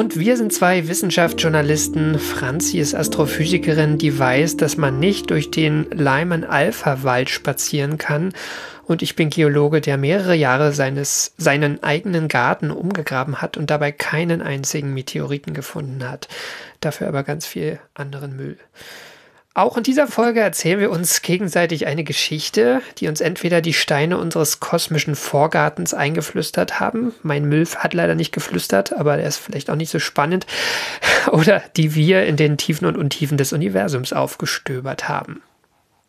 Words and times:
Und 0.00 0.18
wir 0.18 0.38
sind 0.38 0.50
zwei 0.50 0.88
Wissenschaftsjournalisten. 0.88 2.18
Franzi 2.18 2.78
ist 2.78 2.94
Astrophysikerin, 2.94 3.98
die 3.98 4.18
weiß, 4.18 4.56
dass 4.56 4.78
man 4.78 4.98
nicht 4.98 5.28
durch 5.28 5.50
den 5.50 5.90
Lyman-Alpha-Wald 5.90 7.28
spazieren 7.28 7.98
kann. 7.98 8.32
Und 8.86 9.02
ich 9.02 9.14
bin 9.14 9.28
Geologe, 9.28 9.82
der 9.82 9.98
mehrere 9.98 10.34
Jahre 10.34 10.72
seines, 10.72 11.34
seinen 11.36 11.82
eigenen 11.82 12.28
Garten 12.28 12.70
umgegraben 12.70 13.42
hat 13.42 13.58
und 13.58 13.68
dabei 13.68 13.92
keinen 13.92 14.40
einzigen 14.40 14.94
Meteoriten 14.94 15.52
gefunden 15.52 16.08
hat. 16.08 16.28
Dafür 16.80 17.06
aber 17.06 17.22
ganz 17.22 17.44
viel 17.44 17.78
anderen 17.92 18.34
Müll. 18.34 18.56
Auch 19.52 19.76
in 19.76 19.82
dieser 19.82 20.06
Folge 20.06 20.38
erzählen 20.38 20.78
wir 20.78 20.92
uns 20.92 21.22
gegenseitig 21.22 21.88
eine 21.88 22.04
Geschichte, 22.04 22.82
die 22.98 23.08
uns 23.08 23.20
entweder 23.20 23.60
die 23.60 23.72
Steine 23.72 24.16
unseres 24.16 24.60
kosmischen 24.60 25.16
Vorgartens 25.16 25.92
eingeflüstert 25.92 26.78
haben. 26.78 27.12
Mein 27.24 27.46
Müll 27.46 27.66
hat 27.66 27.92
leider 27.92 28.14
nicht 28.14 28.30
geflüstert, 28.30 28.92
aber 28.92 29.16
der 29.16 29.26
ist 29.26 29.38
vielleicht 29.38 29.68
auch 29.68 29.74
nicht 29.74 29.90
so 29.90 29.98
spannend. 29.98 30.46
Oder 31.32 31.62
die 31.76 31.96
wir 31.96 32.26
in 32.26 32.36
den 32.36 32.58
Tiefen 32.58 32.86
und 32.86 32.96
Untiefen 32.96 33.38
des 33.38 33.52
Universums 33.52 34.12
aufgestöbert 34.12 35.08
haben. 35.08 35.42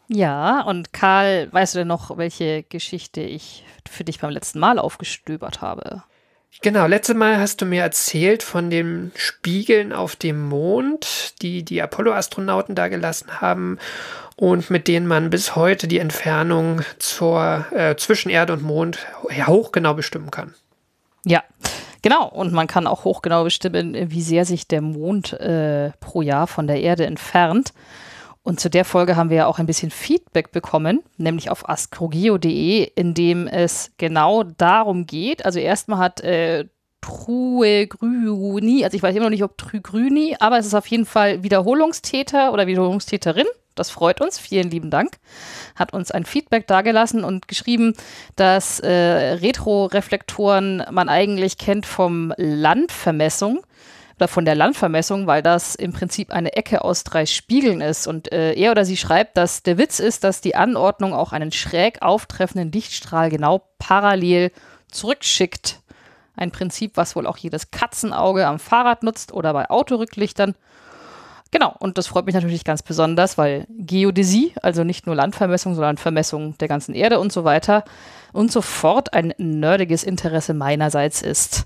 Ja, 0.07 0.61
und 0.61 0.93
Karl, 0.93 1.51
weißt 1.51 1.73
du 1.73 1.79
denn 1.79 1.87
noch, 1.87 2.17
welche 2.17 2.61
Geschichte 2.63 3.21
ich 3.21 3.63
für 3.89 4.03
dich 4.03 4.19
beim 4.19 4.29
letzten 4.29 4.59
Mal 4.59 4.77
aufgestöbert 4.77 5.61
habe? 5.61 6.03
Genau, 6.59 6.85
letztes 6.85 7.15
Mal 7.15 7.39
hast 7.39 7.61
du 7.61 7.65
mir 7.65 7.81
erzählt 7.81 8.43
von 8.43 8.69
den 8.69 9.11
Spiegeln 9.15 9.93
auf 9.93 10.15
dem 10.15 10.47
Mond, 10.47 11.41
die 11.41 11.63
die 11.63 11.81
Apollo-Astronauten 11.81 12.75
da 12.75 12.87
gelassen 12.87 13.41
haben 13.41 13.79
und 14.35 14.69
mit 14.69 14.87
denen 14.87 15.07
man 15.07 15.29
bis 15.29 15.55
heute 15.55 15.87
die 15.87 15.99
Entfernung 15.99 16.81
zur, 16.99 17.65
äh, 17.71 17.95
zwischen 17.95 18.29
Erde 18.29 18.53
und 18.53 18.63
Mond 18.63 18.99
hochgenau 19.47 19.93
bestimmen 19.93 20.29
kann. 20.29 20.53
Ja, 21.25 21.43
genau. 22.01 22.27
Und 22.27 22.51
man 22.51 22.67
kann 22.67 22.85
auch 22.85 23.05
hochgenau 23.05 23.43
bestimmen, 23.43 24.11
wie 24.11 24.21
sehr 24.21 24.45
sich 24.45 24.67
der 24.67 24.81
Mond 24.81 25.33
äh, 25.33 25.91
pro 25.99 26.21
Jahr 26.21 26.47
von 26.47 26.67
der 26.67 26.81
Erde 26.81 27.05
entfernt. 27.05 27.73
Und 28.43 28.59
zu 28.59 28.69
der 28.69 28.85
Folge 28.85 29.15
haben 29.15 29.29
wir 29.29 29.37
ja 29.37 29.45
auch 29.45 29.59
ein 29.59 29.67
bisschen 29.67 29.91
Feedback 29.91 30.51
bekommen, 30.51 31.03
nämlich 31.17 31.51
auf 31.51 31.69
astrogeo.de, 31.69 32.83
in 32.95 33.13
dem 33.13 33.47
es 33.47 33.91
genau 33.97 34.43
darum 34.43 35.05
geht. 35.05 35.45
Also 35.45 35.59
erstmal 35.59 35.99
hat 35.99 36.21
äh, 36.21 36.65
True 37.01 37.87
Grüni, 37.87 38.83
also 38.83 38.95
ich 38.95 39.03
weiß 39.03 39.15
immer 39.15 39.25
noch 39.25 39.31
nicht, 39.31 39.43
ob 39.43 39.57
True 39.57 39.81
Grüni, 39.81 40.35
aber 40.39 40.57
es 40.57 40.65
ist 40.65 40.73
auf 40.73 40.87
jeden 40.87 41.05
Fall 41.05 41.43
Wiederholungstäter 41.43 42.51
oder 42.51 42.67
Wiederholungstäterin. 42.67 43.47
Das 43.75 43.89
freut 43.89 44.21
uns. 44.21 44.37
Vielen 44.37 44.69
lieben 44.69 44.89
Dank. 44.89 45.17
Hat 45.75 45.93
uns 45.93 46.11
ein 46.11 46.25
Feedback 46.25 46.67
dargelassen 46.67 47.23
und 47.23 47.47
geschrieben, 47.47 47.93
dass 48.35 48.79
äh, 48.79 48.91
Retroreflektoren 48.91 50.83
man 50.91 51.09
eigentlich 51.09 51.57
kennt 51.57 51.85
vom 51.85 52.33
Landvermessung 52.37 53.63
von 54.27 54.45
der 54.45 54.55
Landvermessung, 54.55 55.27
weil 55.27 55.41
das 55.41 55.75
im 55.75 55.93
Prinzip 55.93 56.31
eine 56.31 56.53
Ecke 56.53 56.83
aus 56.83 57.03
drei 57.03 57.25
Spiegeln 57.25 57.81
ist. 57.81 58.07
Und 58.07 58.31
äh, 58.31 58.53
er 58.53 58.71
oder 58.71 58.85
sie 58.85 58.97
schreibt, 58.97 59.37
dass 59.37 59.63
der 59.63 59.77
Witz 59.77 59.99
ist, 59.99 60.23
dass 60.23 60.41
die 60.41 60.55
Anordnung 60.55 61.13
auch 61.13 61.31
einen 61.33 61.51
schräg 61.51 62.01
auftreffenden 62.01 62.71
Lichtstrahl 62.71 63.29
genau 63.29 63.63
parallel 63.79 64.51
zurückschickt. 64.91 65.79
Ein 66.35 66.51
Prinzip, 66.51 66.97
was 66.97 67.15
wohl 67.15 67.27
auch 67.27 67.37
jedes 67.37 67.71
Katzenauge 67.71 68.47
am 68.47 68.59
Fahrrad 68.59 69.03
nutzt 69.03 69.33
oder 69.33 69.53
bei 69.53 69.69
Autorücklichtern. 69.69 70.55
Genau, 71.51 71.75
und 71.79 71.97
das 71.97 72.07
freut 72.07 72.25
mich 72.25 72.35
natürlich 72.35 72.63
ganz 72.63 72.81
besonders, 72.81 73.37
weil 73.37 73.67
Geodäsie, 73.69 74.53
also 74.61 74.85
nicht 74.85 75.05
nur 75.05 75.15
Landvermessung, 75.15 75.75
sondern 75.75 75.97
Vermessung 75.97 76.57
der 76.59 76.69
ganzen 76.69 76.95
Erde 76.95 77.19
und 77.19 77.33
so 77.33 77.43
weiter 77.43 77.83
und 78.31 78.51
so 78.53 78.61
fort 78.61 79.13
ein 79.13 79.33
nerdiges 79.37 80.03
Interesse 80.03 80.53
meinerseits 80.53 81.21
ist. 81.21 81.65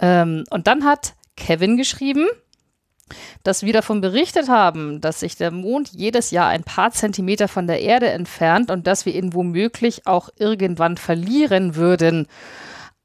Ähm, 0.00 0.42
und 0.50 0.66
dann 0.66 0.84
hat 0.84 1.14
Kevin 1.36 1.76
geschrieben, 1.76 2.26
dass 3.42 3.62
wir 3.62 3.72
davon 3.72 4.00
berichtet 4.00 4.48
haben, 4.48 5.00
dass 5.00 5.20
sich 5.20 5.36
der 5.36 5.50
Mond 5.50 5.90
jedes 5.92 6.30
Jahr 6.30 6.48
ein 6.48 6.64
paar 6.64 6.92
Zentimeter 6.92 7.48
von 7.48 7.66
der 7.66 7.80
Erde 7.80 8.10
entfernt 8.10 8.70
und 8.70 8.86
dass 8.86 9.06
wir 9.06 9.14
ihn 9.14 9.34
womöglich 9.34 10.06
auch 10.06 10.30
irgendwann 10.36 10.96
verlieren 10.96 11.74
würden. 11.76 12.26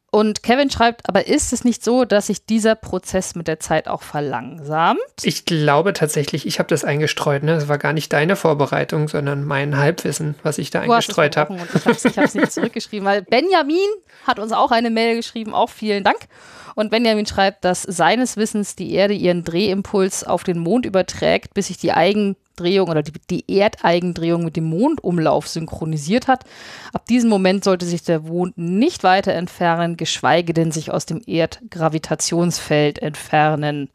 Und 0.10 0.42
Kevin 0.42 0.70
schreibt, 0.70 1.10
aber 1.10 1.28
ist 1.28 1.52
es 1.52 1.66
nicht 1.66 1.84
so, 1.84 2.06
dass 2.06 2.28
sich 2.28 2.46
dieser 2.46 2.76
Prozess 2.76 3.36
mit 3.36 3.48
der 3.48 3.60
Zeit 3.60 3.90
auch 3.90 4.02
verlangsamt? 4.02 5.00
Ich 5.24 5.44
glaube 5.44 5.92
tatsächlich, 5.92 6.48
ich 6.48 6.60
habe 6.60 6.70
das 6.70 6.86
eingestreut. 6.86 7.44
Ne? 7.44 7.56
Das 7.56 7.68
war 7.68 7.78
gar 7.78 7.92
nicht 7.92 8.14
deine 8.14 8.38
Vorbereitung, 8.38 9.10
sondern 9.10 9.44
mein 9.44 9.78
Halbwissen, 9.78 10.36
was 10.44 10.60
ich 10.60 10.70
da 10.70 10.80
du 10.80 10.92
eingestreut 10.92 11.36
habe. 11.36 11.58
Ich 11.76 11.86
habe 11.86 12.26
es 12.26 12.36
nicht 12.36 12.52
zurückgeschrieben, 12.54 13.06
weil 13.06 13.22
Benjamin 13.24 13.78
hat 14.26 14.40
uns 14.40 14.54
auch 14.54 14.72
eine 14.72 14.90
Mail 14.90 15.18
geschrieben. 15.18 15.54
Auch 15.54 15.70
vielen 15.70 16.06
Dank. 16.06 16.20
Und 16.76 16.90
Benjamin 16.90 17.26
schreibt, 17.26 17.66
dass 17.66 17.82
seines 17.82 18.38
Wissens 18.38 18.76
die 18.76 18.94
Erde 18.94 19.14
ihren 19.14 19.44
Drehimpuls 19.44 20.24
auf 20.24 20.44
den 20.44 20.60
Mond 20.60 20.86
überträgt, 20.86 21.54
bis 21.54 21.68
sich 21.68 21.78
die 21.78 21.92
Eigendrehung 22.58 22.90
oder 22.90 23.04
die, 23.04 23.14
die 23.30 23.58
Erdeigendrehung 23.58 24.44
mit 24.44 24.56
dem 24.56 24.66
Mondumlauf 24.66 25.48
synchronisiert 25.48 26.28
hat. 26.28 26.44
Ab 26.94 27.06
diesem 27.06 27.30
Moment 27.30 27.64
sollte 27.64 27.86
sich 27.86 28.04
der 28.04 28.22
Mond 28.22 28.58
nicht 28.58 29.04
weiter 29.04 29.34
entfernen, 29.34 29.98
geschweige 29.98 30.54
denn 30.54 30.72
sich 30.72 30.92
aus 30.92 31.06
dem 31.06 31.22
Erdgravitationsfeld 31.26 33.00
entfernen. 33.00 33.90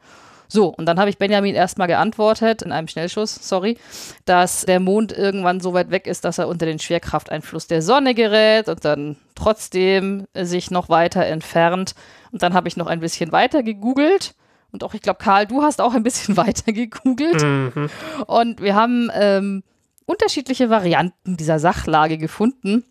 So, 0.49 0.67
und 0.69 0.85
dann 0.85 1.01
habe 1.01 1.09
ich 1.09 1.17
Benjamin 1.17 1.55
erstmal 1.55 1.89
geantwortet, 1.89 2.61
in 2.61 2.73
einem 2.73 2.87
Schnellschuss, 2.87 3.35
sorry, 3.41 3.79
dass 4.27 4.67
der 4.67 4.81
Mond 4.81 5.11
irgendwann 5.11 5.61
so 5.61 5.73
weit 5.73 5.91
weg 5.91 6.07
ist, 6.07 6.27
dass 6.27 6.37
er 6.37 6.47
unter 6.47 6.67
den 6.67 6.79
Schwerkrafteinfluss 6.79 7.69
der 7.69 7.81
Sonne 7.81 8.15
gerät 8.15 8.69
und 8.69 8.85
dann 8.85 9.17
trotzdem 9.35 10.27
sich 10.35 10.71
noch 10.71 10.91
weiter 10.91 11.25
entfernt. 11.25 11.95
Und 12.33 12.43
dann 12.43 12.53
habe 12.53 12.69
ich 12.69 12.77
noch 12.77 12.87
ein 12.87 13.01
bisschen 13.01 13.33
weiter 13.33 13.63
gegoogelt. 13.63 14.35
Und 14.73 14.83
auch, 14.83 14.95
ich 14.95 15.03
glaube, 15.03 15.23
Karl, 15.23 15.47
du 15.47 15.63
hast 15.63 15.81
auch 15.81 15.95
ein 15.95 16.03
bisschen 16.03 16.37
weiter 16.37 16.73
gegoogelt. 16.73 17.43
Mhm. 17.43 17.91
Und 18.27 18.61
wir 18.61 18.75
haben 18.75 19.11
ähm, 19.15 19.63
unterschiedliche 20.07 20.71
Varianten 20.71 21.37
dieser 21.37 21.59
Sachlage 21.59 22.19
gefunden. 22.19 22.85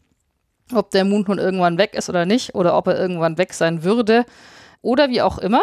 Ob 0.73 0.91
der 0.91 1.03
Mond 1.03 1.27
nun 1.27 1.37
irgendwann 1.37 1.77
weg 1.77 1.95
ist 1.95 2.09
oder 2.09 2.25
nicht, 2.25 2.55
oder 2.55 2.77
ob 2.77 2.87
er 2.87 2.97
irgendwann 2.97 3.37
weg 3.37 3.53
sein 3.53 3.83
würde, 3.83 4.25
oder 4.81 5.09
wie 5.09 5.21
auch 5.21 5.37
immer. 5.37 5.61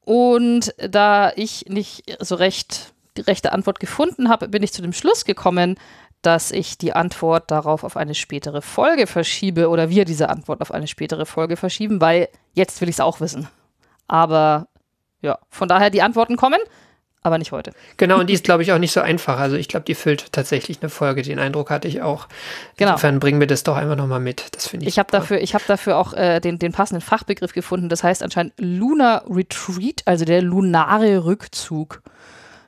Und 0.00 0.74
da 0.76 1.32
ich 1.36 1.66
nicht 1.68 2.16
so 2.20 2.34
recht 2.34 2.94
die 3.16 3.22
rechte 3.22 3.52
Antwort 3.52 3.80
gefunden 3.80 4.28
habe, 4.28 4.48
bin 4.48 4.62
ich 4.62 4.72
zu 4.72 4.82
dem 4.82 4.92
Schluss 4.92 5.24
gekommen, 5.24 5.76
dass 6.22 6.50
ich 6.50 6.78
die 6.78 6.94
Antwort 6.94 7.50
darauf 7.50 7.84
auf 7.84 7.96
eine 7.96 8.14
spätere 8.14 8.62
Folge 8.62 9.06
verschiebe 9.06 9.68
oder 9.68 9.90
wir 9.90 10.04
diese 10.04 10.30
Antwort 10.30 10.62
auf 10.62 10.72
eine 10.72 10.86
spätere 10.86 11.26
Folge 11.26 11.56
verschieben, 11.56 12.00
weil 12.00 12.28
jetzt 12.54 12.80
will 12.80 12.88
ich 12.88 12.96
es 12.96 13.00
auch 13.00 13.20
wissen. 13.20 13.46
Aber 14.08 14.68
ja, 15.24 15.38
von 15.48 15.68
daher 15.68 15.90
die 15.90 16.02
Antworten 16.02 16.36
kommen, 16.36 16.60
aber 17.22 17.38
nicht 17.38 17.52
heute. 17.52 17.72
Genau, 17.96 18.20
und 18.20 18.28
die 18.28 18.34
ist, 18.34 18.44
glaube 18.44 18.62
ich, 18.62 18.72
auch 18.72 18.78
nicht 18.78 18.92
so 18.92 19.00
einfach. 19.00 19.38
Also 19.40 19.56
ich 19.56 19.68
glaube, 19.68 19.86
die 19.86 19.94
füllt 19.94 20.30
tatsächlich 20.32 20.82
eine 20.82 20.90
Folge. 20.90 21.22
Den 21.22 21.38
Eindruck 21.38 21.70
hatte 21.70 21.88
ich 21.88 22.02
auch. 22.02 22.28
Genau. 22.76 22.92
Insofern 22.92 23.18
bringen 23.18 23.40
wir 23.40 23.46
das 23.46 23.62
doch 23.62 23.76
einfach 23.76 23.96
nochmal 23.96 24.20
mit. 24.20 24.54
Das 24.54 24.68
finde 24.68 24.84
ich. 24.84 24.90
Ich 24.90 24.98
habe 24.98 25.10
dafür, 25.10 25.38
hab 25.38 25.66
dafür 25.66 25.96
auch 25.96 26.12
äh, 26.12 26.40
den, 26.40 26.58
den 26.58 26.72
passenden 26.72 27.00
Fachbegriff 27.00 27.54
gefunden. 27.54 27.88
Das 27.88 28.04
heißt 28.04 28.22
anscheinend 28.22 28.52
Lunar 28.58 29.24
Retreat, 29.28 30.02
also 30.04 30.26
der 30.26 30.42
lunare 30.42 31.24
Rückzug. 31.24 32.02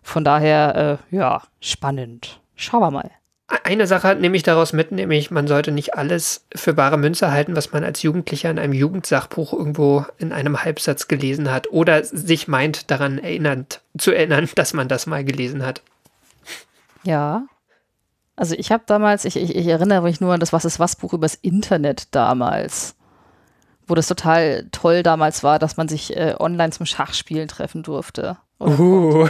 Von 0.02 0.24
daher, 0.24 1.00
äh, 1.12 1.16
ja, 1.16 1.42
spannend. 1.60 2.40
Schauen 2.54 2.80
wir 2.80 2.90
mal. 2.90 3.10
Eine 3.48 3.86
Sache 3.86 4.16
nehme 4.16 4.36
ich 4.36 4.42
daraus 4.42 4.72
mit, 4.72 4.90
nämlich 4.90 5.30
man 5.30 5.46
sollte 5.46 5.70
nicht 5.70 5.94
alles 5.94 6.44
für 6.54 6.74
bare 6.74 6.98
Münze 6.98 7.30
halten, 7.30 7.54
was 7.54 7.70
man 7.70 7.84
als 7.84 8.02
Jugendlicher 8.02 8.50
in 8.50 8.58
einem 8.58 8.72
Jugendsachbuch 8.72 9.52
irgendwo 9.52 10.04
in 10.18 10.32
einem 10.32 10.64
Halbsatz 10.64 11.06
gelesen 11.06 11.52
hat 11.52 11.70
oder 11.70 12.02
sich 12.02 12.48
meint, 12.48 12.90
daran 12.90 13.18
erinnert, 13.18 13.82
zu 13.96 14.10
erinnern, 14.10 14.48
dass 14.56 14.72
man 14.72 14.88
das 14.88 15.06
mal 15.06 15.24
gelesen 15.24 15.64
hat. 15.64 15.82
Ja. 17.04 17.46
Also 18.34 18.56
ich 18.58 18.72
habe 18.72 18.82
damals, 18.86 19.24
ich, 19.24 19.36
ich, 19.36 19.54
ich, 19.54 19.66
erinnere 19.68 20.02
mich 20.02 20.20
nur 20.20 20.34
an 20.34 20.40
das 20.40 20.52
Was 20.52 20.64
ist 20.64 20.80
was 20.80 20.96
Buch 20.96 21.12
übers 21.12 21.36
Internet 21.36 22.14
damals, 22.14 22.96
wo 23.86 23.94
das 23.94 24.08
total 24.08 24.66
toll 24.72 25.04
damals 25.04 25.44
war, 25.44 25.60
dass 25.60 25.76
man 25.76 25.86
sich 25.88 26.16
äh, 26.16 26.34
online 26.38 26.72
zum 26.72 26.84
Schachspielen 26.84 27.46
treffen 27.46 27.84
durfte. 27.84 28.38
Uh. 28.58 29.28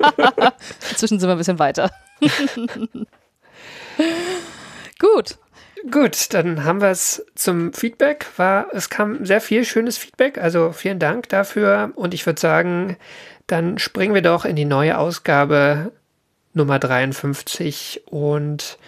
Inzwischen 0.90 1.20
sind 1.20 1.28
wir 1.28 1.32
ein 1.32 1.38
bisschen 1.38 1.60
weiter. 1.60 1.92
Gut. 4.98 5.38
Gut, 5.90 6.34
dann 6.34 6.64
haben 6.64 6.82
wir 6.82 6.90
es 6.90 7.24
zum 7.34 7.72
Feedback. 7.72 8.26
War, 8.36 8.66
es 8.72 8.90
kam 8.90 9.24
sehr 9.24 9.40
viel 9.40 9.64
schönes 9.64 9.96
Feedback, 9.96 10.36
also 10.36 10.72
vielen 10.72 10.98
Dank 10.98 11.30
dafür. 11.30 11.92
Und 11.94 12.12
ich 12.12 12.26
würde 12.26 12.40
sagen, 12.40 12.96
dann 13.46 13.78
springen 13.78 14.14
wir 14.14 14.22
doch 14.22 14.44
in 14.44 14.56
die 14.56 14.66
neue 14.66 14.98
Ausgabe 14.98 15.92
Nummer 16.52 16.78
53. 16.78 18.02
Und 18.06 18.78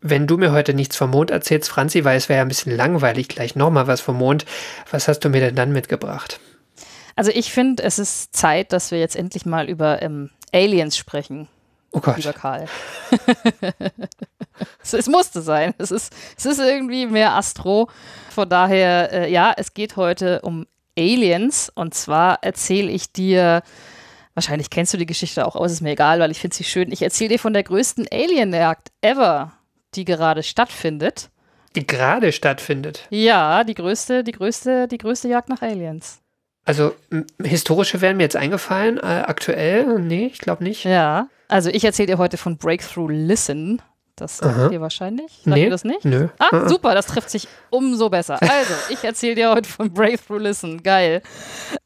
wenn 0.00 0.28
du 0.28 0.36
mir 0.36 0.52
heute 0.52 0.72
nichts 0.72 0.96
vom 0.96 1.10
Mond 1.10 1.30
erzählst, 1.30 1.68
Franzi, 1.68 2.04
weil 2.04 2.16
es 2.16 2.28
wäre 2.28 2.38
ja 2.38 2.42
ein 2.44 2.48
bisschen 2.48 2.76
langweilig, 2.76 3.28
gleich 3.28 3.56
nochmal 3.56 3.88
was 3.88 4.00
vom 4.00 4.16
Mond. 4.16 4.44
Was 4.90 5.08
hast 5.08 5.20
du 5.20 5.28
mir 5.28 5.40
denn 5.40 5.56
dann 5.56 5.72
mitgebracht? 5.72 6.38
Also 7.16 7.32
ich 7.34 7.50
finde, 7.50 7.82
es 7.82 7.98
ist 7.98 8.36
Zeit, 8.36 8.72
dass 8.72 8.90
wir 8.90 9.00
jetzt 9.00 9.16
endlich 9.16 9.46
mal 9.46 9.68
über 9.68 10.00
ähm, 10.02 10.30
Aliens 10.52 10.96
sprechen. 10.96 11.48
Oh 11.96 12.00
Gott. 12.00 12.18
Lieber 12.18 12.34
Karl. 12.34 12.66
es, 14.82 14.92
es, 14.92 15.08
musste 15.08 15.40
sein. 15.40 15.72
Es 15.78 15.90
ist, 15.90 16.12
es 16.36 16.44
ist 16.44 16.58
irgendwie 16.58 17.06
mehr 17.06 17.32
Astro. 17.32 17.88
Von 18.28 18.50
daher, 18.50 19.10
äh, 19.14 19.32
ja, 19.32 19.54
es 19.56 19.72
geht 19.72 19.96
heute 19.96 20.42
um 20.42 20.66
Aliens. 20.98 21.72
Und 21.74 21.94
zwar 21.94 22.42
erzähle 22.42 22.90
ich 22.90 23.12
dir, 23.12 23.62
wahrscheinlich 24.34 24.68
kennst 24.68 24.92
du 24.92 24.98
die 24.98 25.06
Geschichte 25.06 25.46
auch, 25.46 25.56
es 25.64 25.72
ist 25.72 25.80
mir 25.80 25.92
egal, 25.92 26.20
weil 26.20 26.30
ich 26.30 26.38
finde 26.38 26.54
sie 26.54 26.64
schön. 26.64 26.92
Ich 26.92 27.00
erzähle 27.00 27.30
dir 27.30 27.38
von 27.38 27.54
der 27.54 27.62
größten 27.62 28.06
Alienjagd 28.12 28.88
ever, 29.00 29.52
die 29.94 30.04
gerade 30.04 30.42
stattfindet. 30.42 31.30
Die 31.76 31.86
gerade 31.86 32.32
stattfindet? 32.32 33.06
Ja, 33.08 33.64
die 33.64 33.74
größte, 33.74 34.22
die 34.22 34.32
größte, 34.32 34.86
die 34.86 34.98
größte 34.98 35.28
Jagd 35.28 35.48
nach 35.48 35.62
Aliens. 35.62 36.18
Also 36.66 36.94
historische 37.42 38.02
wären 38.02 38.18
mir 38.18 38.24
jetzt 38.24 38.36
eingefallen, 38.36 38.98
äh, 38.98 39.24
aktuell? 39.26 39.98
Nee, 40.00 40.26
ich 40.26 40.40
glaube 40.40 40.62
nicht. 40.62 40.84
Ja, 40.84 41.28
also 41.48 41.70
ich 41.70 41.84
erzähle 41.84 42.06
dir 42.06 42.18
heute 42.18 42.36
von 42.36 42.56
Breakthrough 42.56 43.10
Listen. 43.10 43.82
Das 44.16 44.38
sagt 44.38 44.72
ihr 44.72 44.80
wahrscheinlich. 44.80 45.30
Sagt 45.44 45.46
nee, 45.46 45.64
ihr 45.64 45.70
das 45.70 45.84
nicht? 45.84 46.06
Nö. 46.06 46.28
Ah, 46.38 46.46
Aha. 46.50 46.68
super, 46.70 46.94
das 46.94 47.04
trifft 47.04 47.28
sich 47.28 47.48
umso 47.68 48.08
besser. 48.08 48.38
Also, 48.40 48.72
ich 48.88 49.04
erzähle 49.04 49.34
dir 49.34 49.50
heute 49.50 49.68
von 49.68 49.92
Breakthrough 49.92 50.40
Listen. 50.40 50.82
Geil. 50.82 51.20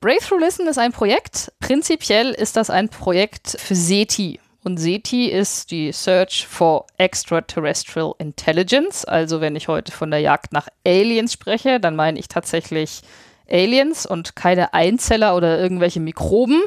Breakthrough 0.00 0.38
Listen 0.38 0.68
ist 0.68 0.78
ein 0.78 0.92
Projekt. 0.92 1.52
Prinzipiell 1.58 2.30
ist 2.30 2.56
das 2.56 2.70
ein 2.70 2.88
Projekt 2.88 3.56
für 3.58 3.74
SETI. 3.74 4.38
Und 4.62 4.78
SETI 4.78 5.26
ist 5.26 5.72
die 5.72 5.90
Search 5.90 6.46
for 6.46 6.86
Extraterrestrial 6.98 8.14
Intelligence. 8.18 9.04
Also, 9.04 9.40
wenn 9.40 9.56
ich 9.56 9.66
heute 9.66 9.90
von 9.90 10.12
der 10.12 10.20
Jagd 10.20 10.52
nach 10.52 10.68
Aliens 10.86 11.32
spreche, 11.32 11.80
dann 11.80 11.96
meine 11.96 12.20
ich 12.20 12.28
tatsächlich 12.28 13.02
Aliens 13.50 14.06
und 14.06 14.36
keine 14.36 14.72
Einzeller 14.72 15.34
oder 15.34 15.58
irgendwelche 15.58 15.98
Mikroben. 15.98 16.62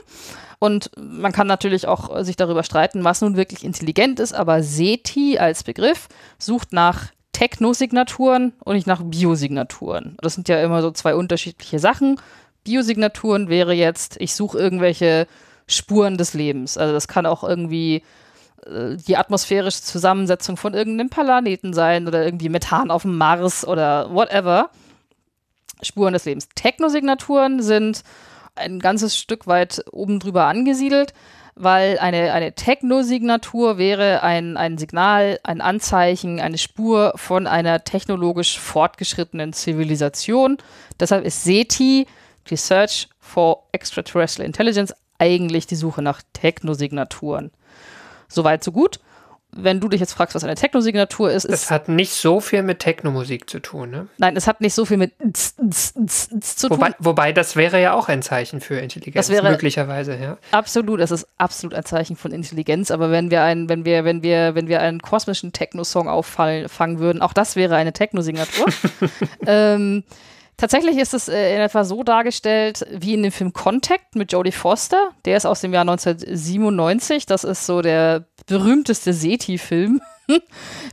Und 0.63 0.91
man 0.95 1.33
kann 1.33 1.47
natürlich 1.47 1.89
auch 1.89 2.23
sich 2.23 2.37
darüber 2.37 2.63
streiten, 2.63 3.03
was 3.03 3.19
nun 3.19 3.35
wirklich 3.35 3.65
intelligent 3.65 4.21
ist, 4.21 4.33
aber 4.33 4.63
SETI 4.63 5.37
als 5.37 5.65
Begriff 5.65 6.07
sucht 6.39 6.71
nach 6.71 7.07
Technosignaturen 7.33 8.53
und 8.63 8.75
nicht 8.75 8.87
nach 8.87 9.01
Biosignaturen. 9.03 10.15
Das 10.21 10.35
sind 10.35 10.47
ja 10.47 10.63
immer 10.63 10.81
so 10.81 10.91
zwei 10.91 11.15
unterschiedliche 11.15 11.79
Sachen. 11.79 12.17
Biosignaturen 12.63 13.49
wäre 13.49 13.73
jetzt, 13.73 14.15
ich 14.21 14.35
suche 14.35 14.57
irgendwelche 14.57 15.27
Spuren 15.67 16.17
des 16.17 16.33
Lebens. 16.33 16.77
Also 16.77 16.93
das 16.93 17.09
kann 17.09 17.25
auch 17.25 17.43
irgendwie 17.43 18.01
äh, 18.65 18.95
die 18.95 19.17
atmosphärische 19.17 19.81
Zusammensetzung 19.81 20.55
von 20.55 20.73
irgendeinem 20.73 21.09
Planeten 21.09 21.73
sein 21.73 22.07
oder 22.07 22.23
irgendwie 22.23 22.47
Methan 22.47 22.89
auf 22.89 23.01
dem 23.01 23.17
Mars 23.17 23.67
oder 23.67 24.15
whatever. 24.15 24.69
Spuren 25.81 26.13
des 26.13 26.23
Lebens. 26.23 26.47
Technosignaturen 26.55 27.61
sind 27.61 28.05
ein 28.55 28.79
ganzes 28.79 29.17
Stück 29.17 29.47
weit 29.47 29.83
oben 29.91 30.19
drüber 30.19 30.45
angesiedelt, 30.45 31.13
weil 31.55 31.99
eine, 31.99 32.33
eine 32.33 32.53
Techno-Signatur 32.53 33.77
wäre 33.77 34.23
ein, 34.23 34.57
ein 34.57 34.77
Signal, 34.77 35.39
ein 35.43 35.61
Anzeichen, 35.61 36.39
eine 36.39 36.57
Spur 36.57 37.13
von 37.15 37.47
einer 37.47 37.83
technologisch 37.83 38.59
fortgeschrittenen 38.59 39.53
Zivilisation. 39.53 40.57
Deshalb 40.99 41.25
ist 41.25 41.43
SETI, 41.43 42.07
die 42.49 42.55
Search 42.55 43.09
for 43.19 43.67
Extraterrestrial 43.71 44.45
Intelligence, 44.45 44.93
eigentlich 45.19 45.67
die 45.67 45.75
Suche 45.75 46.01
nach 46.01 46.21
Technosignaturen. 46.33 47.51
Soweit, 48.27 48.63
so 48.63 48.71
gut 48.71 48.99
wenn 49.55 49.79
du 49.79 49.87
dich 49.87 49.99
jetzt 49.99 50.13
fragst, 50.13 50.35
was 50.35 50.43
eine 50.43 50.55
Techno-Signatur 50.55 51.31
ist, 51.31 51.49
Das 51.49 51.69
hat 51.71 51.89
nicht 51.89 52.13
so 52.13 52.39
viel 52.39 52.63
mit 52.63 52.79
Techno-Musik 52.79 53.49
zu 53.49 53.59
tun, 53.59 53.89
ne? 53.89 54.07
Nein, 54.17 54.35
es 54.35 54.47
hat 54.47 54.61
nicht 54.61 54.73
so 54.73 54.85
viel 54.85 54.97
mit 54.97 55.13
zu 55.31 56.69
wobei, 56.69 56.87
tun. 56.87 56.95
Wobei, 56.99 57.31
das 57.31 57.55
wäre 57.55 57.81
ja 57.81 57.93
auch 57.93 58.09
ein 58.09 58.21
Zeichen 58.21 58.61
für 58.61 58.75
Intelligenz, 58.75 59.27
das 59.27 59.29
wäre 59.29 59.49
möglicherweise, 59.49 60.15
ja. 60.15 60.37
Absolut, 60.51 60.99
es 60.99 61.11
ist 61.11 61.27
absolut 61.37 61.75
ein 61.75 61.85
Zeichen 61.85 62.15
von 62.15 62.31
Intelligenz, 62.31 62.91
aber 62.91 63.11
wenn 63.11 63.31
wir 63.31 63.43
einen, 63.43 63.69
wenn 63.69 63.85
wir, 63.85 64.05
wenn 64.05 64.23
wir, 64.23 64.55
wenn 64.55 64.67
wir 64.67 64.81
einen 64.81 64.99
kosmischen 64.99 65.53
Techno-Song 65.53 66.07
auffangen 66.07 66.99
würden, 66.99 67.21
auch 67.21 67.33
das 67.33 67.55
wäre 67.55 67.75
eine 67.75 67.93
Techno-Signatur. 67.93 68.65
ähm, 69.45 70.03
Tatsächlich 70.57 70.97
ist 70.97 71.13
es 71.13 71.27
äh, 71.27 71.55
in 71.55 71.61
etwa 71.61 71.83
so 71.83 72.03
dargestellt 72.03 72.85
wie 72.91 73.13
in 73.13 73.23
dem 73.23 73.31
Film 73.31 73.53
Contact 73.53 74.15
mit 74.15 74.31
Jodie 74.31 74.51
Foster. 74.51 75.11
Der 75.25 75.37
ist 75.37 75.45
aus 75.45 75.61
dem 75.61 75.73
Jahr 75.73 75.81
1997. 75.81 77.25
Das 77.25 77.43
ist 77.43 77.65
so 77.65 77.81
der 77.81 78.25
berühmteste 78.45 79.13
SETI-Film. 79.13 80.01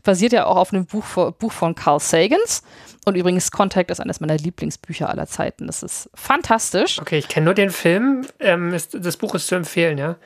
Basiert 0.03 0.33
ja 0.33 0.47
auch 0.47 0.57
auf 0.57 0.73
einem 0.73 0.87
Buch, 0.87 1.33
Buch 1.33 1.53
von 1.53 1.75
Carl 1.75 2.01
Sagans. 2.01 2.63
Und 3.05 3.17
übrigens, 3.17 3.51
Contact 3.51 3.91
ist 3.91 4.01
eines 4.01 4.21
meiner 4.21 4.37
Lieblingsbücher 4.37 5.09
aller 5.09 5.27
Zeiten. 5.27 5.67
Das 5.67 5.83
ist 5.83 6.11
fantastisch. 6.15 6.99
Okay, 6.99 7.19
ich 7.19 7.29
kenne 7.29 7.47
nur 7.47 7.55
den 7.55 7.71
Film. 7.71 8.27
Ähm, 8.39 8.75
ist, 8.75 8.97
das 8.99 9.17
Buch 9.17 9.35
ist 9.35 9.47
zu 9.47 9.55
empfehlen, 9.55 9.99
ja. 9.99 10.17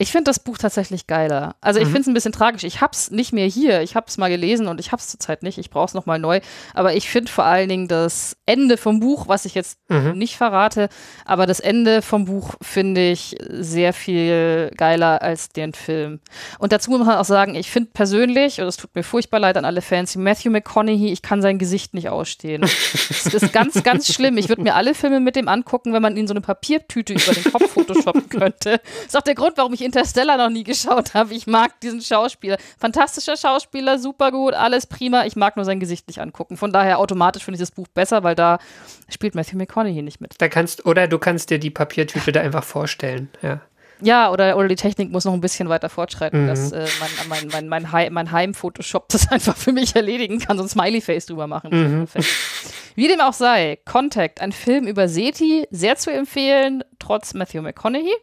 Ich 0.00 0.12
finde 0.12 0.30
das 0.30 0.38
Buch 0.38 0.56
tatsächlich 0.56 1.06
geiler. 1.06 1.56
Also 1.60 1.78
ich 1.78 1.84
mhm. 1.84 1.90
finde 1.90 2.00
es 2.00 2.06
ein 2.06 2.14
bisschen 2.14 2.32
tragisch. 2.32 2.64
Ich 2.64 2.80
habe 2.80 2.92
es 2.94 3.10
nicht 3.10 3.34
mehr 3.34 3.46
hier. 3.46 3.82
Ich 3.82 3.96
habe 3.96 4.06
es 4.08 4.16
mal 4.16 4.30
gelesen 4.30 4.66
und 4.66 4.80
ich 4.80 4.92
habe 4.92 5.00
es 5.00 5.08
zurzeit 5.08 5.42
nicht. 5.42 5.58
Ich 5.58 5.68
brauche 5.68 5.84
es 5.84 5.92
nochmal 5.92 6.18
neu. 6.18 6.40
Aber 6.72 6.94
ich 6.94 7.10
finde 7.10 7.30
vor 7.30 7.44
allen 7.44 7.68
Dingen 7.68 7.86
das 7.86 8.34
Ende 8.46 8.78
vom 8.78 8.98
Buch, 8.98 9.28
was 9.28 9.44
ich 9.44 9.54
jetzt 9.54 9.78
mhm. 9.90 10.12
nicht 10.16 10.38
verrate, 10.38 10.88
aber 11.26 11.44
das 11.44 11.60
Ende 11.60 12.00
vom 12.00 12.24
Buch 12.24 12.54
finde 12.62 13.10
ich 13.10 13.36
sehr 13.50 13.92
viel 13.92 14.70
geiler 14.74 15.20
als 15.20 15.50
den 15.50 15.74
Film. 15.74 16.20
Und 16.58 16.72
dazu 16.72 16.90
muss 16.90 17.04
man 17.04 17.18
auch 17.18 17.26
sagen, 17.26 17.54
ich 17.54 17.70
finde 17.70 17.90
persönlich, 17.92 18.58
und 18.58 18.68
es 18.68 18.78
tut 18.78 18.94
mir 18.94 19.02
furchtbar 19.02 19.38
leid 19.38 19.58
an 19.58 19.66
alle 19.66 19.82
Fans, 19.82 20.16
Matthew 20.16 20.50
McConaughey, 20.50 21.12
ich 21.12 21.20
kann 21.20 21.42
sein 21.42 21.58
Gesicht 21.58 21.92
nicht 21.92 22.08
ausstehen. 22.08 22.62
das 22.62 23.34
ist 23.34 23.52
ganz, 23.52 23.82
ganz 23.82 24.10
schlimm. 24.10 24.38
Ich 24.38 24.48
würde 24.48 24.62
mir 24.62 24.76
alle 24.76 24.94
Filme 24.94 25.20
mit 25.20 25.36
dem 25.36 25.46
angucken, 25.46 25.92
wenn 25.92 26.00
man 26.00 26.16
ihn 26.16 26.26
so 26.26 26.32
eine 26.32 26.40
Papiertüte 26.40 27.12
über 27.12 27.34
den 27.34 27.44
Kopf 27.52 27.70
photoshoppen 27.70 28.30
könnte. 28.30 28.80
Das 28.80 29.06
ist 29.08 29.16
auch 29.18 29.20
der 29.20 29.34
Grund, 29.34 29.58
warum 29.58 29.74
ich 29.74 29.89
Interstellar 29.90 30.36
noch 30.36 30.50
nie 30.50 30.64
geschaut 30.64 31.14
habe. 31.14 31.34
Ich 31.34 31.46
mag 31.46 31.80
diesen 31.80 32.00
Schauspieler. 32.00 32.56
Fantastischer 32.78 33.36
Schauspieler, 33.36 33.98
super 33.98 34.30
gut, 34.30 34.54
alles 34.54 34.86
prima. 34.86 35.24
Ich 35.24 35.36
mag 35.36 35.56
nur 35.56 35.64
sein 35.64 35.80
Gesicht 35.80 36.06
nicht 36.08 36.20
angucken. 36.20 36.56
Von 36.56 36.72
daher 36.72 36.98
automatisch 36.98 37.44
finde 37.44 37.56
ich 37.56 37.60
das 37.60 37.72
Buch 37.72 37.88
besser, 37.88 38.22
weil 38.22 38.34
da 38.34 38.58
spielt 39.08 39.34
Matthew 39.34 39.56
McConaughey 39.56 40.02
nicht 40.02 40.20
mit. 40.20 40.34
Da 40.38 40.48
kannst, 40.48 40.86
oder 40.86 41.08
du 41.08 41.18
kannst 41.18 41.50
dir 41.50 41.58
die 41.58 41.70
Papiertüte 41.70 42.32
da 42.32 42.40
einfach 42.40 42.64
vorstellen, 42.64 43.28
ja. 43.42 43.60
Ja, 44.02 44.30
oder, 44.30 44.56
oder 44.56 44.66
die 44.66 44.76
Technik 44.76 45.10
muss 45.10 45.26
noch 45.26 45.34
ein 45.34 45.42
bisschen 45.42 45.68
weiter 45.68 45.90
fortschreiten, 45.90 46.44
mhm. 46.44 46.46
dass 46.46 46.72
äh, 46.72 46.86
mein, 47.28 47.28
mein, 47.50 47.68
mein, 47.68 47.84
mein, 47.84 48.12
mein 48.12 48.32
Heim-Photoshop 48.32 49.10
das 49.10 49.28
einfach 49.30 49.56
für 49.56 49.72
mich 49.72 49.94
erledigen 49.94 50.38
kann, 50.38 50.56
so 50.56 50.62
ein 50.62 50.68
Smiley-Face 50.70 51.26
drüber 51.26 51.46
machen. 51.46 51.70
Mhm. 51.70 52.06
Wie 52.94 53.08
dem 53.08 53.20
auch 53.20 53.34
sei, 53.34 53.78
Contact, 53.84 54.40
ein 54.40 54.52
Film 54.52 54.86
über 54.86 55.06
SETI, 55.08 55.66
sehr 55.70 55.96
zu 55.96 56.10
empfehlen, 56.10 56.82
trotz 56.98 57.34
Matthew 57.34 57.60
McConaughey. 57.60 58.14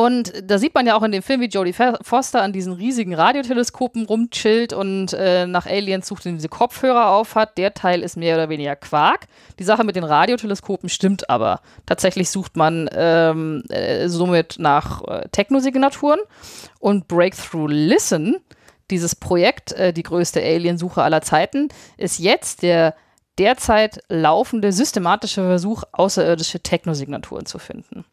Und 0.00 0.32
da 0.50 0.56
sieht 0.56 0.74
man 0.74 0.86
ja 0.86 0.96
auch 0.96 1.02
in 1.02 1.12
dem 1.12 1.22
Film, 1.22 1.42
wie 1.42 1.48
Jodie 1.48 1.74
Foster 1.74 2.40
an 2.40 2.54
diesen 2.54 2.72
riesigen 2.72 3.12
Radioteleskopen 3.12 4.06
rumchillt 4.06 4.72
und 4.72 5.12
äh, 5.12 5.46
nach 5.46 5.66
Aliens 5.66 6.08
sucht 6.08 6.24
und 6.24 6.36
diese 6.36 6.48
Kopfhörer 6.48 7.10
auf 7.10 7.34
hat. 7.34 7.58
Der 7.58 7.74
Teil 7.74 8.02
ist 8.02 8.16
mehr 8.16 8.36
oder 8.36 8.48
weniger 8.48 8.76
Quark. 8.76 9.26
Die 9.58 9.62
Sache 9.62 9.84
mit 9.84 9.96
den 9.96 10.04
Radioteleskopen 10.04 10.88
stimmt 10.88 11.28
aber. 11.28 11.60
Tatsächlich 11.84 12.30
sucht 12.30 12.56
man 12.56 12.88
ähm, 12.94 13.62
äh, 13.68 14.08
somit 14.08 14.56
nach 14.58 15.04
äh, 15.06 15.28
Technosignaturen 15.32 16.20
und 16.78 17.06
Breakthrough 17.06 17.68
Listen, 17.70 18.38
dieses 18.90 19.14
Projekt, 19.14 19.72
äh, 19.72 19.92
die 19.92 20.02
größte 20.02 20.40
Aliensuche 20.40 21.02
aller 21.02 21.20
Zeiten, 21.20 21.68
ist 21.98 22.18
jetzt 22.18 22.62
der 22.62 22.94
derzeit 23.36 24.02
laufende 24.08 24.72
systematische 24.72 25.42
Versuch, 25.42 25.82
außerirdische 25.92 26.60
Technosignaturen 26.60 27.44
zu 27.44 27.58
finden. 27.58 28.06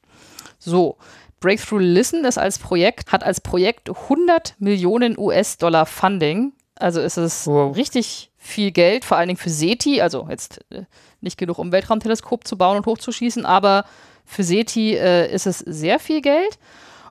So, 0.60 0.98
Breakthrough 1.40 1.80
Listen 1.82 2.26
ist 2.26 2.38
als 2.38 2.60
Projekt, 2.60 3.12
hat 3.12 3.24
als 3.24 3.42
Projekt 3.42 3.90
100 3.90 4.56
Millionen 4.60 5.18
US-Dollar 5.18 5.86
Funding. 5.86 6.54
Also 6.76 7.02
ist 7.02 7.18
es 7.18 7.48
Wow. 7.48 7.76
richtig 7.76 8.32
viel 8.38 8.72
Geld, 8.72 9.04
vor 9.06 9.18
allen 9.18 9.28
Dingen 9.28 9.38
für 9.40 9.50
SETI, 9.50 10.02
also 10.02 10.28
jetzt 10.30 10.64
äh, 10.72 10.84
nicht 11.22 11.38
genug, 11.38 11.58
um 11.60 11.70
ein 11.70 11.72
Weltraumteleskop 11.72 12.48
zu 12.48 12.58
bauen 12.58 12.78
und 12.78 12.86
hochzuschießen, 12.86 13.46
aber 13.46 13.86
für 14.26 14.44
SETI 14.44 14.96
äh, 14.96 15.34
ist 15.34 15.48
es 15.48 15.60
sehr 15.60 16.00
viel 16.00 16.22
Geld. 16.22 16.58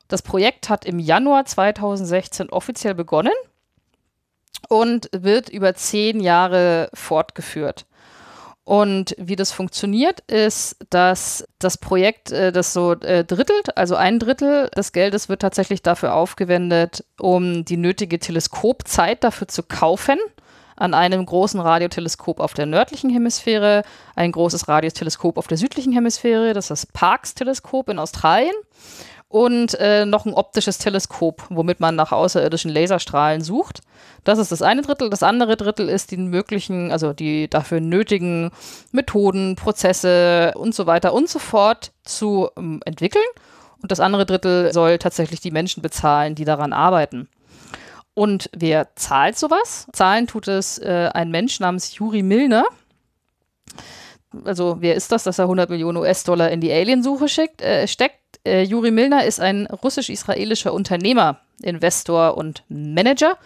Das 0.08 0.22
Projekt 0.22 0.68
hat 0.68 0.84
im 0.84 0.98
Januar 0.98 1.44
2016 1.44 2.50
offiziell 2.50 2.94
begonnen 2.94 3.32
und 4.68 5.08
wird 5.12 5.48
über 5.48 5.74
zehn 5.74 6.20
Jahre 6.20 6.88
fortgeführt. 6.94 7.86
Und 8.66 9.14
wie 9.16 9.36
das 9.36 9.52
funktioniert, 9.52 10.24
ist, 10.26 10.76
dass 10.90 11.46
das 11.60 11.78
Projekt 11.78 12.32
äh, 12.32 12.50
das 12.50 12.72
so 12.72 12.94
äh, 12.94 13.24
drittelt, 13.24 13.76
also 13.76 13.94
ein 13.94 14.18
Drittel 14.18 14.68
des 14.76 14.90
Geldes 14.90 15.28
wird 15.28 15.40
tatsächlich 15.42 15.82
dafür 15.82 16.14
aufgewendet, 16.14 17.04
um 17.20 17.64
die 17.64 17.76
nötige 17.76 18.18
Teleskopzeit 18.18 19.22
dafür 19.22 19.46
zu 19.46 19.62
kaufen. 19.62 20.18
An 20.74 20.94
einem 20.94 21.24
großen 21.24 21.60
Radioteleskop 21.60 22.40
auf 22.40 22.54
der 22.54 22.66
nördlichen 22.66 23.08
Hemisphäre, 23.08 23.84
ein 24.16 24.32
großes 24.32 24.66
Radioteleskop 24.66 25.38
auf 25.38 25.46
der 25.46 25.58
südlichen 25.58 25.92
Hemisphäre, 25.92 26.52
das 26.52 26.64
ist 26.64 26.70
das 26.70 26.86
Parkes-Teleskop 26.86 27.88
in 27.88 28.00
Australien 28.00 28.56
und 29.28 29.74
äh, 29.80 30.06
noch 30.06 30.24
ein 30.24 30.34
optisches 30.34 30.78
Teleskop, 30.78 31.44
womit 31.48 31.80
man 31.80 31.96
nach 31.96 32.12
außerirdischen 32.12 32.70
Laserstrahlen 32.70 33.42
sucht. 33.42 33.80
Das 34.24 34.38
ist 34.38 34.52
das 34.52 34.62
eine 34.62 34.82
Drittel. 34.82 35.10
Das 35.10 35.22
andere 35.22 35.56
Drittel 35.56 35.88
ist 35.88 36.10
die 36.10 36.16
möglichen, 36.16 36.92
also 36.92 37.12
die 37.12 37.48
dafür 37.48 37.80
nötigen 37.80 38.50
Methoden, 38.92 39.56
Prozesse 39.56 40.52
und 40.56 40.74
so 40.74 40.86
weiter 40.86 41.12
und 41.12 41.28
so 41.28 41.38
fort 41.38 41.92
zu 42.04 42.48
ähm, 42.56 42.80
entwickeln. 42.84 43.24
Und 43.82 43.92
das 43.92 44.00
andere 44.00 44.26
Drittel 44.26 44.72
soll 44.72 44.98
tatsächlich 44.98 45.40
die 45.40 45.50
Menschen 45.50 45.82
bezahlen, 45.82 46.34
die 46.34 46.44
daran 46.44 46.72
arbeiten. 46.72 47.28
Und 48.14 48.48
wer 48.56 48.96
zahlt 48.96 49.36
sowas? 49.36 49.86
Zahlen 49.92 50.26
tut 50.26 50.48
es 50.48 50.78
äh, 50.78 51.10
ein 51.12 51.30
Mensch 51.30 51.60
namens 51.60 51.94
Juri 51.96 52.22
Milner. 52.22 52.64
Also 54.44 54.78
wer 54.80 54.94
ist 54.94 55.12
das, 55.12 55.24
dass 55.24 55.38
er 55.38 55.44
100 55.44 55.68
Millionen 55.68 55.98
US-Dollar 55.98 56.50
in 56.50 56.60
die 56.60 56.72
Aliensuche 56.72 57.26
äh, 57.58 57.86
steckt? 57.86 58.25
Äh, 58.46 58.62
Juri 58.62 58.92
Milner 58.92 59.24
ist 59.24 59.40
ein 59.40 59.66
russisch-israelischer 59.66 60.72
Unternehmer, 60.72 61.40
Investor 61.62 62.36
und 62.36 62.62
Manager 62.68 63.36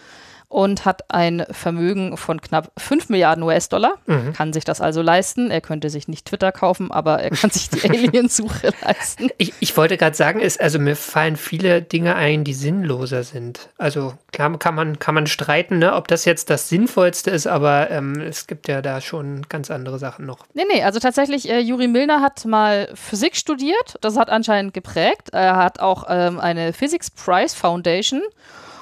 und 0.50 0.85
hat 0.85 1.04
ein 1.12 1.47
Vermögen 1.52 2.16
von 2.16 2.40
knapp 2.40 2.73
5 2.76 3.09
Milliarden 3.09 3.45
US-Dollar, 3.45 3.95
kann 4.35 4.52
sich 4.52 4.64
das 4.64 4.80
also 4.80 5.00
leisten. 5.00 5.49
Er 5.49 5.61
könnte 5.61 5.90
sich 5.90 6.09
nicht 6.09 6.26
Twitter 6.26 6.50
kaufen, 6.50 6.90
aber 6.90 7.21
er 7.21 7.30
kann 7.30 7.50
sich 7.50 7.71
die 7.71 7.83
Aliensuche 7.88 8.73
leisten. 8.85 9.30
Ich, 9.38 9.54
ich 9.61 9.76
wollte 9.76 9.97
gerade 9.97 10.16
sagen, 10.16 10.40
ist, 10.40 10.61
also 10.61 10.80
mir 10.80 10.97
fallen 10.97 11.37
viele 11.37 11.83
Dinge 11.83 12.16
ein, 12.16 12.42
die 12.42 12.52
sinnloser 12.52 13.23
sind. 13.23 13.69
Also 13.78 14.14
klar 14.33 14.59
kann 14.59 14.75
man, 14.75 14.99
kann 14.99 15.14
man 15.14 15.28
streiten, 15.28 15.78
ne, 15.78 15.95
ob 15.95 16.09
das 16.09 16.25
jetzt 16.25 16.50
das 16.50 16.69
Sinnvollste 16.69 17.30
ist, 17.30 17.47
aber 17.47 17.88
ähm, 17.92 18.21
es 18.21 18.49
gibt 18.49 18.66
ja 18.66 18.83
da 18.83 19.00
schon 19.00 19.42
ganz 19.49 19.71
andere 19.71 20.00
Sachen 20.00 20.26
noch. 20.26 20.47
Nee, 20.54 20.64
nee, 20.73 20.83
also 20.83 20.99
tatsächlich, 20.99 21.49
äh, 21.49 21.61
Juri 21.61 21.87
Milner 21.87 22.21
hat 22.23 22.45
mal 22.45 22.88
Physik 22.95 23.37
studiert. 23.37 23.99
Das 24.00 24.16
hat 24.16 24.30
anscheinend 24.30 24.75
geprägt. 24.75 25.28
Er 25.30 25.57
hat 25.57 25.78
auch 25.78 26.07
ähm, 26.09 26.40
eine 26.40 26.73
Physics 26.73 27.09
Prize 27.09 27.54
Foundation. 27.57 28.23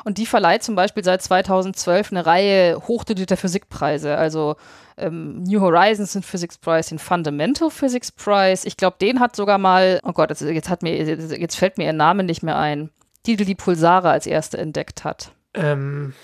Und 0.09 0.17
die 0.17 0.25
verleiht 0.25 0.62
zum 0.62 0.75
Beispiel 0.75 1.05
seit 1.05 1.21
2012 1.21 2.12
eine 2.12 2.25
Reihe 2.25 2.81
hochdotierter 2.88 3.37
Physikpreise. 3.37 4.17
Also 4.17 4.57
ähm, 4.97 5.43
New 5.43 5.61
Horizons 5.61 6.15
sind 6.15 6.25
Physics 6.25 6.57
Prize, 6.57 6.88
den 6.88 6.99
Fundamental 6.99 7.69
Physics 7.69 8.11
Prize. 8.11 8.67
Ich 8.67 8.79
glaube, 8.79 8.97
den 8.99 9.21
hat 9.21 9.37
sogar 9.37 9.59
mal, 9.59 10.00
oh 10.05 10.12
Gott, 10.12 10.31
jetzt, 10.31 10.41
jetzt, 10.41 10.71
hat 10.71 10.83
mir, 10.83 10.97
jetzt 10.97 11.57
fällt 11.57 11.77
mir 11.77 11.85
ihr 11.85 11.93
Name 11.93 12.25
nicht 12.25 12.43
mehr 12.43 12.57
ein, 12.57 12.88
die 13.27 13.37
die 13.37 13.55
Pulsare 13.55 14.09
als 14.09 14.27
erste 14.27 14.57
entdeckt 14.57 15.05
hat. 15.05 15.33
Ähm, 15.53 16.15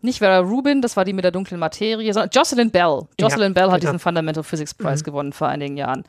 Nicht 0.00 0.18
Vera 0.18 0.38
Rubin, 0.38 0.80
das 0.80 0.96
war 0.96 1.04
die 1.04 1.12
mit 1.12 1.24
der 1.24 1.32
dunklen 1.32 1.58
Materie, 1.58 2.12
sondern 2.12 2.30
Jocelyn 2.32 2.70
Bell. 2.70 3.02
Jocelyn 3.20 3.52
Bell 3.52 3.64
hat 3.64 3.80
genau. 3.80 3.92
diesen 3.92 3.98
Fundamental 3.98 4.44
Physics 4.44 4.72
Prize 4.72 5.02
gewonnen 5.02 5.32
vor 5.32 5.48
einigen 5.48 5.76
Jahren. 5.76 6.04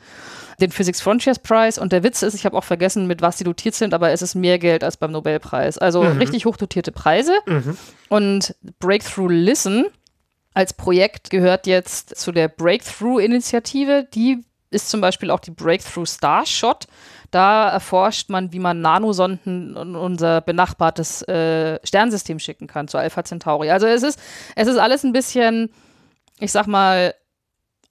Den 0.62 0.70
Physics 0.72 1.02
Frontiers 1.02 1.40
Prize 1.40 1.82
und 1.82 1.92
der 1.92 2.04
Witz 2.04 2.22
ist, 2.22 2.36
ich 2.36 2.46
habe 2.46 2.56
auch 2.56 2.64
vergessen, 2.64 3.08
mit 3.08 3.22
was 3.22 3.38
die 3.38 3.46
dotiert 3.46 3.74
sind, 3.74 3.96
aber 3.96 4.12
es 4.12 4.22
ist 4.22 4.36
mehr 4.36 4.60
Geld 4.60 4.84
als 4.84 4.98
beim 4.98 5.12
Nobelpreis. 5.12 5.80
Also 5.80 6.02
richtig 6.02 6.46
hochdotierte 6.46 6.92
Preise. 6.92 7.34
Und 8.10 8.56
Breakthrough 8.80 9.32
Listen 9.32 9.86
als 10.54 10.74
Projekt 10.74 11.30
gehört 11.30 11.66
jetzt 11.68 12.16
zu 12.16 12.32
der 12.32 12.48
Breakthrough-Initiative. 12.48 14.08
Die 14.14 14.44
ist 14.72 14.90
zum 14.90 15.02
Beispiel 15.02 15.32
auch 15.32 15.40
die 15.40 15.52
Breakthrough 15.52 16.06
Starshot. 16.06 16.88
Da 17.32 17.70
erforscht 17.70 18.30
man, 18.30 18.52
wie 18.52 18.60
man 18.60 18.82
Nanosonden 18.82 19.76
in 19.76 19.96
unser 19.96 20.42
benachbartes 20.42 21.22
äh, 21.24 21.80
Sternsystem 21.84 22.40
schicken 22.40 22.68
kann, 22.68 22.88
zu 22.88 22.98
Alpha 22.98 23.24
Centauri. 23.24 23.70
Also 23.70 23.88
es 23.88 24.04
ist, 24.04 24.20
es 24.56 24.68
ist 24.68 24.78
alles 24.78 25.04
ein 25.04 25.14
bisschen, 25.14 25.70
ich 26.40 26.52
sag 26.52 26.68
mal, 26.68 27.14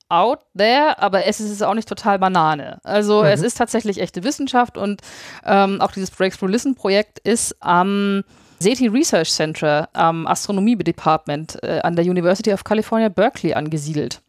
out 0.09 0.41
there, 0.57 0.99
aber 0.99 1.27
es 1.27 1.39
ist 1.39 1.63
auch 1.63 1.75
nicht 1.75 1.89
total 1.89 2.19
Banane. 2.19 2.81
Also 2.83 3.23
es 3.23 3.43
ist 3.43 3.59
tatsächlich 3.59 4.01
echte 4.01 4.25
Wissenschaft 4.25 4.79
und 4.79 5.03
ähm, 5.45 5.81
auch 5.83 5.93
dieses 5.93 6.11
Breakthrough 6.11 6.51
Listen 6.51 6.75
Projekt 6.75 7.19
ist 7.19 7.55
am 7.61 8.25
SETI 8.59 8.89
Research 8.89 9.31
Center 9.31 9.89
am 9.93 10.27
Astronomie 10.27 10.77
Department 10.77 11.63
äh, 11.63 11.81
an 11.81 11.95
der 11.95 12.07
University 12.07 12.53
of 12.53 12.65
California, 12.65 13.11
Berkeley 13.11 13.53
angesiedelt. 13.53 14.23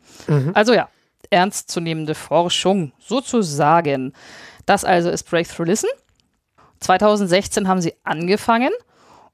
Also 0.53 0.74
ja, 0.74 0.89
ernstzunehmende 1.29 2.15
Forschung 2.15 2.93
sozusagen. 3.00 4.13
Das 4.65 4.86
also 4.86 5.09
ist 5.09 5.24
Breakthrough 5.24 5.67
Listen. 5.67 5.89
2016 6.79 7.67
haben 7.67 7.81
sie 7.81 7.93
angefangen 8.03 8.71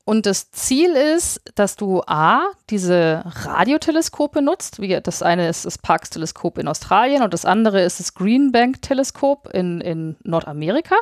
und 0.05 0.27
das 0.27 0.51
Ziel 0.51 0.91
ist, 0.91 1.41
dass 1.55 1.75
du 1.75 2.03
A, 2.05 2.43
diese 2.69 3.23
Radioteleskope 3.25 4.43
nutzt. 4.43 4.79
Wie, 4.79 5.01
das 5.01 5.23
eine 5.23 5.49
ist 5.49 5.65
das 5.65 5.79
Parkes-Teleskop 5.79 6.59
in 6.59 6.67
Australien 6.67 7.23
und 7.23 7.33
das 7.33 7.43
andere 7.43 7.81
ist 7.81 7.99
das 7.99 8.13
Green 8.13 8.51
Bank-Teleskop 8.51 9.49
in, 9.51 9.81
in 9.81 10.15
Nordamerika. 10.23 10.95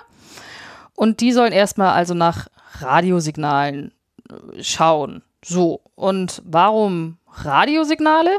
Und 0.95 1.19
die 1.19 1.33
sollen 1.33 1.51
erstmal 1.51 1.93
also 1.93 2.13
nach 2.13 2.47
Radiosignalen 2.79 3.91
äh, 4.29 4.63
schauen. 4.63 5.21
So, 5.43 5.81
und 5.95 6.41
warum 6.45 7.17
Radiosignale? 7.27 8.31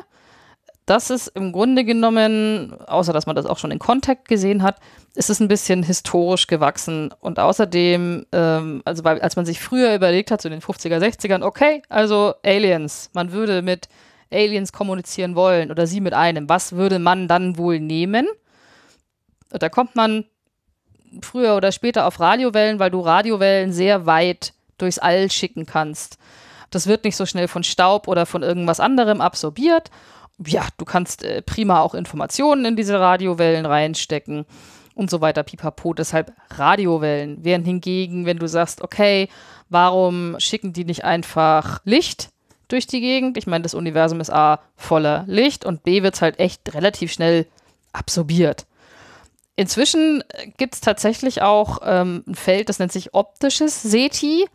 Das 0.86 1.08
ist 1.08 1.28
im 1.28 1.52
Grunde 1.52 1.84
genommen, 1.84 2.74
außer 2.86 3.14
dass 3.14 3.24
man 3.24 3.34
das 3.34 3.46
auch 3.46 3.56
schon 3.56 3.70
in 3.70 3.78
Contact 3.78 4.28
gesehen 4.28 4.62
hat, 4.62 4.80
ist 5.14 5.30
es 5.30 5.40
ein 5.40 5.48
bisschen 5.48 5.82
historisch 5.82 6.46
gewachsen. 6.46 7.10
Und 7.20 7.38
außerdem, 7.38 8.26
ähm, 8.32 8.82
also 8.84 9.02
weil, 9.02 9.20
als 9.22 9.36
man 9.36 9.46
sich 9.46 9.60
früher 9.60 9.94
überlegt 9.94 10.30
hat, 10.30 10.42
so 10.42 10.48
in 10.48 10.52
den 10.52 10.60
50er, 10.60 10.98
60ern, 10.98 11.42
okay, 11.42 11.82
also 11.88 12.34
Aliens, 12.44 13.10
man 13.14 13.32
würde 13.32 13.62
mit 13.62 13.88
Aliens 14.30 14.72
kommunizieren 14.72 15.36
wollen 15.36 15.70
oder 15.70 15.86
sie 15.86 16.00
mit 16.00 16.12
einem, 16.12 16.50
was 16.50 16.72
würde 16.72 16.98
man 16.98 17.28
dann 17.28 17.56
wohl 17.56 17.80
nehmen? 17.80 18.26
Und 19.52 19.62
da 19.62 19.70
kommt 19.70 19.96
man 19.96 20.24
früher 21.22 21.56
oder 21.56 21.72
später 21.72 22.06
auf 22.06 22.20
Radiowellen, 22.20 22.78
weil 22.78 22.90
du 22.90 23.00
Radiowellen 23.00 23.72
sehr 23.72 24.04
weit 24.04 24.52
durchs 24.76 24.98
All 24.98 25.30
schicken 25.30 25.64
kannst. 25.64 26.18
Das 26.70 26.86
wird 26.88 27.04
nicht 27.04 27.16
so 27.16 27.24
schnell 27.24 27.48
von 27.48 27.62
Staub 27.62 28.08
oder 28.08 28.26
von 28.26 28.42
irgendwas 28.42 28.80
anderem 28.80 29.20
absorbiert. 29.20 29.90
Ja, 30.44 30.66
du 30.78 30.84
kannst 30.84 31.22
äh, 31.22 31.42
prima 31.42 31.80
auch 31.80 31.94
Informationen 31.94 32.64
in 32.64 32.76
diese 32.76 32.98
Radiowellen 32.98 33.66
reinstecken 33.66 34.46
und 34.94 35.10
so 35.10 35.20
weiter, 35.20 35.42
pipapo. 35.42 35.94
Deshalb 35.94 36.32
Radiowellen. 36.50 37.38
Während 37.42 37.66
hingegen, 37.66 38.26
wenn 38.26 38.38
du 38.38 38.48
sagst, 38.48 38.82
okay, 38.82 39.28
warum 39.68 40.36
schicken 40.38 40.72
die 40.72 40.84
nicht 40.84 41.04
einfach 41.04 41.80
Licht 41.84 42.30
durch 42.68 42.86
die 42.86 43.00
Gegend? 43.00 43.36
Ich 43.36 43.46
meine, 43.46 43.62
das 43.62 43.74
Universum 43.74 44.20
ist 44.20 44.30
A 44.30 44.60
voller 44.76 45.24
Licht 45.26 45.64
und 45.64 45.82
B 45.82 46.02
wird 46.02 46.14
es 46.14 46.22
halt 46.22 46.38
echt 46.38 46.74
relativ 46.74 47.12
schnell 47.12 47.46
absorbiert. 47.92 48.66
Inzwischen 49.56 50.24
gibt 50.56 50.74
es 50.74 50.80
tatsächlich 50.80 51.42
auch 51.42 51.78
ähm, 51.84 52.24
ein 52.26 52.34
Feld, 52.34 52.68
das 52.68 52.80
nennt 52.80 52.90
sich 52.90 53.14
optisches 53.14 53.82
SETI, 53.82 54.46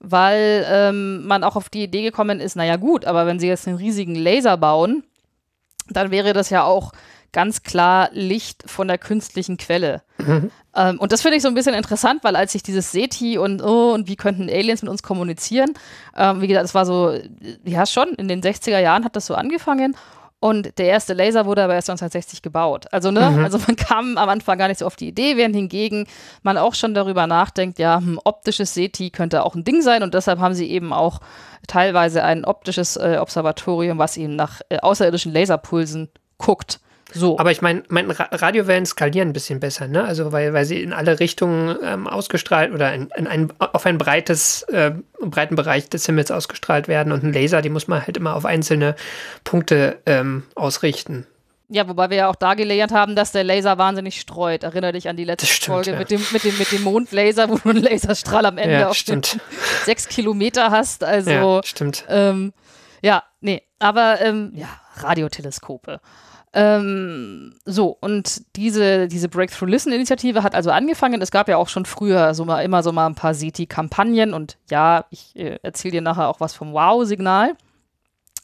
weil 0.00 0.66
ähm, 0.68 1.24
man 1.26 1.44
auch 1.44 1.54
auf 1.54 1.68
die 1.68 1.84
Idee 1.84 2.02
gekommen 2.02 2.40
ist, 2.40 2.56
naja 2.56 2.74
gut, 2.74 3.04
aber 3.04 3.24
wenn 3.26 3.38
sie 3.38 3.46
jetzt 3.46 3.68
einen 3.68 3.76
riesigen 3.76 4.16
Laser 4.16 4.56
bauen, 4.56 5.04
dann 5.96 6.10
wäre 6.10 6.32
das 6.32 6.50
ja 6.50 6.64
auch 6.64 6.92
ganz 7.32 7.62
klar 7.62 8.10
Licht 8.12 8.62
von 8.66 8.88
der 8.88 8.98
künstlichen 8.98 9.56
Quelle. 9.56 10.02
Ähm, 10.74 10.98
und 11.00 11.12
das 11.12 11.22
finde 11.22 11.36
ich 11.36 11.42
so 11.42 11.48
ein 11.48 11.54
bisschen 11.54 11.74
interessant, 11.74 12.22
weil 12.24 12.36
als 12.36 12.54
ich 12.54 12.62
dieses 12.62 12.92
SETI 12.92 13.38
und 13.38 13.62
oh, 13.62 13.92
und 13.92 14.08
wie 14.08 14.16
könnten 14.16 14.48
Aliens 14.48 14.82
mit 14.82 14.90
uns 14.90 15.02
kommunizieren, 15.02 15.74
ähm, 16.16 16.40
wie 16.40 16.46
gesagt, 16.46 16.66
es 16.66 16.74
war 16.74 16.86
so, 16.86 17.18
ja 17.64 17.86
schon, 17.86 18.08
in 18.14 18.28
den 18.28 18.42
60er 18.42 18.78
Jahren 18.78 19.04
hat 19.04 19.16
das 19.16 19.26
so 19.26 19.34
angefangen 19.34 19.96
und 20.42 20.76
der 20.78 20.86
erste 20.86 21.14
Laser 21.14 21.46
wurde 21.46 21.62
aber 21.62 21.74
erst 21.74 21.88
1960 21.88 22.42
gebaut. 22.42 22.86
Also, 22.90 23.12
ne, 23.12 23.24
also 23.44 23.58
man 23.64 23.76
kam 23.76 24.18
am 24.18 24.28
Anfang 24.28 24.58
gar 24.58 24.66
nicht 24.66 24.80
so 24.80 24.86
auf 24.86 24.96
die 24.96 25.06
Idee, 25.06 25.36
während 25.36 25.54
hingegen 25.54 26.08
man 26.42 26.58
auch 26.58 26.74
schon 26.74 26.94
darüber 26.94 27.28
nachdenkt, 27.28 27.78
ja, 27.78 27.98
hm, 27.98 28.18
optisches 28.24 28.74
SETI 28.74 29.10
könnte 29.10 29.44
auch 29.44 29.54
ein 29.54 29.62
Ding 29.62 29.82
sein 29.82 30.02
und 30.02 30.14
deshalb 30.14 30.40
haben 30.40 30.54
sie 30.54 30.68
eben 30.68 30.92
auch 30.92 31.20
teilweise 31.68 32.24
ein 32.24 32.44
optisches 32.44 32.96
äh, 32.96 33.18
Observatorium, 33.20 33.98
was 33.98 34.16
eben 34.16 34.34
nach 34.34 34.62
äh, 34.68 34.78
außerirdischen 34.78 35.32
Laserpulsen 35.32 36.08
guckt. 36.38 36.80
So. 37.12 37.38
Aber 37.38 37.50
ich 37.50 37.62
meine, 37.62 37.82
mein 37.88 38.10
Ra 38.10 38.28
Radiowellen 38.32 38.86
skalieren 38.86 39.30
ein 39.30 39.32
bisschen 39.32 39.60
besser, 39.60 39.86
ne? 39.86 40.04
Also 40.04 40.32
weil, 40.32 40.52
weil 40.54 40.64
sie 40.64 40.82
in 40.82 40.92
alle 40.92 41.20
Richtungen 41.20 41.76
ähm, 41.82 42.06
ausgestrahlt 42.06 42.72
oder 42.72 42.92
in, 42.94 43.08
in 43.16 43.26
ein, 43.26 43.52
auf 43.58 43.86
ein 43.86 43.98
breites, 43.98 44.62
äh, 44.64 44.92
breiten 45.20 45.56
Bereich 45.56 45.88
des 45.88 46.06
Himmels 46.06 46.30
ausgestrahlt 46.30 46.88
werden. 46.88 47.12
Und 47.12 47.22
ein 47.22 47.32
Laser, 47.32 47.62
die 47.62 47.68
muss 47.68 47.88
man 47.88 48.06
halt 48.06 48.16
immer 48.16 48.34
auf 48.34 48.44
einzelne 48.44 48.96
Punkte 49.44 49.98
ähm, 50.06 50.44
ausrichten. 50.54 51.26
Ja, 51.68 51.88
wobei 51.88 52.10
wir 52.10 52.16
ja 52.18 52.28
auch 52.28 52.36
da 52.36 52.52
gelernt 52.52 52.92
haben, 52.92 53.16
dass 53.16 53.32
der 53.32 53.44
Laser 53.44 53.78
wahnsinnig 53.78 54.20
streut. 54.20 54.62
Erinnere 54.62 54.92
dich 54.92 55.08
an 55.08 55.16
die 55.16 55.24
letzte 55.24 55.46
stimmt, 55.46 55.74
Folge 55.74 55.92
ja. 55.92 55.98
mit, 55.98 56.10
dem, 56.10 56.20
mit, 56.30 56.44
dem, 56.44 56.58
mit 56.58 56.70
dem 56.70 56.82
Mondlaser, 56.82 57.48
wo 57.48 57.56
du 57.56 57.70
einen 57.70 57.82
Laserstrahl 57.82 58.44
am 58.44 58.58
Ende 58.58 58.80
Ja, 58.80 58.88
auf 58.88 58.94
stimmt. 58.96 59.38
sechs 59.84 60.06
Kilometer 60.06 60.70
hast. 60.70 61.02
Also, 61.02 61.30
ja, 61.30 61.60
stimmt. 61.64 62.04
ähm, 62.08 62.52
ja, 63.00 63.22
nee, 63.40 63.62
aber 63.78 64.20
ähm, 64.20 64.52
ja, 64.54 64.68
Radioteleskope. 64.96 66.00
Ähm, 66.54 67.54
so, 67.64 67.96
und 68.00 68.42
diese, 68.56 69.08
diese 69.08 69.28
Breakthrough 69.28 69.68
Listen-Initiative 69.68 70.42
hat 70.42 70.54
also 70.54 70.70
angefangen. 70.70 71.22
Es 71.22 71.30
gab 71.30 71.48
ja 71.48 71.56
auch 71.56 71.68
schon 71.68 71.86
früher 71.86 72.34
so 72.34 72.44
mal 72.44 72.62
immer 72.62 72.82
so 72.82 72.92
mal 72.92 73.06
ein 73.06 73.14
paar 73.14 73.34
SETI-Kampagnen 73.34 74.34
und 74.34 74.58
ja, 74.70 75.06
ich 75.10 75.34
äh, 75.36 75.58
erzähle 75.62 75.92
dir 75.92 76.02
nachher 76.02 76.28
auch 76.28 76.40
was 76.40 76.54
vom 76.54 76.72
Wow-Signal. 76.72 77.54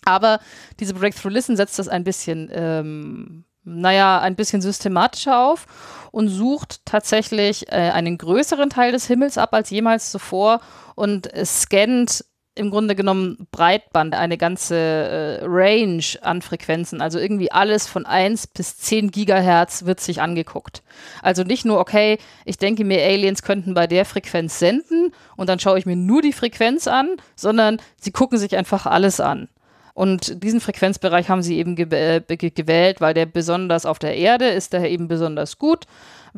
Aber 0.04 0.40
diese 0.80 0.94
Breakthrough 0.94 1.32
Listen 1.32 1.56
setzt 1.56 1.78
das 1.78 1.88
ein 1.88 2.02
bisschen, 2.02 2.48
ähm, 2.52 3.44
naja, 3.64 4.20
ein 4.20 4.36
bisschen 4.36 4.62
systematischer 4.62 5.38
auf 5.38 5.66
und 6.10 6.28
sucht 6.28 6.86
tatsächlich 6.86 7.70
äh, 7.70 7.90
einen 7.90 8.16
größeren 8.16 8.70
Teil 8.70 8.92
des 8.92 9.06
Himmels 9.06 9.36
ab 9.36 9.52
als 9.52 9.68
jemals 9.68 10.10
zuvor 10.10 10.60
und 10.94 11.28
scannt 11.44 12.24
im 12.58 12.70
Grunde 12.70 12.94
genommen 12.94 13.46
Breitband, 13.50 14.14
eine 14.14 14.36
ganze 14.36 14.76
äh, 14.76 15.44
Range 15.44 16.04
an 16.22 16.42
Frequenzen. 16.42 17.00
Also 17.00 17.18
irgendwie 17.18 17.52
alles 17.52 17.86
von 17.86 18.04
1 18.04 18.48
bis 18.48 18.76
10 18.78 19.10
Gigahertz 19.10 19.84
wird 19.84 20.00
sich 20.00 20.20
angeguckt. 20.20 20.82
Also 21.22 21.44
nicht 21.44 21.64
nur, 21.64 21.78
okay, 21.78 22.18
ich 22.44 22.58
denke 22.58 22.84
mir, 22.84 23.02
Aliens 23.02 23.42
könnten 23.42 23.74
bei 23.74 23.86
der 23.86 24.04
Frequenz 24.04 24.58
senden 24.58 25.12
und 25.36 25.48
dann 25.48 25.60
schaue 25.60 25.78
ich 25.78 25.86
mir 25.86 25.96
nur 25.96 26.22
die 26.22 26.32
Frequenz 26.32 26.86
an, 26.86 27.16
sondern 27.36 27.78
sie 28.00 28.10
gucken 28.10 28.38
sich 28.38 28.56
einfach 28.56 28.86
alles 28.86 29.20
an. 29.20 29.48
Und 29.94 30.44
diesen 30.44 30.60
Frequenzbereich 30.60 31.28
haben 31.28 31.42
sie 31.42 31.58
eben 31.58 31.76
äh, 31.76 32.22
ge 32.28 32.50
gewählt, 32.50 33.00
weil 33.00 33.14
der 33.14 33.26
besonders 33.26 33.84
auf 33.84 33.98
der 33.98 34.16
Erde 34.16 34.46
ist, 34.46 34.72
daher 34.72 34.90
eben 34.90 35.08
besonders 35.08 35.58
gut, 35.58 35.86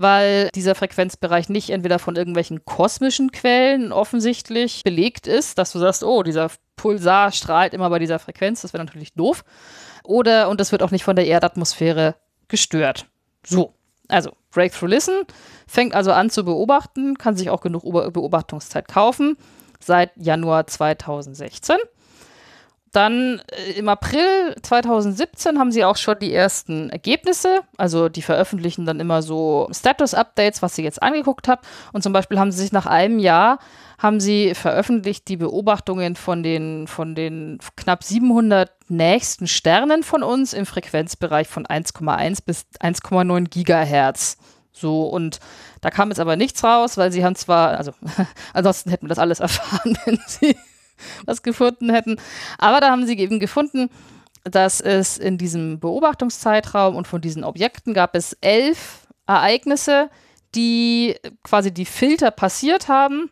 weil 0.00 0.48
dieser 0.54 0.74
Frequenzbereich 0.74 1.50
nicht 1.50 1.70
entweder 1.70 1.98
von 1.98 2.16
irgendwelchen 2.16 2.64
kosmischen 2.64 3.32
Quellen 3.32 3.92
offensichtlich 3.92 4.82
belegt 4.82 5.26
ist, 5.26 5.58
dass 5.58 5.72
du 5.72 5.78
sagst, 5.78 6.02
oh, 6.02 6.22
dieser 6.22 6.50
Pulsar 6.76 7.32
strahlt 7.32 7.74
immer 7.74 7.90
bei 7.90 7.98
dieser 7.98 8.18
Frequenz, 8.18 8.62
das 8.62 8.72
wäre 8.72 8.82
natürlich 8.82 9.12
doof. 9.12 9.44
Oder, 10.02 10.48
und 10.48 10.58
das 10.58 10.72
wird 10.72 10.82
auch 10.82 10.90
nicht 10.90 11.04
von 11.04 11.16
der 11.16 11.26
Erdatmosphäre 11.26 12.14
gestört. 12.48 13.06
So, 13.44 13.74
also 14.08 14.32
Breakthrough 14.50 14.88
Listen 14.88 15.22
fängt 15.66 15.94
also 15.94 16.12
an 16.12 16.30
zu 16.30 16.44
beobachten, 16.44 17.18
kann 17.18 17.36
sich 17.36 17.50
auch 17.50 17.60
genug 17.60 17.82
Beobachtungszeit 17.82 18.88
kaufen, 18.88 19.36
seit 19.80 20.12
Januar 20.16 20.66
2016. 20.66 21.76
Dann 22.92 23.40
äh, 23.52 23.72
im 23.78 23.88
April 23.88 24.54
2017 24.62 25.58
haben 25.58 25.70
sie 25.70 25.84
auch 25.84 25.96
schon 25.96 26.18
die 26.18 26.34
ersten 26.34 26.90
Ergebnisse. 26.90 27.60
Also 27.76 28.08
die 28.08 28.22
veröffentlichen 28.22 28.86
dann 28.86 29.00
immer 29.00 29.22
so 29.22 29.68
Status-Updates, 29.72 30.62
was 30.62 30.74
sie 30.74 30.82
jetzt 30.82 31.02
angeguckt 31.02 31.48
haben. 31.48 31.60
Und 31.92 32.02
zum 32.02 32.12
Beispiel 32.12 32.38
haben 32.38 32.52
sie 32.52 32.62
sich 32.62 32.72
nach 32.72 32.86
einem 32.86 33.18
Jahr 33.18 33.58
haben 34.00 34.18
sie 34.18 34.54
veröffentlicht 34.54 35.28
die 35.28 35.36
Beobachtungen 35.36 36.16
von 36.16 36.42
den, 36.42 36.86
von 36.86 37.14
den 37.14 37.58
knapp 37.76 38.02
700 38.02 38.70
nächsten 38.88 39.46
Sternen 39.46 40.02
von 40.02 40.22
uns 40.22 40.54
im 40.54 40.64
Frequenzbereich 40.64 41.46
von 41.46 41.66
1,1 41.66 42.38
bis 42.44 42.64
1,9 42.80 43.50
Gigahertz. 43.50 44.38
So, 44.72 45.06
und 45.06 45.38
da 45.82 45.90
kam 45.90 46.08
jetzt 46.08 46.18
aber 46.18 46.36
nichts 46.36 46.64
raus, 46.64 46.96
weil 46.96 47.12
sie 47.12 47.24
haben 47.24 47.34
zwar, 47.34 47.76
also 47.76 47.92
ansonsten 48.54 48.88
hätten 48.88 49.04
wir 49.04 49.10
das 49.10 49.18
alles 49.18 49.40
erfahren, 49.40 49.98
wenn 50.06 50.18
sie 50.26 50.56
was 51.26 51.42
gefunden 51.42 51.90
hätten. 51.90 52.16
Aber 52.58 52.80
da 52.80 52.90
haben 52.90 53.06
sie 53.06 53.18
eben 53.18 53.40
gefunden, 53.40 53.90
dass 54.44 54.80
es 54.80 55.18
in 55.18 55.38
diesem 55.38 55.80
Beobachtungszeitraum 55.80 56.96
und 56.96 57.06
von 57.06 57.20
diesen 57.20 57.44
Objekten 57.44 57.94
gab 57.94 58.14
es 58.14 58.32
elf 58.40 59.06
Ereignisse, 59.26 60.10
die 60.54 61.16
quasi 61.42 61.72
die 61.72 61.84
Filter 61.84 62.30
passiert 62.30 62.88
haben. 62.88 63.30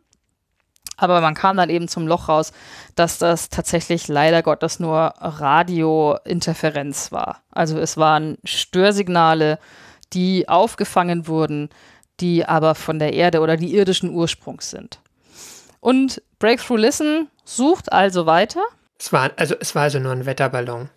Aber 0.96 1.20
man 1.20 1.34
kam 1.34 1.56
dann 1.56 1.70
eben 1.70 1.86
zum 1.86 2.08
Loch 2.08 2.28
raus, 2.28 2.52
dass 2.96 3.18
das 3.18 3.48
tatsächlich 3.50 4.08
leider 4.08 4.42
Gottes 4.42 4.80
nur 4.80 5.14
Radiointerferenz 5.18 7.12
war. 7.12 7.42
Also 7.52 7.78
es 7.78 7.96
waren 7.96 8.36
Störsignale, 8.44 9.60
die 10.12 10.48
aufgefangen 10.48 11.28
wurden, 11.28 11.68
die 12.20 12.44
aber 12.44 12.74
von 12.74 12.98
der 12.98 13.12
Erde 13.12 13.40
oder 13.40 13.56
die 13.56 13.74
irdischen 13.74 14.10
Ursprungs 14.10 14.70
sind. 14.70 14.98
Und 15.80 16.20
Breakthrough 16.40 16.80
Listen 16.80 17.28
sucht 17.48 17.92
also 17.92 18.26
weiter. 18.26 18.60
Es 18.98 19.12
war, 19.12 19.30
also, 19.36 19.54
es 19.58 19.74
war 19.74 19.82
also 19.84 19.98
nur 19.98 20.12
ein 20.12 20.26
Wetterballon. 20.26 20.90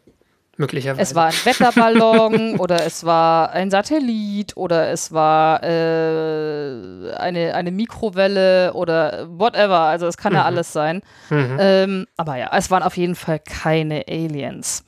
Möglicherweise. 0.57 1.01
Es 1.01 1.15
war 1.15 1.27
ein 1.27 1.45
Wetterballon 1.45 2.59
oder 2.59 2.85
es 2.85 3.05
war 3.05 3.51
ein 3.51 3.71
Satellit 3.71 4.57
oder 4.57 4.91
es 4.91 5.11
war 5.11 5.63
äh, 5.63 7.13
eine, 7.15 7.55
eine 7.55 7.71
Mikrowelle 7.71 8.73
oder 8.73 9.27
whatever. 9.29 9.79
Also 9.79 10.07
es 10.07 10.17
kann 10.17 10.33
ja 10.33 10.43
alles 10.43 10.73
sein. 10.73 11.01
Mhm. 11.29 11.57
Ähm, 11.59 12.07
aber 12.17 12.35
ja, 12.35 12.51
es 12.55 12.69
waren 12.69 12.83
auf 12.83 12.97
jeden 12.97 13.15
Fall 13.15 13.39
keine 13.39 14.05
Aliens. 14.07 14.83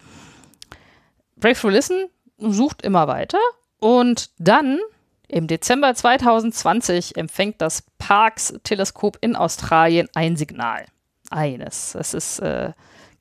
Breakthrough 1.38 1.72
Listen 1.72 2.10
sucht 2.38 2.82
immer 2.84 3.08
weiter 3.08 3.40
und 3.80 4.30
dann 4.38 4.80
im 5.28 5.48
Dezember 5.48 5.96
2020 5.96 7.18
empfängt 7.18 7.62
das 7.62 7.84
Parkes-Teleskop 7.98 9.18
in 9.22 9.36
Australien 9.36 10.08
ein 10.14 10.36
Signal. 10.36 10.86
Eines. 11.34 11.94
Das 11.94 12.14
ist 12.14 12.40
äh, 12.40 12.72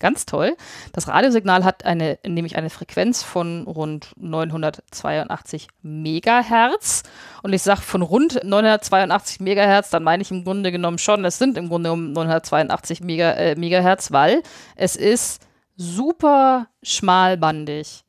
ganz 0.02 0.26
toll. 0.26 0.56
Das 0.92 1.08
Radiosignal 1.08 1.64
hat 1.64 1.86
eine, 1.86 2.18
nämlich 2.26 2.56
eine 2.56 2.68
Frequenz 2.68 3.22
von 3.22 3.62
rund 3.66 4.12
982 4.16 5.68
Megahertz. 5.80 7.04
Und 7.42 7.54
ich 7.54 7.62
sage 7.62 7.80
von 7.80 8.02
rund 8.02 8.44
982 8.44 9.40
Megahertz, 9.40 9.90
dann 9.90 10.02
meine 10.02 10.22
ich 10.22 10.30
im 10.30 10.44
Grunde 10.44 10.72
genommen 10.72 10.98
schon, 10.98 11.24
es 11.24 11.38
sind 11.38 11.56
im 11.56 11.68
Grunde 11.68 11.90
genommen 11.90 12.12
982 12.12 13.00
Mega, 13.00 13.30
äh, 13.32 13.54
Megahertz, 13.56 14.12
weil 14.12 14.42
es 14.76 14.96
ist 14.96 15.46
super 15.76 16.66
schmalbandig. 16.82 18.04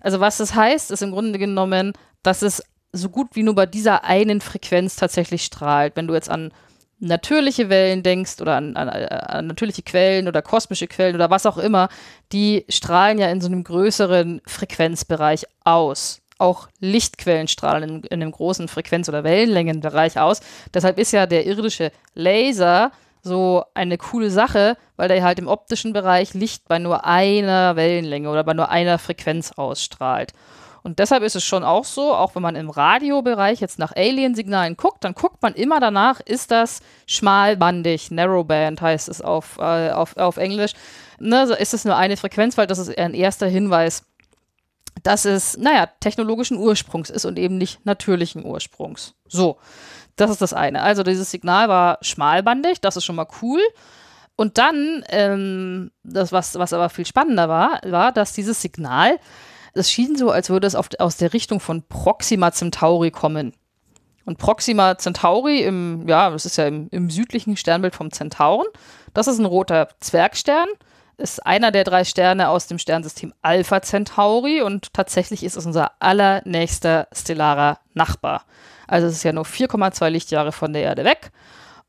Also 0.00 0.20
was 0.20 0.36
das 0.36 0.54
heißt, 0.54 0.90
ist 0.90 1.02
im 1.02 1.12
Grunde 1.12 1.38
genommen, 1.38 1.92
dass 2.22 2.42
es 2.42 2.62
so 2.92 3.08
gut 3.08 3.28
wie 3.34 3.42
nur 3.42 3.54
bei 3.54 3.66
dieser 3.66 4.04
einen 4.04 4.40
Frequenz 4.40 4.96
tatsächlich 4.96 5.44
strahlt. 5.44 5.96
Wenn 5.96 6.06
du 6.06 6.14
jetzt 6.14 6.30
an 6.30 6.52
natürliche 6.98 7.68
Wellen 7.68 8.02
denkst 8.02 8.40
oder 8.40 8.56
an, 8.56 8.76
an, 8.76 8.88
an, 8.88 9.46
natürliche 9.46 9.82
Quellen 9.82 10.28
oder 10.28 10.42
kosmische 10.42 10.86
Quellen 10.86 11.14
oder 11.14 11.30
was 11.30 11.46
auch 11.46 11.58
immer, 11.58 11.88
die 12.32 12.64
strahlen 12.68 13.18
ja 13.18 13.28
in 13.28 13.40
so 13.40 13.48
einem 13.48 13.64
größeren 13.64 14.40
Frequenzbereich 14.46 15.46
aus. 15.64 16.20
Auch 16.38 16.68
Lichtquellen 16.80 17.48
strahlen 17.48 17.82
in, 17.82 18.02
in 18.04 18.22
einem 18.22 18.32
großen 18.32 18.68
Frequenz- 18.68 19.08
oder 19.08 19.24
Wellenlängenbereich 19.24 20.18
aus. 20.18 20.40
Deshalb 20.74 20.98
ist 20.98 21.12
ja 21.12 21.26
der 21.26 21.46
irdische 21.46 21.92
Laser 22.14 22.92
so 23.22 23.64
eine 23.74 23.98
coole 23.98 24.30
Sache, 24.30 24.76
weil 24.96 25.08
der 25.08 25.22
halt 25.22 25.38
im 25.38 25.48
optischen 25.48 25.92
Bereich 25.92 26.32
Licht 26.34 26.68
bei 26.68 26.78
nur 26.78 27.04
einer 27.04 27.76
Wellenlänge 27.76 28.30
oder 28.30 28.44
bei 28.44 28.54
nur 28.54 28.70
einer 28.70 28.98
Frequenz 28.98 29.52
ausstrahlt. 29.52 30.32
Und 30.86 31.00
deshalb 31.00 31.24
ist 31.24 31.34
es 31.34 31.42
schon 31.42 31.64
auch 31.64 31.84
so, 31.84 32.14
auch 32.14 32.36
wenn 32.36 32.42
man 32.42 32.54
im 32.54 32.70
Radiobereich 32.70 33.58
jetzt 33.58 33.80
nach 33.80 33.90
Alien-Signalen 33.96 34.76
guckt, 34.76 35.02
dann 35.02 35.14
guckt 35.14 35.42
man 35.42 35.52
immer 35.54 35.80
danach, 35.80 36.20
ist 36.20 36.52
das 36.52 36.78
schmalbandig, 37.08 38.12
Narrowband 38.12 38.80
heißt 38.80 39.08
es 39.08 39.20
auf, 39.20 39.58
äh, 39.58 39.90
auf, 39.90 40.16
auf 40.16 40.36
Englisch. 40.36 40.74
Ne, 41.18 41.42
ist 41.58 41.74
es 41.74 41.84
nur 41.84 41.96
eine 41.96 42.16
Frequenz, 42.16 42.56
weil 42.56 42.68
das 42.68 42.78
ist 42.78 42.96
ein 42.96 43.14
erster 43.14 43.48
Hinweis, 43.48 44.04
dass 45.02 45.24
es, 45.24 45.56
naja, 45.56 45.88
technologischen 45.98 46.56
Ursprungs 46.56 47.10
ist 47.10 47.24
und 47.24 47.36
eben 47.36 47.58
nicht 47.58 47.84
natürlichen 47.84 48.44
Ursprungs. 48.44 49.16
So, 49.26 49.58
das 50.14 50.30
ist 50.30 50.40
das 50.40 50.52
eine. 50.52 50.82
Also 50.82 51.02
dieses 51.02 51.32
Signal 51.32 51.68
war 51.68 51.98
schmalbandig, 52.00 52.80
das 52.80 52.96
ist 52.96 53.04
schon 53.04 53.16
mal 53.16 53.26
cool. 53.42 53.60
Und 54.36 54.56
dann, 54.56 55.02
ähm, 55.08 55.90
das, 56.04 56.30
was, 56.30 56.56
was 56.56 56.72
aber 56.72 56.90
viel 56.90 57.06
spannender 57.06 57.48
war, 57.48 57.80
war, 57.82 58.12
dass 58.12 58.34
dieses 58.34 58.62
Signal 58.62 59.18
es 59.76 59.90
schien 59.90 60.16
so, 60.16 60.30
als 60.30 60.50
würde 60.50 60.66
es 60.66 60.74
auf, 60.74 60.88
aus 60.98 61.16
der 61.16 61.32
Richtung 61.32 61.60
von 61.60 61.82
Proxima 61.82 62.52
Centauri 62.52 63.10
kommen. 63.10 63.52
Und 64.24 64.38
Proxima 64.38 64.98
Centauri, 64.98 65.62
im, 65.62 66.08
ja, 66.08 66.30
das 66.30 66.46
ist 66.46 66.56
ja 66.56 66.66
im, 66.66 66.88
im 66.90 67.10
südlichen 67.10 67.56
Sternbild 67.56 67.94
vom 67.94 68.10
Zentauren, 68.10 68.66
das 69.14 69.28
ist 69.28 69.38
ein 69.38 69.44
roter 69.44 69.88
Zwergstern, 70.00 70.66
ist 71.16 71.46
einer 71.46 71.70
der 71.70 71.84
drei 71.84 72.04
Sterne 72.04 72.48
aus 72.48 72.66
dem 72.66 72.78
Sternsystem 72.78 73.32
Alpha 73.40 73.80
Centauri 73.80 74.62
und 74.62 74.92
tatsächlich 74.92 75.44
ist 75.44 75.56
es 75.56 75.64
unser 75.64 75.92
allernächster 76.00 77.08
stellarer 77.12 77.78
Nachbar. 77.94 78.44
Also 78.86 79.06
es 79.06 79.14
ist 79.14 79.22
ja 79.22 79.32
nur 79.32 79.44
4,2 79.44 80.08
Lichtjahre 80.10 80.52
von 80.52 80.72
der 80.72 80.82
Erde 80.82 81.04
weg. 81.04 81.30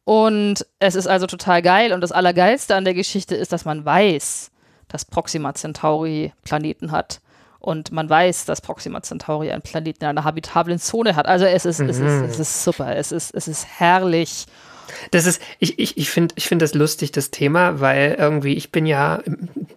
Und 0.03 0.65
es 0.79 0.95
ist 0.95 1.07
also 1.07 1.27
total 1.27 1.61
geil. 1.61 1.91
Und 1.91 2.01
das 2.01 2.13
Allergeilste 2.13 2.75
an 2.75 2.85
der 2.85 2.93
Geschichte 2.93 3.35
ist, 3.35 3.51
dass 3.51 3.65
man 3.65 3.83
weiß, 3.83 4.51
dass 4.87 5.05
Proxima 5.05 5.53
Centauri 5.53 6.33
Planeten 6.43 6.91
hat. 6.91 7.19
Und 7.67 7.91
man 7.91 8.09
weiß, 8.09 8.45
dass 8.45 8.61
Proxima 8.61 9.01
Centauri 9.01 9.51
einen 9.51 9.61
Planeten 9.61 10.05
in 10.05 10.07
einer 10.07 10.23
habitablen 10.23 10.79
Zone 10.79 11.17
hat. 11.17 11.25
Also 11.25 11.43
es 11.43 11.65
ist, 11.65 11.81
es 11.81 11.99
ist, 11.99 12.21
es 12.23 12.39
ist 12.39 12.63
super, 12.63 12.95
es 12.95 13.11
ist, 13.11 13.35
es 13.35 13.49
ist 13.49 13.67
herrlich. 13.67 14.45
Das 15.11 15.25
ist, 15.25 15.41
ich, 15.59 15.77
ich, 15.77 15.97
ich 15.97 16.09
finde 16.09 16.33
ich 16.37 16.47
find 16.47 16.61
das 16.61 16.73
lustig, 16.73 17.11
das 17.11 17.29
Thema, 17.29 17.81
weil 17.81 18.15
irgendwie, 18.17 18.53
ich 18.53 18.71
bin 18.71 18.85
ja, 18.85 19.21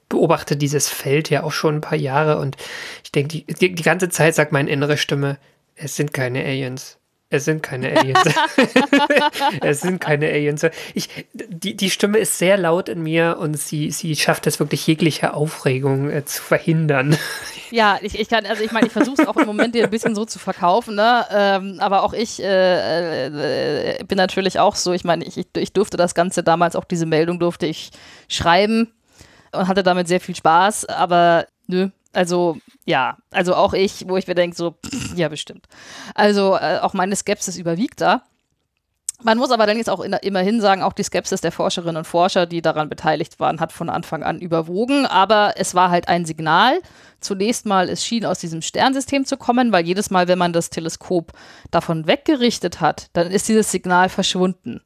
beobachte 0.09 0.57
dieses 0.57 0.89
Feld 0.89 1.31
ja 1.31 1.43
auch 1.43 1.51
schon 1.51 1.79
ein 1.79 1.81
paar 1.81 1.99
Jahre 1.99 2.39
und 2.39 2.57
ich 3.03 3.11
denke, 3.11 3.29
die, 3.31 3.45
die, 3.45 3.75
die 3.75 3.83
ganze 3.83 4.09
Zeit 4.09 4.37
sagt 4.37 4.53
meine 4.53 4.71
innere 4.71 4.97
Stimme, 4.97 5.37
es 5.75 5.97
sind 5.97 6.15
keine 6.15 6.45
Aliens. 6.45 7.00
Es 7.33 7.45
sind 7.45 7.63
keine 7.63 7.97
Aliens. 7.97 8.25
es 9.61 9.81
sind 9.83 10.01
keine 10.01 10.27
Aliens. 10.27 10.67
Ich, 10.95 11.09
die, 11.33 11.77
die 11.77 11.91
Stimme 11.91 12.19
ist 12.19 12.39
sehr 12.39 12.59
laut 12.59 12.89
in 12.89 13.05
mir 13.05 13.39
und 13.39 13.57
sie, 13.57 13.93
sie 13.93 14.17
schafft 14.17 14.49
es 14.49 14.59
wirklich 14.59 14.85
jegliche 14.89 15.33
Aufregung 15.33 16.11
äh, 16.11 16.25
zu 16.25 16.43
verhindern. 16.43 17.17
Ja, 17.73 18.01
ich, 18.03 18.19
ich 18.19 18.29
kann, 18.29 18.47
also 18.47 18.65
ich 18.65 18.73
meine, 18.73 18.89
ich 18.89 18.93
versuche 18.93 19.23
es 19.23 19.29
auch 19.29 19.37
im 19.37 19.47
Moment 19.47 19.77
dir 19.77 19.85
ein 19.85 19.91
bisschen 19.91 20.17
so 20.17 20.25
zu 20.25 20.41
verkaufen, 20.41 20.97
ne? 20.97 21.25
Ähm, 21.31 21.77
aber 21.79 22.03
auch 22.03 22.13
ich 22.13 22.43
äh, 22.43 23.27
äh, 23.99 24.03
bin 24.03 24.17
natürlich 24.17 24.59
auch 24.59 24.75
so, 24.75 24.93
ich 24.93 25.05
meine, 25.05 25.25
ich, 25.25 25.39
ich 25.57 25.73
durfte 25.73 25.97
das 25.97 26.17
Ganze 26.17 26.43
damals, 26.43 26.75
auch 26.75 26.83
diese 26.83 27.07
Meldung 27.07 27.39
durfte 27.39 27.67
ich 27.67 27.93
schreiben 28.27 28.93
und 29.53 29.69
hatte 29.69 29.85
damit 29.85 30.09
sehr 30.09 30.19
viel 30.19 30.35
Spaß, 30.35 30.87
aber 30.87 31.47
nö, 31.69 31.91
also, 32.13 32.59
ja, 32.85 33.17
also 33.31 33.55
auch 33.55 33.73
ich, 33.73 34.09
wo 34.09 34.17
ich 34.17 34.27
mir 34.27 34.35
denke, 34.35 34.57
so, 34.57 34.77
ja, 35.17 35.29
bestimmt. 35.29 35.67
Also, 36.15 36.57
äh, 36.57 36.79
auch 36.81 36.95
meine 36.95 37.17
Skepsis 37.17 37.57
überwiegt 37.57 38.01
da. 38.01 38.23
Man 39.23 39.37
muss 39.37 39.51
aber 39.51 39.67
dann 39.67 39.77
jetzt 39.77 39.91
auch 39.91 40.01
in, 40.01 40.15
immerhin 40.15 40.61
sagen, 40.63 40.83
auch 40.83 40.95
die 40.95 41.03
Skepsis 41.03 41.43
der 41.43 41.53
Forscherinnen 41.53 41.99
und 41.99 42.07
Forscher, 42.07 42.47
die 42.47 42.63
daran 42.63 42.89
beteiligt 42.89 43.39
waren, 43.39 43.61
hat 43.61 43.71
von 43.71 43.91
Anfang 43.91 44.23
an 44.23 44.41
überwogen. 44.41 45.05
Aber 45.05 45.55
es 45.57 45.75
war 45.75 45.91
halt 45.91 46.09
ein 46.09 46.25
Signal. 46.25 46.81
Zunächst 47.21 47.67
mal, 47.67 47.91
es 47.91 48.05
schien 48.05 48.25
aus 48.25 48.39
diesem 48.39 48.63
Sternsystem 48.63 49.27
zu 49.27 49.37
kommen, 49.37 49.73
weil 49.73 49.85
jedes 49.85 50.11
Mal, 50.11 50.27
wenn 50.27 50.39
man 50.39 50.55
das 50.55 50.71
Teleskop 50.71 51.33
davon 51.71 52.07
weggerichtet 52.07 52.81
hat, 52.81 53.11
dann 53.13 53.31
ist 53.31 53.49
dieses 53.49 53.71
Signal 53.71 54.09
verschwunden. 54.09 54.81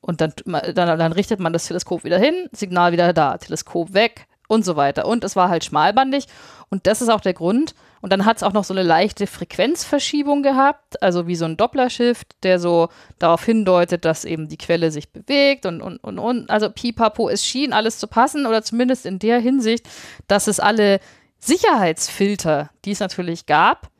Und 0.00 0.20
dann, 0.20 0.32
dann, 0.46 0.98
dann 0.98 1.12
richtet 1.12 1.40
man 1.40 1.52
das 1.52 1.66
Teleskop 1.66 2.04
wieder 2.04 2.18
hin, 2.18 2.48
Signal 2.52 2.92
wieder 2.92 3.12
da, 3.12 3.36
Teleskop 3.38 3.92
weg, 3.92 4.28
und 4.48 4.64
so 4.64 4.76
weiter. 4.76 5.06
Und 5.06 5.24
es 5.24 5.36
war 5.36 5.48
halt 5.48 5.64
schmalbandig 5.64 6.26
und 6.68 6.86
das 6.86 7.02
ist 7.02 7.08
auch 7.08 7.20
der 7.20 7.34
Grund. 7.34 7.74
Und 8.02 8.12
dann 8.12 8.24
hat 8.24 8.36
es 8.36 8.42
auch 8.42 8.52
noch 8.52 8.64
so 8.64 8.74
eine 8.74 8.82
leichte 8.82 9.26
Frequenzverschiebung 9.26 10.42
gehabt, 10.42 11.02
also 11.02 11.26
wie 11.26 11.34
so 11.34 11.44
ein 11.44 11.56
Doppler-Shift, 11.56 12.36
der 12.42 12.60
so 12.60 12.88
darauf 13.18 13.44
hindeutet, 13.44 14.04
dass 14.04 14.24
eben 14.24 14.48
die 14.48 14.58
Quelle 14.58 14.90
sich 14.90 15.10
bewegt 15.10 15.66
und, 15.66 15.80
und, 15.80 15.98
und, 15.98 16.18
und. 16.18 16.50
Also 16.50 16.70
pipapo, 16.70 17.28
es 17.28 17.44
schien 17.44 17.72
alles 17.72 17.98
zu 17.98 18.06
passen 18.06 18.46
oder 18.46 18.62
zumindest 18.62 19.06
in 19.06 19.18
der 19.18 19.40
Hinsicht, 19.40 19.88
dass 20.28 20.46
es 20.46 20.60
alle 20.60 21.00
Sicherheitsfilter, 21.38 22.70
die 22.84 22.92
es 22.92 23.00
natürlich 23.00 23.46
gab, 23.46 23.90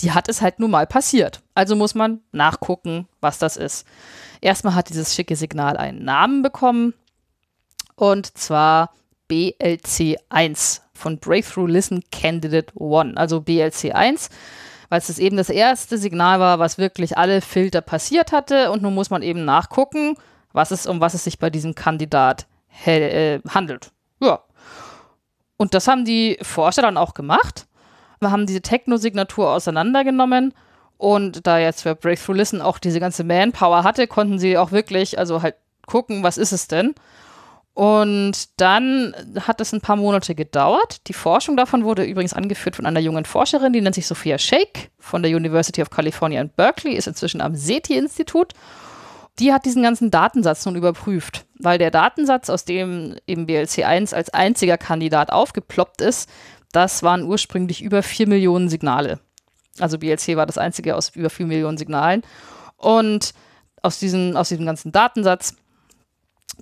die 0.00 0.12
hat 0.12 0.28
es 0.28 0.40
halt 0.40 0.58
nun 0.58 0.70
mal 0.70 0.86
passiert. 0.86 1.42
Also 1.54 1.76
muss 1.76 1.94
man 1.94 2.20
nachgucken, 2.32 3.06
was 3.20 3.38
das 3.38 3.56
ist. 3.56 3.86
Erstmal 4.40 4.74
hat 4.74 4.88
dieses 4.88 5.14
schicke 5.14 5.36
Signal 5.36 5.76
einen 5.76 6.04
Namen 6.04 6.42
bekommen 6.42 6.94
und 7.94 8.36
zwar 8.36 8.90
BLC1 9.32 10.80
von 10.92 11.18
Breakthrough 11.18 11.66
Listen 11.66 12.04
Candidate 12.12 12.72
1, 12.78 13.16
also 13.16 13.38
BLC1, 13.38 14.28
weil 14.90 14.98
es 14.98 15.18
eben 15.18 15.38
das 15.38 15.48
erste 15.48 15.96
Signal 15.96 16.38
war, 16.38 16.58
was 16.58 16.76
wirklich 16.76 17.16
alle 17.16 17.40
Filter 17.40 17.80
passiert 17.80 18.30
hatte 18.32 18.70
und 18.70 18.82
nun 18.82 18.94
muss 18.94 19.08
man 19.08 19.22
eben 19.22 19.46
nachgucken, 19.46 20.16
was 20.52 20.70
es, 20.70 20.86
um 20.86 21.00
was 21.00 21.14
es 21.14 21.24
sich 21.24 21.38
bei 21.38 21.48
diesem 21.48 21.74
Kandidat 21.74 22.46
äh, 22.84 23.40
handelt. 23.48 23.90
Ja. 24.20 24.40
Und 25.56 25.72
das 25.72 25.88
haben 25.88 26.04
die 26.04 26.38
Forscher 26.42 26.82
dann 26.82 26.98
auch 26.98 27.14
gemacht. 27.14 27.66
Wir 28.20 28.30
haben 28.30 28.46
diese 28.46 28.60
Techno-Signatur 28.60 29.50
auseinandergenommen 29.50 30.52
und 30.98 31.46
da 31.46 31.58
jetzt 31.58 31.82
für 31.82 31.94
Breakthrough 31.94 32.36
Listen 32.36 32.60
auch 32.60 32.78
diese 32.78 33.00
ganze 33.00 33.24
Manpower 33.24 33.82
hatte, 33.82 34.06
konnten 34.06 34.38
sie 34.38 34.58
auch 34.58 34.72
wirklich, 34.72 35.18
also 35.18 35.40
halt 35.42 35.56
gucken, 35.86 36.22
was 36.22 36.36
ist 36.36 36.52
es 36.52 36.68
denn? 36.68 36.94
Und 37.74 38.60
dann 38.60 39.14
hat 39.40 39.60
es 39.62 39.72
ein 39.72 39.80
paar 39.80 39.96
Monate 39.96 40.34
gedauert. 40.34 41.08
Die 41.08 41.14
Forschung 41.14 41.56
davon 41.56 41.84
wurde 41.84 42.04
übrigens 42.04 42.34
angeführt 42.34 42.76
von 42.76 42.84
einer 42.84 43.00
jungen 43.00 43.24
Forscherin, 43.24 43.72
die 43.72 43.80
nennt 43.80 43.94
sich 43.94 44.06
Sophia 44.06 44.36
Shake 44.38 44.90
von 44.98 45.22
der 45.22 45.34
University 45.34 45.80
of 45.80 45.88
California 45.88 46.40
in 46.40 46.50
Berkeley, 46.50 46.94
ist 46.94 47.06
inzwischen 47.06 47.40
am 47.40 47.54
SETI-Institut. 47.54 48.52
Die 49.38 49.54
hat 49.54 49.64
diesen 49.64 49.82
ganzen 49.82 50.10
Datensatz 50.10 50.66
nun 50.66 50.76
überprüft, 50.76 51.46
weil 51.58 51.78
der 51.78 51.90
Datensatz, 51.90 52.50
aus 52.50 52.66
dem 52.66 53.16
eben 53.26 53.46
BLC1 53.46 54.14
als 54.14 54.28
einziger 54.28 54.76
Kandidat 54.76 55.32
aufgeploppt 55.32 56.02
ist, 56.02 56.28
das 56.72 57.02
waren 57.02 57.22
ursprünglich 57.22 57.82
über 57.82 58.02
4 58.02 58.28
Millionen 58.28 58.68
Signale. 58.68 59.20
Also 59.78 59.98
BLC 59.98 60.36
war 60.36 60.44
das 60.44 60.58
einzige 60.58 60.94
aus 60.94 61.16
über 61.16 61.30
4 61.30 61.46
Millionen 61.46 61.78
Signalen. 61.78 62.22
Und 62.76 63.32
aus, 63.80 63.98
diesen, 63.98 64.36
aus 64.36 64.50
diesem 64.50 64.66
ganzen 64.66 64.92
Datensatz 64.92 65.56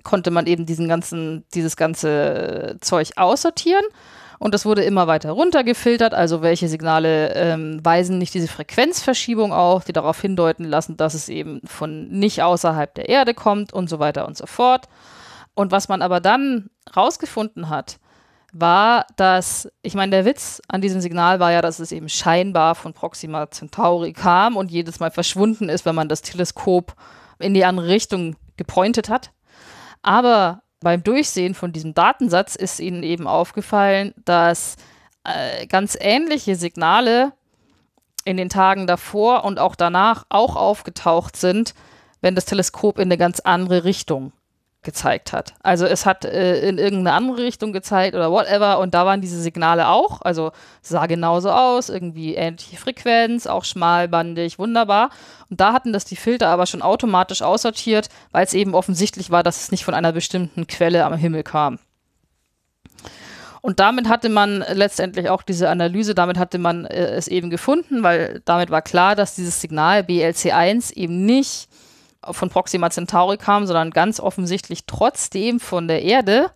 konnte 0.03 0.31
man 0.31 0.47
eben 0.47 0.65
diesen 0.65 0.87
ganzen, 0.87 1.45
dieses 1.53 1.75
ganze 1.75 2.77
Zeug 2.81 3.11
aussortieren. 3.15 3.83
Und 4.39 4.55
das 4.55 4.65
wurde 4.65 4.83
immer 4.83 5.05
weiter 5.05 5.31
runtergefiltert, 5.31 6.15
also 6.15 6.41
welche 6.41 6.67
Signale 6.67 7.35
ähm, 7.35 7.79
weisen 7.83 8.17
nicht 8.17 8.33
diese 8.33 8.47
Frequenzverschiebung 8.47 9.53
auf, 9.53 9.85
die 9.85 9.93
darauf 9.93 10.19
hindeuten 10.19 10.65
lassen, 10.65 10.97
dass 10.97 11.13
es 11.13 11.29
eben 11.29 11.61
von 11.63 12.07
nicht 12.07 12.41
außerhalb 12.41 12.91
der 12.95 13.07
Erde 13.07 13.35
kommt 13.35 13.71
und 13.71 13.87
so 13.87 13.99
weiter 13.99 14.25
und 14.25 14.35
so 14.35 14.47
fort. 14.47 14.87
Und 15.53 15.71
was 15.71 15.89
man 15.89 16.01
aber 16.01 16.19
dann 16.19 16.71
rausgefunden 16.95 17.69
hat, 17.69 17.99
war, 18.51 19.05
dass, 19.15 19.69
ich 19.81 19.93
meine, 19.93 20.11
der 20.11 20.25
Witz 20.25 20.61
an 20.67 20.81
diesem 20.81 21.01
Signal 21.01 21.39
war 21.39 21.51
ja, 21.51 21.61
dass 21.61 21.79
es 21.79 21.91
eben 21.91 22.09
scheinbar 22.09 22.75
von 22.75 22.93
Proxima 22.93 23.49
Centauri 23.49 24.13
kam 24.13 24.57
und 24.57 24.71
jedes 24.71 24.99
Mal 24.99 25.11
verschwunden 25.11 25.69
ist, 25.69 25.85
wenn 25.85 25.95
man 25.95 26.09
das 26.09 26.21
Teleskop 26.21 26.95
in 27.39 27.53
die 27.53 27.65
andere 27.65 27.87
Richtung 27.87 28.35
gepointet 28.57 29.09
hat. 29.09 29.31
Aber 30.01 30.63
beim 30.79 31.03
Durchsehen 31.03 31.53
von 31.53 31.71
diesem 31.71 31.93
Datensatz 31.93 32.55
ist 32.55 32.79
ihnen 32.79 33.03
eben 33.03 33.27
aufgefallen, 33.27 34.13
dass 34.25 34.77
äh, 35.23 35.67
ganz 35.67 35.97
ähnliche 35.99 36.55
Signale 36.55 37.33
in 38.25 38.37
den 38.37 38.49
Tagen 38.49 38.87
davor 38.87 39.43
und 39.43 39.59
auch 39.59 39.75
danach 39.75 40.25
auch 40.29 40.55
aufgetaucht 40.55 41.35
sind, 41.35 41.73
wenn 42.21 42.35
das 42.35 42.45
Teleskop 42.45 42.97
in 42.97 43.03
eine 43.03 43.17
ganz 43.17 43.39
andere 43.39 43.83
Richtung 43.83 44.31
gezeigt 44.83 45.31
hat. 45.31 45.53
Also 45.61 45.85
es 45.85 46.05
hat 46.05 46.25
äh, 46.25 46.67
in 46.67 46.79
irgendeine 46.79 47.13
andere 47.13 47.43
Richtung 47.43 47.71
gezeigt 47.71 48.15
oder 48.15 48.31
whatever 48.31 48.79
und 48.79 48.93
da 48.95 49.05
waren 49.05 49.21
diese 49.21 49.39
Signale 49.39 49.87
auch, 49.87 50.21
also 50.21 50.51
sah 50.81 51.05
genauso 51.05 51.51
aus, 51.51 51.89
irgendwie 51.89 52.33
ähnliche 52.33 52.77
Frequenz, 52.77 53.45
auch 53.45 53.63
schmalbandig, 53.63 54.57
wunderbar. 54.57 55.11
Und 55.49 55.61
da 55.61 55.73
hatten 55.73 55.93
das 55.93 56.05
die 56.05 56.15
Filter 56.15 56.47
aber 56.49 56.65
schon 56.65 56.81
automatisch 56.81 57.43
aussortiert, 57.43 58.09
weil 58.31 58.43
es 58.43 58.55
eben 58.55 58.73
offensichtlich 58.73 59.29
war, 59.29 59.43
dass 59.43 59.61
es 59.61 59.71
nicht 59.71 59.85
von 59.85 59.93
einer 59.93 60.13
bestimmten 60.13 60.65
Quelle 60.65 61.05
am 61.05 61.13
Himmel 61.13 61.43
kam. 61.43 61.77
Und 63.61 63.79
damit 63.79 64.09
hatte 64.09 64.29
man 64.29 64.65
letztendlich 64.73 65.29
auch 65.29 65.43
diese 65.43 65.69
Analyse, 65.69 66.15
damit 66.15 66.39
hatte 66.39 66.57
man 66.57 66.85
äh, 66.85 67.11
es 67.11 67.27
eben 67.27 67.51
gefunden, 67.51 68.01
weil 68.01 68.41
damit 68.45 68.71
war 68.71 68.81
klar, 68.81 69.15
dass 69.15 69.35
dieses 69.35 69.61
Signal 69.61 70.01
BLC1 70.01 70.93
eben 70.93 71.25
nicht 71.25 71.69
von 72.29 72.49
Proxima 72.49 72.89
Centauri 72.89 73.37
kam, 73.37 73.65
sondern 73.65 73.91
ganz 73.91 74.19
offensichtlich 74.19 74.85
trotzdem 74.85 75.59
von 75.59 75.87
der 75.87 76.03
Erde 76.03 76.51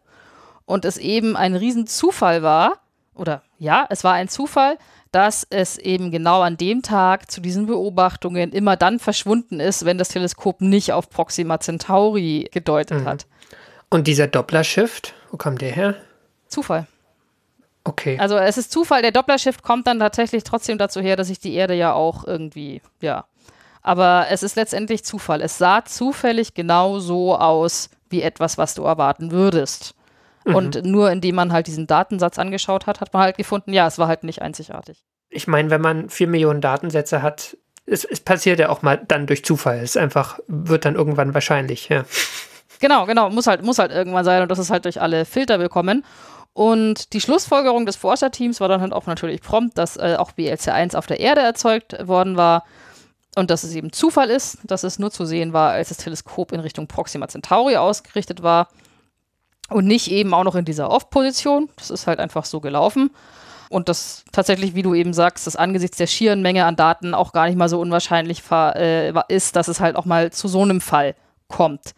und 0.66 0.86
es 0.86 0.98
eben 0.98 1.36
ein 1.36 1.56
Riesenzufall 1.56 2.44
war, 2.44 2.80
oder 3.16 3.42
ja, 3.58 3.86
es 3.90 4.04
war 4.04 4.14
ein 4.14 4.28
Zufall, 4.28 4.78
dass 5.12 5.48
es 5.50 5.78
eben 5.78 6.12
genau 6.12 6.42
an 6.42 6.58
dem 6.58 6.82
Tag 6.82 7.32
zu 7.32 7.40
diesen 7.40 7.68
Beobachtungen 7.68 8.52
immer 8.52 8.76
dann 8.76 9.00
verschwunden 9.00 9.62
ist, 9.62 9.86
wenn 9.86 9.98
das 9.98 10.10
Teleskop 10.10 10.60
nicht 10.60 10.92
auf 10.92 11.10
Proxima 11.10 11.60
Centauri 11.60 12.50
gedeutet 12.52 13.02
mhm. 13.02 13.06
hat. 13.06 13.26
Und 13.90 14.08
dieser 14.08 14.28
Doppler-Shift, 14.28 15.14
wo 15.32 15.38
kam 15.38 15.58
der 15.58 15.72
her? 15.72 15.96
Zufall. 16.48 16.88
Okay. 17.86 18.18
Also 18.20 18.36
es 18.36 18.58
ist 18.58 18.72
Zufall, 18.72 19.04
der 19.04 19.12
Doppler-Shift 19.12 19.64
kommt 19.64 19.88
dann 19.88 20.00
tatsächlich 20.00 20.44
trotzdem 20.44 20.78
dazu 20.78 21.00
her, 21.00 21.16
dass 21.16 21.28
sich 21.28 21.40
die 21.40 21.54
Erde 21.54 21.76
ja 21.76 21.94
auch 21.94 22.26
irgendwie, 22.26 22.82
ja, 23.00 23.26
aber 23.86 24.26
es 24.32 24.42
ist 24.42 24.56
letztendlich 24.56 25.06
Zufall. 25.06 25.42
Es 25.42 25.60
sah 25.60 25.86
zufällig 25.86 26.56
genau 26.56 26.98
so 26.98 27.38
aus 27.38 27.92
wie 28.10 28.24
etwas, 28.24 28.58
was 28.58 28.74
du 28.74 28.84
erwarten 28.84 29.30
würdest. 29.30 29.94
Mhm. 30.44 30.56
Und 30.56 30.86
nur 30.86 31.12
indem 31.12 31.36
man 31.36 31.54
halt 31.54 31.68
diesen 31.68 31.86
Datensatz 31.86 32.40
angeschaut 32.40 32.88
hat, 32.88 33.00
hat 33.00 33.14
man 33.14 33.22
halt 33.22 33.38
gefunden, 33.38 33.74
ja, 33.74 33.86
es 33.86 34.00
war 34.00 34.08
halt 34.08 34.24
nicht 34.24 34.42
einzigartig. 34.42 35.04
Ich 35.30 35.48
meine, 35.48 35.70
wenn 35.70 35.82
man 35.82 36.10
vier 36.10 36.28
Millionen 36.28 36.62
Datensätze 36.62 37.22
hat, 37.22 37.58
es, 37.86 38.06
es 38.06 38.22
passiert 38.22 38.58
ja 38.58 38.70
auch 38.70 38.82
mal 38.82 39.00
dann 39.08 39.28
durch 39.28 39.46
Zufall. 39.46 39.78
Es 39.78 39.98
einfach 39.98 40.40
wird 40.48 40.86
dann 40.86 40.96
irgendwann 40.96 41.36
wahrscheinlich, 41.36 41.90
ja. 41.90 42.06
Genau, 42.80 43.06
genau, 43.06 43.30
muss 43.30 43.46
halt, 43.46 43.62
muss 43.62 43.78
halt 43.78 43.92
irgendwann 43.92 44.26
sein 44.26 44.42
und 44.42 44.50
das 44.50 44.58
ist 44.58 44.72
halt 44.72 44.86
durch 44.86 45.00
alle 45.00 45.26
Filter 45.26 45.60
bekommen. 45.60 46.04
Und 46.54 47.14
die 47.14 47.22
Schlussfolgerung 47.22 47.86
des 47.86 47.98
Forscherteams 47.98 48.60
war 48.60 48.68
dann 48.68 48.82
halt 48.82 48.94
auch 48.94 49.06
natürlich 49.06 49.42
prompt, 49.42 49.78
dass 49.78 49.96
äh, 49.98 50.16
auch 50.18 50.32
BLC1 50.32 50.96
auf 50.96 51.06
der 51.06 51.20
Erde 51.20 51.42
erzeugt 51.42 51.96
worden 52.08 52.36
war 52.36 52.64
und 53.36 53.52
dass 53.52 53.64
es 53.64 53.76
eben 53.76 53.92
Zufall 53.92 54.30
ist, 54.30 54.60
dass 54.64 54.84
es 54.84 54.98
nur 54.98 55.12
zu 55.12 55.26
sehen 55.26 55.54
war, 55.54 55.72
als 55.72 55.90
das 55.90 55.98
Teleskop 55.98 56.52
in 56.52 56.62
Richtung 56.62 56.88
Proxima 56.88 57.28
Centauri 57.28 57.76
ausgerichtet 57.76 58.42
war 58.42 58.70
und 59.70 59.86
nicht 59.86 60.10
eben 60.10 60.34
auch 60.34 60.44
noch 60.44 60.56
in 60.56 60.66
dieser 60.66 60.90
Off-Position. 60.90 61.70
Das 61.76 61.90
ist 61.90 62.08
halt 62.08 62.20
einfach 62.20 62.46
so 62.46 62.62
gelaufen. 62.62 63.12
Und 63.70 63.90
das 63.90 64.24
tatsächlich, 64.32 64.76
wie 64.76 64.84
du 64.84 64.94
eben 64.94 65.14
sagst, 65.14 65.48
das 65.48 65.56
angesichts 65.56 65.98
der 65.98 66.08
schieren 66.08 66.42
Menge 66.42 66.66
an 66.66 66.76
Daten 66.76 67.14
auch 67.14 67.34
gar 67.34 67.48
nicht 67.48 67.58
mal 67.58 67.68
so 67.68 67.80
unwahrscheinlich 67.80 68.42
äh, 68.52 69.12
ist, 69.28 69.56
dass 69.56 69.68
es 69.68 69.80
halt 69.80 69.96
auch 69.96 70.06
mal 70.06 70.32
zu 70.32 70.48
so 70.48 70.62
einem 70.62 70.82
Fall 70.82 71.16
kommt. 71.48 71.94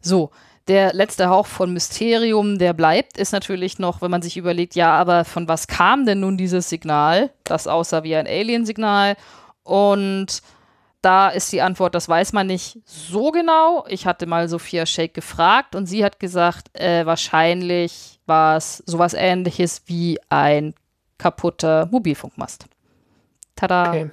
So, 0.00 0.30
der 0.68 0.92
letzte 0.92 1.30
Hauch 1.30 1.46
von 1.46 1.72
Mysterium, 1.72 2.58
der 2.58 2.74
bleibt, 2.74 3.16
ist 3.16 3.32
natürlich 3.32 3.78
noch, 3.78 4.02
wenn 4.02 4.10
man 4.10 4.20
sich 4.20 4.36
überlegt, 4.36 4.74
ja, 4.74 4.94
aber 4.94 5.24
von 5.24 5.48
was 5.48 5.66
kam 5.66 6.04
denn 6.04 6.20
nun 6.20 6.36
dieses 6.36 6.68
Signal? 6.68 7.30
Das 7.42 7.66
aussah 7.66 8.02
wie 8.02 8.14
ein 8.14 8.26
Alien-Signal. 8.26 9.16
Und 9.62 10.42
da 11.02 11.28
ist 11.28 11.52
die 11.52 11.62
Antwort, 11.62 11.94
das 11.94 12.08
weiß 12.08 12.32
man 12.32 12.46
nicht 12.46 12.80
so 12.84 13.30
genau. 13.30 13.84
Ich 13.88 14.06
hatte 14.06 14.26
mal 14.26 14.48
Sophia 14.48 14.84
Shake 14.84 15.14
gefragt 15.14 15.74
und 15.74 15.86
sie 15.86 16.04
hat 16.04 16.18
gesagt, 16.18 16.76
äh, 16.78 17.06
wahrscheinlich 17.06 18.20
war 18.26 18.56
es 18.56 18.82
sowas 18.86 19.14
ähnliches 19.14 19.82
wie 19.86 20.18
ein 20.28 20.74
kaputter 21.16 21.86
Mobilfunkmast. 21.90 22.66
Tada. 23.54 23.88
Okay. 23.88 24.10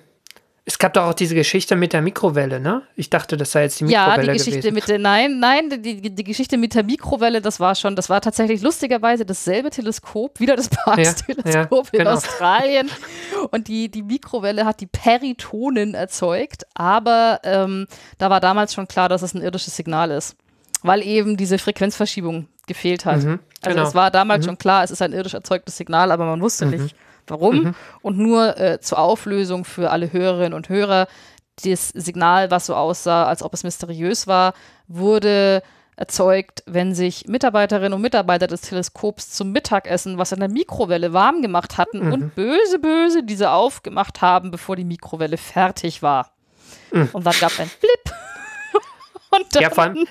Es 0.67 0.79
gab 0.79 0.95
doch 0.95 1.03
auch 1.03 1.13
diese 1.13 1.35
Geschichte 1.35 1.75
mit 1.75 1.93
der 1.93 2.01
Mikrowelle, 2.01 2.59
ne? 2.59 2.81
Ich 2.95 3.11
dachte, 3.11 3.37
das 3.37 3.51
sei 3.51 3.63
jetzt 3.63 3.79
die 3.79 3.83
Mikrowelle 3.83 4.25
Ja, 4.25 4.31
die 4.33 4.37
Geschichte 4.39 4.71
gewesen. 4.71 4.73
mit 4.73 4.87
der, 4.87 4.97
nein, 4.97 5.39
nein, 5.39 5.69
die, 5.69 6.01
die 6.01 6.23
Geschichte 6.23 6.57
mit 6.57 6.73
der 6.73 6.83
Mikrowelle, 6.83 7.39
das 7.39 7.59
war 7.59 7.75
schon, 7.75 7.95
das 7.95 8.09
war 8.09 8.19
tatsächlich 8.19 8.63
lustigerweise 8.63 9.27
dasselbe 9.27 9.69
Teleskop, 9.69 10.39
wieder 10.39 10.55
das 10.55 10.69
Parkes-Teleskop 10.69 11.45
ja, 11.45 11.59
ja, 11.69 11.81
in 11.91 11.99
genau. 11.99 12.11
Australien. 12.13 12.89
Und 13.51 13.67
die, 13.67 13.89
die 13.89 14.01
Mikrowelle 14.01 14.65
hat 14.65 14.81
die 14.81 14.87
Peritonen 14.87 15.93
erzeugt, 15.93 16.65
aber 16.73 17.41
ähm, 17.43 17.85
da 18.17 18.31
war 18.31 18.39
damals 18.39 18.73
schon 18.73 18.87
klar, 18.87 19.07
dass 19.07 19.21
es 19.21 19.35
ein 19.35 19.43
irdisches 19.43 19.75
Signal 19.75 20.09
ist, 20.09 20.35
weil 20.81 21.03
eben 21.03 21.37
diese 21.37 21.59
Frequenzverschiebung 21.59 22.47
gefehlt 22.65 23.05
hat. 23.05 23.23
Mhm, 23.23 23.39
also 23.61 23.75
genau. 23.75 23.87
es 23.87 23.93
war 23.93 24.09
damals 24.09 24.43
mhm. 24.43 24.49
schon 24.49 24.57
klar, 24.57 24.83
es 24.83 24.89
ist 24.89 25.03
ein 25.03 25.13
irdisch 25.13 25.35
erzeugtes 25.35 25.77
Signal, 25.77 26.11
aber 26.11 26.25
man 26.25 26.41
wusste 26.41 26.65
mhm. 26.65 26.71
nicht, 26.71 26.95
warum. 27.27 27.55
Mhm. 27.55 27.75
Und 28.01 28.17
nur 28.17 28.57
äh, 28.57 28.79
zur 28.79 28.99
Auflösung 28.99 29.65
für 29.65 29.91
alle 29.91 30.11
Hörerinnen 30.11 30.53
und 30.53 30.69
Hörer, 30.69 31.07
das 31.63 31.89
Signal, 31.89 32.51
was 32.51 32.65
so 32.65 32.75
aussah, 32.75 33.25
als 33.25 33.41
ob 33.41 33.53
es 33.53 33.63
mysteriös 33.63 34.27
war, 34.27 34.53
wurde 34.87 35.63
erzeugt, 35.95 36.63
wenn 36.65 36.93
sich 36.93 37.27
Mitarbeiterinnen 37.27 37.93
und 37.93 38.01
Mitarbeiter 38.01 38.47
des 38.47 38.61
Teleskops 38.61 39.31
zum 39.31 39.51
Mittagessen 39.51 40.17
was 40.17 40.33
in 40.33 40.39
der 40.39 40.49
Mikrowelle 40.49 41.13
warm 41.13 41.41
gemacht 41.41 41.77
hatten 41.77 42.05
mhm. 42.05 42.13
und 42.13 42.35
böse, 42.35 42.79
böse 42.79 43.23
diese 43.23 43.51
aufgemacht 43.51 44.21
haben, 44.21 44.51
bevor 44.51 44.75
die 44.75 44.83
Mikrowelle 44.83 45.37
fertig 45.37 46.01
war. 46.01 46.31
Mhm. 46.91 47.09
Und 47.13 47.25
dann 47.25 47.35
gab 47.39 47.51
es 47.51 47.59
ein 47.61 47.71
Blip. 47.79 48.15
und 49.31 49.55
dann 49.55 49.63
ja, 49.63 49.69
vor 49.69 49.85
allem, 49.85 50.05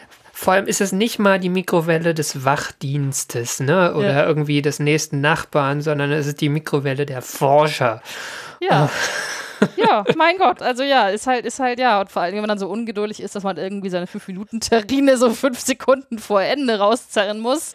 vor 0.44 0.52
allem 0.52 0.66
ist 0.66 0.82
es 0.82 0.92
nicht 0.92 1.18
mal 1.18 1.40
die 1.40 1.48
Mikrowelle 1.48 2.12
des 2.12 2.44
Wachdienstes, 2.44 3.60
ne? 3.60 3.94
Oder 3.94 4.12
ja. 4.12 4.26
irgendwie 4.26 4.60
des 4.60 4.78
nächsten 4.78 5.22
Nachbarn, 5.22 5.80
sondern 5.80 6.12
es 6.12 6.26
ist 6.26 6.42
die 6.42 6.50
Mikrowelle 6.50 7.06
der 7.06 7.22
Forscher. 7.22 8.02
Ja. 8.60 8.90
ja, 9.76 10.04
mein 10.16 10.36
Gott. 10.36 10.60
Also 10.60 10.82
ja, 10.82 11.08
ist 11.08 11.26
halt, 11.26 11.46
ist 11.46 11.60
halt, 11.60 11.78
ja. 11.78 11.98
Und 11.98 12.12
vor 12.12 12.20
allem, 12.20 12.34
wenn 12.34 12.42
man 12.42 12.48
dann 12.48 12.58
so 12.58 12.68
ungeduldig 12.68 13.22
ist, 13.22 13.34
dass 13.34 13.42
man 13.42 13.56
irgendwie 13.56 13.88
seine 13.88 14.04
5-Minuten-Terrine 14.04 15.16
so 15.16 15.30
fünf 15.30 15.60
Sekunden 15.60 16.18
vor 16.18 16.42
Ende 16.42 16.78
rauszerren 16.78 17.40
muss. 17.40 17.74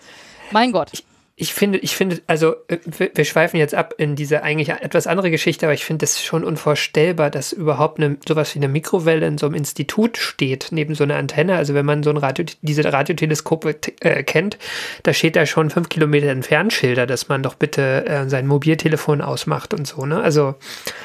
Mein 0.52 0.72
Gott. 0.72 0.90
Ich, 0.92 1.04
ich 1.42 1.54
finde, 1.54 1.78
ich 1.78 1.96
finde, 1.96 2.22
also 2.28 2.56
äh, 2.68 2.80
wir 3.16 3.24
schweifen 3.24 3.58
jetzt 3.58 3.74
ab 3.74 3.94
in 3.98 4.18
diese 4.18 4.44
eigentlich 4.44 4.70
etwas 4.70 5.08
andere 5.08 5.32
Geschichte, 5.32 5.66
aber 5.66 5.74
ich 5.74 5.86
finde 5.86 6.04
es 6.04 6.22
schon 6.22 6.44
unvorstellbar, 6.44 7.30
dass 7.30 7.54
überhaupt 7.54 7.98
eine, 7.98 8.18
sowas 8.28 8.54
wie 8.56 8.60
eine 8.60 8.68
Mikrowelle 8.68 9.26
in 9.26 9.38
so 9.38 9.46
einem 9.46 9.56
Institut 9.56 10.18
steht, 10.18 10.68
neben 10.72 10.96
so 10.96 11.06
einer 11.06 11.16
Antenne. 11.16 11.56
Also 11.56 11.74
wenn 11.74 11.86
man 11.86 12.04
so 12.04 12.10
ein 12.10 12.18
Radio, 12.18 12.44
diese 12.62 12.84
Radioteleskope 12.84 13.74
äh, 14.02 14.24
kennt, 14.24 14.58
da 15.04 15.14
steht 15.14 15.38
da 15.38 15.46
schon 15.46 15.70
fünf 15.70 15.88
Kilometer 15.88 16.28
entfernt 16.28 16.74
Schilder, 16.74 17.08
dass 17.08 17.30
man 17.30 17.42
doch 17.42 17.56
bitte 17.56 18.06
äh, 18.06 18.28
sein 18.28 18.46
Mobiltelefon 18.46 19.22
ausmacht 19.22 19.74
und 19.74 19.88
so, 19.88 20.06
ne? 20.06 20.22
Also. 20.22 20.56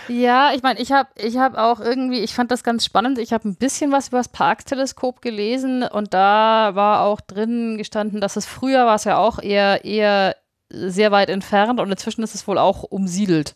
Ja, 0.08 0.50
ich 0.52 0.64
meine, 0.64 0.80
ich 0.80 0.90
habe 0.90 1.10
ich 1.16 1.38
hab 1.38 1.56
auch 1.56 1.78
irgendwie, 1.78 2.18
ich 2.18 2.34
fand 2.34 2.50
das 2.50 2.64
ganz 2.64 2.84
spannend. 2.84 3.20
Ich 3.20 3.32
habe 3.32 3.48
ein 3.48 3.54
bisschen 3.54 3.92
was 3.92 4.08
über 4.08 4.18
das 4.18 4.28
Parkes-Teleskop 4.28 5.22
gelesen 5.22 5.84
und 5.84 6.12
da 6.12 6.72
war 6.74 7.02
auch 7.02 7.20
drin 7.20 7.78
gestanden, 7.78 8.20
dass 8.20 8.34
es 8.34 8.46
früher 8.46 8.84
war 8.84 8.96
es 8.96 9.04
ja 9.04 9.18
auch 9.18 9.40
eher, 9.40 9.84
eher 9.84 10.23
sehr 10.74 11.12
weit 11.12 11.28
entfernt 11.28 11.80
und 11.80 11.90
inzwischen 11.90 12.22
ist 12.22 12.34
es 12.34 12.46
wohl 12.46 12.58
auch 12.58 12.82
umsiedelt. 12.82 13.54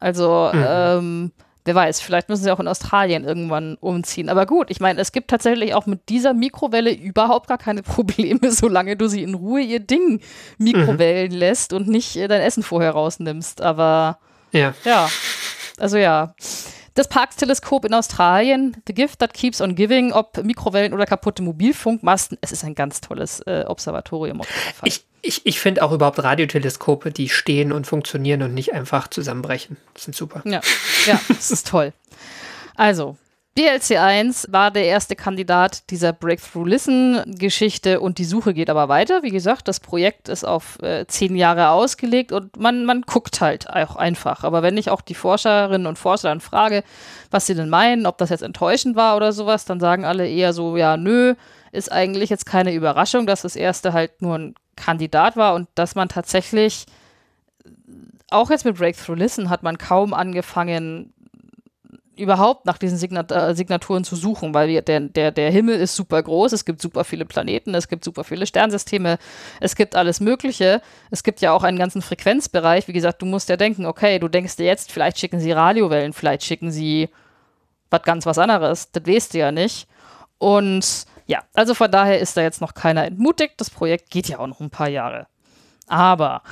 Also, 0.00 0.50
mhm. 0.52 0.64
ähm, 0.66 1.32
wer 1.64 1.74
weiß, 1.74 2.00
vielleicht 2.00 2.28
müssen 2.28 2.44
sie 2.44 2.50
auch 2.50 2.60
in 2.60 2.68
Australien 2.68 3.24
irgendwann 3.24 3.76
umziehen. 3.80 4.28
Aber 4.28 4.46
gut, 4.46 4.70
ich 4.70 4.80
meine, 4.80 5.00
es 5.00 5.12
gibt 5.12 5.28
tatsächlich 5.28 5.74
auch 5.74 5.86
mit 5.86 6.08
dieser 6.08 6.34
Mikrowelle 6.34 6.92
überhaupt 6.92 7.48
gar 7.48 7.58
keine 7.58 7.82
Probleme, 7.84 8.50
solange 8.50 8.96
du 8.96 9.08
sie 9.08 9.22
in 9.22 9.34
Ruhe 9.34 9.62
ihr 9.62 9.80
Ding 9.80 10.20
mikrowellen 10.58 11.32
mhm. 11.32 11.38
lässt 11.38 11.72
und 11.72 11.88
nicht 11.88 12.16
dein 12.16 12.42
Essen 12.42 12.62
vorher 12.62 12.92
rausnimmst. 12.92 13.60
Aber 13.60 14.18
ja. 14.52 14.74
ja. 14.84 15.08
Also 15.78 15.96
ja. 15.96 16.34
Das 16.94 17.08
Parkes-Teleskop 17.08 17.84
in 17.84 17.92
Australien, 17.92 18.76
The 18.86 18.94
Gift 18.94 19.18
That 19.18 19.34
Keeps 19.34 19.60
on 19.60 19.74
Giving, 19.74 20.12
ob 20.12 20.42
Mikrowellen 20.44 20.94
oder 20.94 21.06
kaputte 21.06 21.42
Mobilfunkmasten, 21.42 22.38
es 22.40 22.52
ist 22.52 22.64
ein 22.64 22.76
ganz 22.76 23.00
tolles 23.00 23.40
äh, 23.40 23.64
Observatorium. 23.66 24.42
Ich, 24.84 25.04
ich, 25.20 25.44
ich 25.44 25.58
finde 25.58 25.82
auch 25.82 25.90
überhaupt 25.90 26.22
Radioteleskope, 26.22 27.10
die 27.10 27.28
stehen 27.28 27.72
und 27.72 27.88
funktionieren 27.88 28.42
und 28.42 28.54
nicht 28.54 28.72
einfach 28.74 29.08
zusammenbrechen. 29.08 29.76
Das 29.94 30.04
sind 30.04 30.14
super. 30.14 30.42
Ja, 30.44 30.60
ja 31.06 31.20
das 31.28 31.50
ist 31.50 31.66
toll. 31.66 31.92
Also, 32.76 33.16
BLC1 33.56 34.50
war 34.50 34.72
der 34.72 34.86
erste 34.86 35.14
Kandidat 35.14 35.88
dieser 35.90 36.12
Breakthrough 36.12 36.66
Listen-Geschichte 36.66 38.00
und 38.00 38.18
die 38.18 38.24
Suche 38.24 38.52
geht 38.52 38.68
aber 38.68 38.88
weiter. 38.88 39.22
Wie 39.22 39.30
gesagt, 39.30 39.68
das 39.68 39.78
Projekt 39.78 40.28
ist 40.28 40.44
auf 40.44 40.82
äh, 40.82 41.06
zehn 41.06 41.36
Jahre 41.36 41.68
ausgelegt 41.68 42.32
und 42.32 42.56
man, 42.56 42.84
man 42.84 43.02
guckt 43.02 43.40
halt 43.40 43.70
auch 43.70 43.94
einfach. 43.94 44.42
Aber 44.42 44.64
wenn 44.64 44.76
ich 44.76 44.90
auch 44.90 45.02
die 45.02 45.14
Forscherinnen 45.14 45.86
und 45.86 45.98
Forscher 45.98 46.30
dann 46.30 46.40
frage, 46.40 46.82
was 47.30 47.46
sie 47.46 47.54
denn 47.54 47.68
meinen, 47.68 48.06
ob 48.06 48.18
das 48.18 48.30
jetzt 48.30 48.42
enttäuschend 48.42 48.96
war 48.96 49.14
oder 49.16 49.32
sowas, 49.32 49.64
dann 49.64 49.78
sagen 49.78 50.04
alle 50.04 50.28
eher 50.28 50.52
so, 50.52 50.76
ja, 50.76 50.96
nö, 50.96 51.36
ist 51.70 51.92
eigentlich 51.92 52.30
jetzt 52.30 52.46
keine 52.46 52.74
Überraschung, 52.74 53.24
dass 53.24 53.42
das 53.42 53.54
erste 53.54 53.92
halt 53.92 54.20
nur 54.20 54.36
ein 54.36 54.54
Kandidat 54.74 55.36
war 55.36 55.54
und 55.54 55.68
dass 55.76 55.94
man 55.94 56.08
tatsächlich, 56.08 56.86
auch 58.30 58.50
jetzt 58.50 58.64
mit 58.64 58.76
Breakthrough 58.76 59.16
Listen 59.16 59.48
hat 59.48 59.62
man 59.62 59.78
kaum 59.78 60.12
angefangen, 60.12 61.12
überhaupt 62.16 62.66
nach 62.66 62.78
diesen 62.78 62.98
Signat 62.98 63.32
äh, 63.32 63.54
Signaturen 63.54 64.04
zu 64.04 64.16
suchen, 64.16 64.54
weil 64.54 64.68
wir, 64.68 64.82
der, 64.82 65.00
der, 65.00 65.30
der 65.30 65.50
Himmel 65.50 65.76
ist 65.76 65.96
super 65.96 66.22
groß, 66.22 66.52
es 66.52 66.64
gibt 66.64 66.80
super 66.80 67.04
viele 67.04 67.24
Planeten, 67.24 67.74
es 67.74 67.88
gibt 67.88 68.04
super 68.04 68.24
viele 68.24 68.46
Sternsysteme, 68.46 69.18
es 69.60 69.76
gibt 69.76 69.96
alles 69.96 70.20
Mögliche. 70.20 70.80
Es 71.10 71.22
gibt 71.22 71.40
ja 71.40 71.52
auch 71.52 71.62
einen 71.62 71.78
ganzen 71.78 72.02
Frequenzbereich. 72.02 72.88
Wie 72.88 72.92
gesagt, 72.92 73.22
du 73.22 73.26
musst 73.26 73.48
ja 73.48 73.56
denken, 73.56 73.86
okay, 73.86 74.18
du 74.18 74.28
denkst 74.28 74.56
dir 74.56 74.66
jetzt, 74.66 74.92
vielleicht 74.92 75.18
schicken 75.18 75.40
sie 75.40 75.52
Radiowellen, 75.52 76.12
vielleicht 76.12 76.44
schicken 76.44 76.70
sie 76.70 77.08
was 77.90 78.02
ganz 78.02 78.26
was 78.26 78.38
anderes. 78.38 78.90
Das 78.92 79.06
weißt 79.06 79.34
du 79.34 79.38
ja 79.38 79.52
nicht. 79.52 79.88
Und 80.38 81.06
ja, 81.26 81.42
also 81.54 81.74
von 81.74 81.90
daher 81.90 82.20
ist 82.20 82.36
da 82.36 82.42
jetzt 82.42 82.60
noch 82.60 82.74
keiner 82.74 83.04
entmutigt. 83.04 83.54
Das 83.58 83.70
Projekt 83.70 84.10
geht 84.10 84.28
ja 84.28 84.38
auch 84.38 84.46
noch 84.46 84.60
ein 84.60 84.70
paar 84.70 84.88
Jahre. 84.88 85.26
Aber 85.86 86.42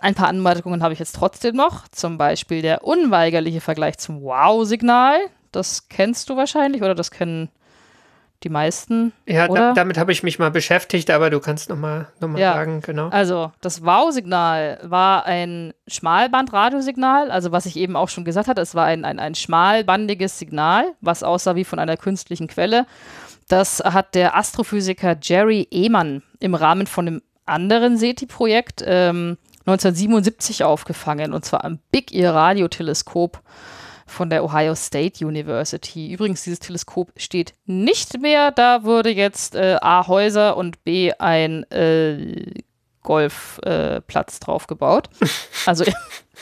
ein 0.00 0.14
paar 0.14 0.28
Anmerkungen 0.28 0.82
habe 0.82 0.94
ich 0.94 0.98
jetzt 0.98 1.14
trotzdem 1.14 1.54
noch. 1.54 1.86
Zum 1.88 2.18
Beispiel 2.18 2.62
der 2.62 2.84
unweigerliche 2.84 3.60
Vergleich 3.60 3.98
zum 3.98 4.22
Wow-Signal. 4.22 5.18
Das 5.52 5.88
kennst 5.88 6.30
du 6.30 6.36
wahrscheinlich 6.36 6.82
oder 6.82 6.94
das 6.94 7.10
kennen 7.10 7.50
die 8.42 8.48
meisten. 8.48 9.12
Ja, 9.26 9.48
da, 9.48 9.74
damit 9.74 9.98
habe 9.98 10.12
ich 10.12 10.22
mich 10.22 10.38
mal 10.38 10.50
beschäftigt, 10.50 11.10
aber 11.10 11.28
du 11.28 11.40
kannst 11.40 11.68
nochmal 11.68 12.06
noch 12.20 12.28
mal 12.28 12.40
ja. 12.40 12.54
sagen, 12.54 12.80
genau. 12.80 13.08
Also, 13.08 13.52
das 13.60 13.84
Wow-Signal 13.84 14.78
war 14.82 15.26
ein 15.26 15.74
Schmalband-Radiosignal, 15.86 17.30
also 17.30 17.52
was 17.52 17.66
ich 17.66 17.76
eben 17.76 17.96
auch 17.96 18.08
schon 18.08 18.24
gesagt 18.24 18.48
hatte, 18.48 18.62
es 18.62 18.74
war 18.74 18.86
ein, 18.86 19.04
ein, 19.04 19.18
ein 19.18 19.34
schmalbandiges 19.34 20.38
Signal, 20.38 20.94
was 21.02 21.22
aussah 21.22 21.54
wie 21.54 21.64
von 21.64 21.78
einer 21.78 21.98
künstlichen 21.98 22.46
Quelle. 22.46 22.86
Das 23.48 23.80
hat 23.80 24.14
der 24.14 24.36
Astrophysiker 24.36 25.16
Jerry 25.20 25.68
Ehmann 25.70 26.22
im 26.38 26.54
Rahmen 26.54 26.86
von 26.86 27.06
einem 27.06 27.22
anderen 27.44 27.98
SETI-Projekt 27.98 28.82
ähm, 28.86 29.36
1977 29.66 30.64
aufgefangen, 30.64 31.32
und 31.32 31.44
zwar 31.44 31.64
am 31.64 31.78
Big 31.90 32.14
Ear 32.14 32.34
Radioteleskop 32.34 33.42
von 34.06 34.28
der 34.28 34.44
Ohio 34.44 34.74
State 34.74 35.24
University. 35.24 36.12
Übrigens, 36.12 36.42
dieses 36.42 36.58
Teleskop 36.58 37.12
steht 37.16 37.54
nicht 37.66 38.20
mehr. 38.20 38.50
Da 38.50 38.84
wurde 38.84 39.10
jetzt 39.10 39.54
äh, 39.54 39.76
A. 39.80 40.06
Häuser 40.06 40.56
und 40.56 40.82
B. 40.84 41.12
ein 41.18 41.62
äh, 41.70 42.52
Golfplatz 43.02 44.36
äh, 44.36 44.44
drauf 44.44 44.66
gebaut. 44.66 45.08
Also 45.66 45.84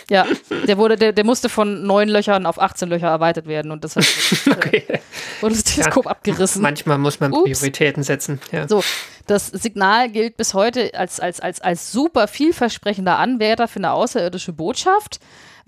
ja, 0.09 0.27
der 0.69 0.79
wurde, 0.79 0.95
der, 0.95 1.13
der 1.13 1.25
musste 1.25 1.49
von 1.49 1.85
neun 1.85 2.09
Löchern 2.09 2.47
auf 2.47 2.61
18 2.61 2.89
Löcher 2.89 3.09
erweitert 3.09 3.49
werden 3.49 3.73
und 3.73 3.83
deshalb 3.83 4.07
okay. 4.57 4.85
äh, 4.87 5.01
wurde 5.41 5.57
das 5.57 5.65
Teleskop 5.65 6.05
ja, 6.05 6.13
abgerissen. 6.13 6.63
Manchmal 6.63 6.99
muss 6.99 7.19
man 7.19 7.33
Prioritäten 7.33 8.03
Ups. 8.03 8.07
setzen. 8.07 8.41
Ja. 8.53 8.69
So, 8.69 8.85
das 9.27 9.49
Signal 9.49 10.09
gilt 10.11 10.37
bis 10.37 10.55
heute 10.55 10.95
als, 10.95 11.19
als, 11.19 11.41
als, 11.41 11.61
als 11.61 11.91
super 11.91 12.29
vielversprechender 12.29 13.19
Anwärter 13.19 13.67
für 13.67 13.81
eine 13.81 13.91
außerirdische 13.91 14.53
Botschaft 14.53 15.19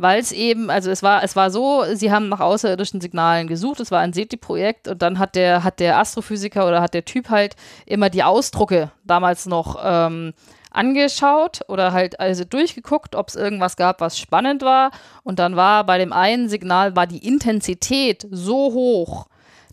weil 0.00 0.18
es 0.18 0.32
eben, 0.32 0.70
also 0.70 0.90
es 0.90 1.02
war, 1.02 1.22
es 1.22 1.36
war 1.36 1.50
so, 1.50 1.84
sie 1.92 2.10
haben 2.10 2.30
nach 2.30 2.40
außerirdischen 2.40 3.02
Signalen 3.02 3.48
gesucht, 3.48 3.80
es 3.80 3.90
war 3.90 4.00
ein 4.00 4.14
SETI-Projekt 4.14 4.88
und 4.88 5.02
dann 5.02 5.18
hat 5.18 5.34
der, 5.34 5.62
hat 5.62 5.78
der 5.78 5.98
Astrophysiker 5.98 6.66
oder 6.66 6.80
hat 6.80 6.94
der 6.94 7.04
Typ 7.04 7.28
halt 7.28 7.54
immer 7.84 8.08
die 8.08 8.22
Ausdrucke 8.22 8.92
damals 9.04 9.44
noch 9.44 9.78
ähm, 9.84 10.32
angeschaut 10.70 11.60
oder 11.68 11.92
halt 11.92 12.20
also 12.20 12.44
durchgeguckt, 12.44 13.14
ob 13.14 13.28
es 13.28 13.36
irgendwas 13.36 13.76
gab, 13.76 14.00
was 14.00 14.18
spannend 14.18 14.62
war. 14.62 14.90
Und 15.22 15.38
dann 15.38 15.56
war 15.56 15.84
bei 15.84 15.98
dem 15.98 16.12
einen 16.12 16.48
Signal 16.48 16.96
war 16.96 17.06
die 17.06 17.26
Intensität 17.26 18.26
so 18.30 18.72
hoch, 18.72 19.26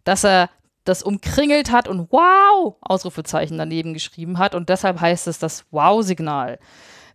dass 0.03 0.23
er 0.23 0.49
das 0.85 1.03
umkringelt 1.03 1.71
hat 1.71 1.87
und 1.87 2.11
wow, 2.11 2.75
Ausrufezeichen 2.81 3.57
daneben 3.57 3.93
geschrieben 3.93 4.37
hat. 4.37 4.55
Und 4.55 4.69
deshalb 4.69 5.01
heißt 5.01 5.27
es 5.27 5.39
das 5.39 5.65
Wow-Signal. 5.71 6.59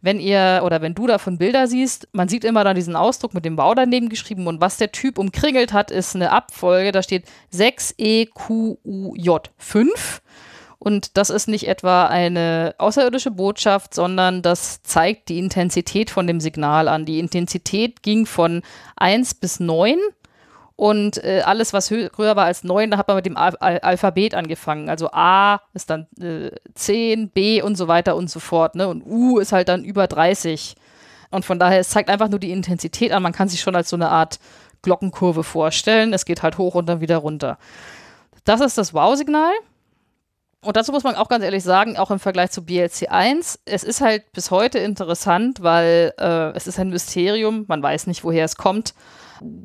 Wenn 0.03 0.19
ihr 0.19 0.63
oder 0.65 0.83
wenn 0.83 0.95
du 0.95 1.07
davon 1.07 1.39
Bilder 1.39 1.69
siehst, 1.69 2.09
man 2.13 2.29
sieht 2.29 2.45
immer 2.45 2.65
dann 2.65 2.75
diesen 2.75 2.97
Ausdruck 2.97 3.35
mit 3.35 3.45
dem 3.45 3.57
Wow 3.57 3.75
daneben 3.77 4.09
geschrieben 4.09 4.49
und 4.49 4.61
was 4.61 4.77
der 4.77 4.91
Typ 4.91 5.17
umkringelt 5.17 5.73
hat, 5.73 5.93
ist 5.93 6.17
eine 6.17 6.33
Abfolge, 6.33 6.91
da 6.91 7.05
steht 7.05 7.25
6EQUJ 7.55 9.43
5 9.57 10.23
und 10.83 11.17
das 11.17 11.31
ist 11.31 11.47
nicht 11.47 11.69
etwa 11.69 12.07
eine 12.07 12.75
außerirdische 12.79 13.31
Botschaft, 13.31 13.95
sondern 13.95 14.43
das 14.43 14.83
zeigt 14.83 15.29
die 15.29 15.39
Intensität 15.39 16.11
von 16.11 16.27
dem 16.27 16.41
Signal 16.41 16.89
an. 16.89 17.07
Die 17.07 17.21
Intensität 17.21 18.03
ging 18.03 18.27
von 18.27 18.63
1 18.97 19.35
bis 19.35 19.61
9 19.61 19.97
und 20.75 21.23
äh, 21.23 21.43
alles, 21.45 21.73
was 21.73 21.91
höher 21.91 22.11
war 22.17 22.47
als 22.47 22.65
9, 22.65 22.91
da 22.91 22.97
hat 22.99 23.07
man 23.07 23.17
mit 23.17 23.27
dem 23.27 23.37
Al 23.37 23.57
Al 23.61 23.79
Alphabet 23.79 24.35
angefangen. 24.35 24.89
Also 24.89 25.11
A 25.13 25.61
ist 25.73 25.89
dann 25.89 26.09
äh, 26.21 26.51
10, 26.75 27.29
B 27.29 27.63
und 27.63 27.77
so 27.77 27.87
weiter 27.87 28.17
und 28.17 28.29
so 28.29 28.41
fort. 28.41 28.75
Ne? 28.75 28.89
Und 28.89 29.05
U 29.07 29.39
ist 29.39 29.53
halt 29.53 29.69
dann 29.69 29.85
über 29.85 30.09
30. 30.09 30.75
Und 31.31 31.45
von 31.45 31.61
daher, 31.61 31.79
es 31.79 31.91
zeigt 31.91 32.11
einfach 32.11 32.29
nur 32.29 32.41
die 32.41 32.51
Intensität 32.51 33.13
an. 33.13 33.23
Man 33.23 33.33
kann 33.33 33.49
sich 33.49 33.61
schon 33.61 33.77
als 33.77 33.89
so 33.89 33.97
eine 33.97 34.09
Art 34.09 34.41
Glockenkurve 34.83 35.45
vorstellen. 35.45 36.13
Es 36.13 36.25
geht 36.25 36.43
halt 36.43 36.59
hoch 36.59 36.75
und 36.75 36.87
dann 36.87 37.01
wieder 37.01 37.19
runter. 37.19 37.59
Das 38.45 38.61
ist 38.61 38.77
das 38.77 38.93
Wow-Signal. 38.93 39.53
Und 40.65 40.77
dazu 40.77 40.93
muss 40.93 41.03
man 41.03 41.17
auch 41.17 41.29
ganz 41.29 41.43
ehrlich 41.45 41.65
sagen, 41.65 41.97
auch 41.97 42.13
im 42.13 42.21
Vergleich 42.21 42.53
zu 42.53 42.65
BLC 42.65 43.11
1, 43.11 43.59
es 43.65 43.83
ist 43.83 44.01
halt 44.01 44.31
bis 44.33 44.53
heute 44.53 44.79
interessant, 44.79 45.61
weil 45.61 46.15
äh, 46.19 46.53
es 46.55 46.69
ist 46.69 46.79
ein 46.79 46.91
Mysterium, 46.91 47.65
man 47.67 47.83
weiß 47.83 48.07
nicht, 48.07 48.23
woher 48.23 48.45
es 48.45 48.55
kommt. 48.55 48.95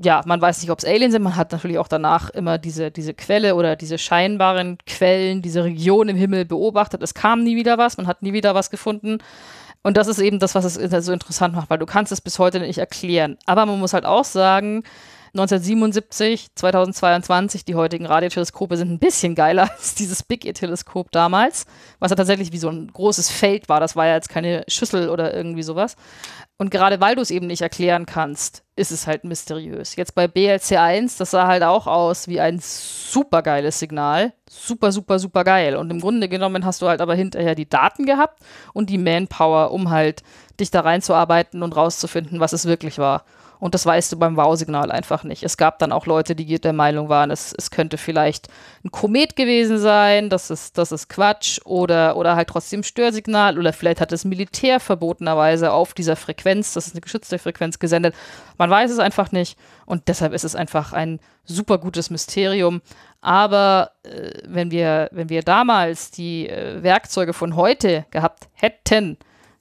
Ja, 0.04 0.24
man 0.26 0.42
weiß 0.42 0.60
nicht, 0.60 0.72
ob 0.72 0.80
es 0.80 0.86
Aliens 0.86 1.14
sind, 1.14 1.22
man 1.22 1.36
hat 1.36 1.52
natürlich 1.52 1.78
auch 1.78 1.88
danach 1.88 2.32
immer 2.32 2.58
diese, 2.58 2.90
diese 2.90 3.14
Quelle 3.14 3.54
oder 3.54 3.76
diese 3.76 4.00
scheinbaren 4.00 4.80
Quellen, 4.88 5.44
diese 5.44 5.64
Region 5.64 6.10
im 6.10 6.18
Himmel 6.18 6.46
beobachtet. 6.46 7.04
Es 7.04 7.14
kam 7.14 7.44
nie 7.44 7.56
wieder 7.56 7.78
was, 7.78 7.98
man 7.98 8.08
hat 8.08 8.24
nie 8.24 8.34
wieder 8.34 8.56
was 8.56 8.72
gefunden. 8.72 9.20
Und 9.84 9.98
das 9.98 10.08
ist 10.08 10.18
eben 10.18 10.40
das, 10.40 10.56
was 10.56 10.66
es 10.66 11.06
so 11.06 11.14
interessant 11.14 11.54
macht, 11.54 11.70
weil 11.70 11.78
du 11.78 11.86
kannst 11.86 12.12
es 12.12 12.22
bis 12.22 12.40
heute 12.40 12.60
nicht 12.60 12.80
erklären. 12.80 13.38
Aber 13.46 13.68
man 13.68 13.80
muss 13.80 13.94
halt 13.94 14.06
auch 14.06 14.26
sagen, 14.26 14.84
1977, 15.40 16.48
2022, 16.56 17.64
die 17.64 17.76
heutigen 17.76 18.08
Radioteleskope 18.08 18.76
sind 18.76 18.92
ein 18.92 19.00
bisschen 19.00 19.36
geiler 19.36 19.70
als 19.78 19.94
dieses 19.94 20.24
Big 20.24 20.46
E-Teleskop 20.46 21.12
damals, 21.12 21.66
was 22.00 22.10
ja 22.10 22.16
tatsächlich 22.16 22.52
wie 22.52 22.58
so 22.58 22.70
ein 22.70 22.92
großes 22.92 23.30
Feld 23.30 23.70
war. 23.70 23.80
Das 23.80 23.96
war 23.96 24.08
ja 24.08 24.16
jetzt 24.16 24.30
keine 24.30 24.64
Schüssel 24.68 25.10
oder 25.10 25.34
irgendwie 25.34 25.64
sowas. 25.64 25.96
Und 26.58 26.72
gerade 26.72 27.00
weil 27.00 27.16
du 27.16 27.22
es 27.22 27.30
eben 27.30 27.46
nicht 27.46 27.62
erklären 27.62 28.08
kannst, 28.08 28.64
ist 28.76 28.92
es 28.92 29.06
halt 29.06 29.24
mysteriös. 29.24 29.96
Jetzt 29.96 30.16
bei 30.16 30.26
BLC1, 30.26 31.20
das 31.20 31.32
sah 31.32 31.46
halt 31.46 31.62
auch 31.62 31.86
aus 31.86 32.28
wie 32.28 32.40
ein 32.40 32.60
super 32.60 33.44
geiles 33.44 33.78
Signal. 33.78 34.34
Super, 34.50 34.92
super, 34.92 35.20
super 35.20 35.44
geil. 35.44 35.76
Und 35.76 35.92
im 35.92 36.00
Grunde 36.00 36.28
genommen 36.28 36.66
hast 36.66 36.82
du 36.82 36.88
halt 36.88 37.02
aber 37.02 37.14
hinterher 37.14 37.54
die 37.54 37.70
Daten 37.70 38.08
gehabt 38.08 38.40
und 38.74 38.90
die 38.90 38.98
Manpower, 38.98 39.72
um 39.72 39.92
halt 39.92 40.24
dich 40.60 40.72
da 40.72 40.80
reinzuarbeiten 40.82 41.62
und 41.62 41.76
rauszufinden, 41.76 42.40
was 42.40 42.54
es 42.54 42.66
wirklich 42.66 42.98
war. 42.98 43.24
Und 43.60 43.74
das 43.74 43.86
weißt 43.86 44.12
du 44.12 44.20
beim 44.20 44.38
Wow-Signal 44.38 44.92
einfach 44.92 45.24
nicht. 45.24 45.44
Es 45.44 45.58
gab 45.58 45.80
dann 45.80 45.92
auch 45.92 46.06
Leute, 46.06 46.36
die 46.36 46.60
der 46.60 46.74
Meinung 46.74 47.10
waren, 47.10 47.32
es, 47.32 47.54
es 47.58 47.72
könnte 47.72 47.98
vielleicht 47.98 48.48
ein 48.84 48.92
Komet 48.92 49.36
gewesen 49.36 49.78
sein, 49.78 50.30
das 50.30 50.50
ist, 50.50 50.78
das 50.78 50.92
ist 50.92 51.10
Quatsch 51.10 51.60
oder, 51.66 52.18
oder 52.18 52.36
halt 52.36 52.50
trotzdem 52.50 52.84
Störsignal 52.84 53.58
oder 53.58 53.74
vielleicht 53.74 54.02
hat 54.02 54.12
das 54.12 54.26
Militär 54.26 54.80
verbotenerweise 54.80 55.72
auf 55.72 55.94
dieser 55.94 56.16
Frequenz, 56.16 56.74
das 56.74 56.88
ist 56.88 56.94
eine 56.94 57.02
geschützte 57.02 57.40
Frequenz, 57.40 57.80
gesendet. 57.80 58.16
Man 58.58 58.70
weiß 58.70 58.92
es 58.92 59.00
einfach 59.00 59.32
nicht 59.32 59.58
und 59.86 60.08
deshalb 60.08 60.34
ist 60.34 60.44
es 60.44 60.56
einfach 60.56 60.94
ein 60.94 61.20
super 61.44 61.78
gutes 61.78 62.10
Mysterium. 62.10 62.82
Aber 63.22 63.92
äh, 64.04 64.32
wenn, 64.46 64.72
wir, 64.72 65.10
wenn 65.12 65.30
wir 65.30 65.42
damals 65.42 66.12
die 66.12 66.48
äh, 66.48 66.84
Werkzeuge 66.84 67.34
von 67.34 67.56
heute 67.56 68.06
gehabt 68.12 68.48
hätten, 68.54 69.18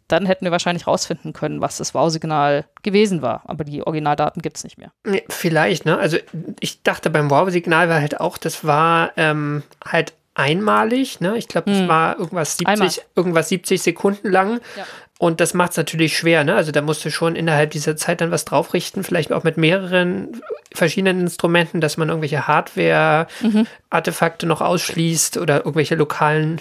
dann 0.08 0.26
hätten 0.26 0.44
wir 0.44 0.52
wahrscheinlich 0.52 0.86
rausfinden 0.86 1.32
können, 1.32 1.60
was 1.60 1.78
das 1.78 1.94
Wow-Signal 1.94 2.64
gewesen 2.82 3.22
war. 3.22 3.42
Aber 3.46 3.64
die 3.64 3.86
Originaldaten 3.86 4.42
gibt 4.42 4.56
es 4.56 4.64
nicht 4.64 4.78
mehr. 4.78 4.92
Vielleicht, 5.28 5.84
ne? 5.84 5.98
Also 5.98 6.18
ich 6.60 6.82
dachte 6.82 7.10
beim 7.10 7.30
Wow-Signal 7.30 7.88
war 7.88 8.00
halt 8.00 8.20
auch, 8.20 8.38
das 8.38 8.64
war 8.64 9.12
ähm, 9.16 9.62
halt 9.84 10.14
einmalig, 10.34 11.20
ne? 11.20 11.36
Ich 11.36 11.48
glaube, 11.48 11.70
das 11.70 11.80
hm. 11.80 11.88
war 11.88 12.18
irgendwas 12.18 12.56
70, 12.58 13.02
irgendwas 13.16 13.48
70 13.48 13.82
Sekunden 13.82 14.30
lang. 14.30 14.60
Ja. 14.76 14.84
Und 15.18 15.40
das 15.40 15.54
macht 15.54 15.70
es 15.70 15.78
natürlich 15.78 16.16
schwer, 16.16 16.44
ne? 16.44 16.54
Also 16.54 16.72
da 16.72 16.82
musst 16.82 17.02
du 17.04 17.10
schon 17.10 17.36
innerhalb 17.36 17.70
dieser 17.70 17.96
Zeit 17.96 18.20
dann 18.20 18.30
was 18.30 18.44
draufrichten, 18.44 19.02
vielleicht 19.02 19.32
auch 19.32 19.44
mit 19.44 19.56
mehreren 19.56 20.42
verschiedenen 20.74 21.20
Instrumenten, 21.20 21.80
dass 21.80 21.96
man 21.96 22.10
irgendwelche 22.10 22.46
Hardware-Artefakte 22.46 24.44
mhm. 24.44 24.48
noch 24.48 24.60
ausschließt 24.60 25.38
oder 25.38 25.58
irgendwelche 25.58 25.94
lokalen 25.94 26.60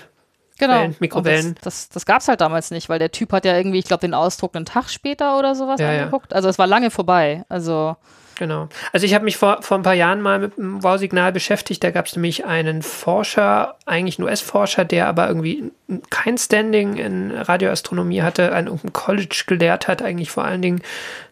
Genau. 0.58 0.74
Wellen, 0.74 0.96
Mikrowellen. 1.00 1.56
das, 1.56 1.64
das, 1.64 1.90
das 1.90 2.06
gab 2.06 2.22
es 2.22 2.28
halt 2.28 2.42
damals 2.42 2.72
nicht, 2.72 2.88
weil 2.88 3.00
der 3.00 3.12
Typ 3.12 3.34
hat 3.34 3.46
ja 3.46 3.56
irgendwie, 3.58 3.80
ich 3.80 3.86
glaube, 3.86 4.02
den 4.02 4.14
Ausdruck 4.14 4.56
einen 4.56 4.66
Tag 4.66 4.90
später 4.90 5.38
oder 5.38 5.56
sowas 5.56 5.80
ja, 5.80 5.90
angeguckt. 5.90 6.32
Ja. 6.32 6.36
Also 6.38 6.50
es 6.50 6.58
war 6.58 6.68
lange 6.68 6.92
vorbei. 6.92 7.44
Also 7.50 7.98
Genau. 8.36 8.70
Also 8.92 9.06
ich 9.06 9.14
habe 9.14 9.26
mich 9.26 9.38
vor, 9.38 9.62
vor 9.62 9.78
ein 9.78 9.84
paar 9.84 9.94
Jahren 9.94 10.22
mal 10.22 10.40
mit 10.40 10.58
dem 10.58 10.84
Wow-Signal 10.84 11.32
beschäftigt. 11.32 11.84
Da 11.84 11.92
gab 11.92 12.06
es 12.06 12.16
nämlich 12.16 12.46
einen 12.46 12.82
Forscher, 12.82 13.76
eigentlich 13.86 14.20
ein 14.20 14.24
US-Forscher, 14.24 14.86
der 14.86 15.08
aber 15.08 15.28
irgendwie 15.28 15.72
kein 16.10 16.38
Standing 16.38 16.96
in 16.98 17.32
Radioastronomie 17.32 18.22
hatte, 18.22 18.54
an 18.54 18.66
irgendeinem 18.66 18.94
College 18.94 19.44
gelehrt 19.46 19.88
hat, 19.88 20.02
eigentlich 20.02 20.32
vor 20.32 20.44
allen 20.44 20.62
Dingen 20.62 20.82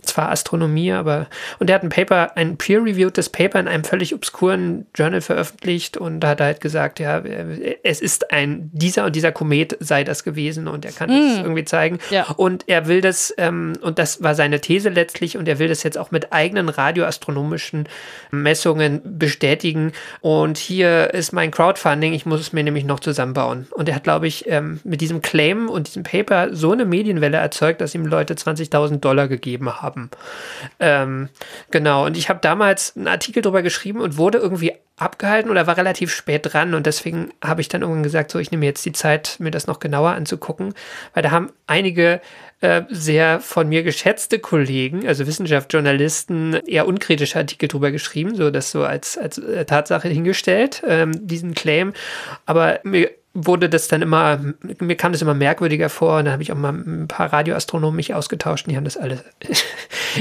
zwar 0.02 0.30
Astronomie, 0.30 0.92
aber 0.92 1.28
und 1.60 1.68
der 1.68 1.76
hat 1.76 1.84
ein 1.84 1.90
Paper, 1.90 2.36
ein 2.36 2.58
peer-reviewtes 2.58 3.30
Paper 3.30 3.60
in 3.60 3.68
einem 3.68 3.84
völlig 3.84 4.14
obskuren 4.14 4.86
Journal 4.94 5.22
veröffentlicht 5.22 5.98
und 5.98 6.20
da 6.20 6.30
hat 6.30 6.40
er 6.40 6.48
halt 6.48 6.62
gesagt, 6.62 7.00
ja, 7.00 7.24
es 7.84 8.02
ist 8.02 8.32
ein, 8.32 8.70
dieser 8.74 9.06
und 9.06 9.16
dieser 9.16 9.32
Komet 9.32 9.78
sei 9.80 10.04
das 10.04 10.24
gewesen 10.24 10.68
und 10.68 10.86
er 10.86 10.92
kann 10.92 11.10
mm. 11.10 11.32
es 11.32 11.38
irgendwie 11.40 11.66
zeigen. 11.66 12.00
Ja. 12.10 12.26
Und 12.36 12.66
er 12.68 12.88
will 12.88 13.02
das, 13.02 13.34
ähm, 13.38 13.74
und 13.82 13.98
das 13.98 14.22
war 14.22 14.36
seine 14.36 14.62
These 14.62 14.90
letztlich, 14.90 15.38
und 15.38 15.48
er 15.48 15.60
will 15.60 15.70
das 15.70 15.84
jetzt 15.84 15.98
auch 15.98 16.12
mit 16.12 16.34
eigenen 16.34 16.70
radioastronomischen 16.94 17.90
Messungen 18.32 19.02
bestätigen. 19.04 19.92
Und 20.22 20.58
hier 20.58 21.14
ist 21.14 21.34
mein 21.34 21.52
Crowdfunding, 21.52 22.14
ich 22.14 22.26
muss 22.26 22.40
es 22.40 22.54
mir 22.54 22.64
nämlich 22.64 22.86
noch 22.86 23.00
zusammenbauen. 23.00 23.68
Und 23.72 23.90
er 23.90 23.96
hat, 23.96 24.04
glaube 24.04 24.28
ich, 24.28 24.48
ähm, 24.48 24.80
mit 24.84 25.02
diesem 25.02 25.22
Claim 25.22 25.70
und 25.70 25.88
diesem 25.88 26.04
Paper 26.04 26.56
so 26.56 26.72
eine 26.72 26.86
Medienwelle 26.86 27.38
erzeugt, 27.38 27.82
dass 27.82 27.96
ihm 27.96 28.06
Leute 28.06 28.36
20.000 28.36 29.00
Dollar 29.00 29.28
gegeben 29.28 29.82
haben. 29.82 30.10
Ähm, 30.80 31.30
genau, 31.72 32.06
und 32.06 32.18
ich 32.18 32.30
habe 32.30 32.40
damals 32.42 32.96
einen 32.96 33.08
Artikel 33.08 33.42
darüber 33.42 33.64
geschrieben 33.64 34.00
und 34.00 34.18
wurde 34.18 34.38
irgendwie 34.38 34.74
abgehalten 34.98 35.50
oder 35.50 35.66
war 35.66 35.76
relativ 35.76 36.14
spät 36.14 36.54
dran 36.54 36.76
und 36.76 36.86
deswegen 36.86 37.32
habe 37.44 37.62
ich 37.62 37.68
dann 37.68 37.82
irgendwann 37.82 38.04
gesagt, 38.04 38.30
so 38.30 38.38
ich 38.38 38.52
nehme 38.52 38.66
jetzt 38.66 38.86
die 38.86 38.92
Zeit, 38.92 39.38
mir 39.40 39.50
das 39.50 39.66
noch 39.66 39.80
genauer 39.80 40.12
anzugucken, 40.12 40.76
weil 41.16 41.24
da 41.24 41.32
haben 41.32 41.52
einige 41.66 42.22
äh, 42.64 42.84
sehr 42.90 43.42
von 43.42 43.68
mir 43.68 43.84
geschätzte 43.84 44.40
Kollegen, 44.40 45.06
also 45.06 45.28
Wissenschaftsjournalisten, 45.28 46.54
eher 46.66 46.88
unkritische 46.88 47.38
Artikel 47.38 47.68
drüber 47.68 47.92
geschrieben, 47.92 48.36
so 48.36 48.52
das 48.52 48.72
so 48.72 48.86
als, 48.86 49.18
als 49.18 49.38
äh, 49.38 49.66
Tatsache 49.66 50.08
hingestellt, 50.08 50.82
ähm, 50.88 51.12
diesen 51.28 51.56
Claim. 51.56 51.92
Aber 52.46 52.80
mir 52.84 53.12
wurde 53.34 53.68
das 53.68 53.90
dann 53.90 54.02
immer, 54.02 54.40
mir 54.80 54.96
kam 54.96 55.12
das 55.12 55.22
immer 55.22 55.34
merkwürdiger 55.34 55.90
vor 55.90 56.20
und 56.20 56.26
dann 56.26 56.34
habe 56.34 56.44
ich 56.44 56.54
auch 56.54 56.58
mal 56.58 56.72
ein 56.72 57.10
paar 57.10 57.34
Radioastronomen 57.34 57.98
mich 57.98 58.14
ausgetauscht 58.14 58.66
und 58.66 58.72
die 58.72 58.78
haben 58.78 58.86
das 58.86 58.96
alles 58.96 59.24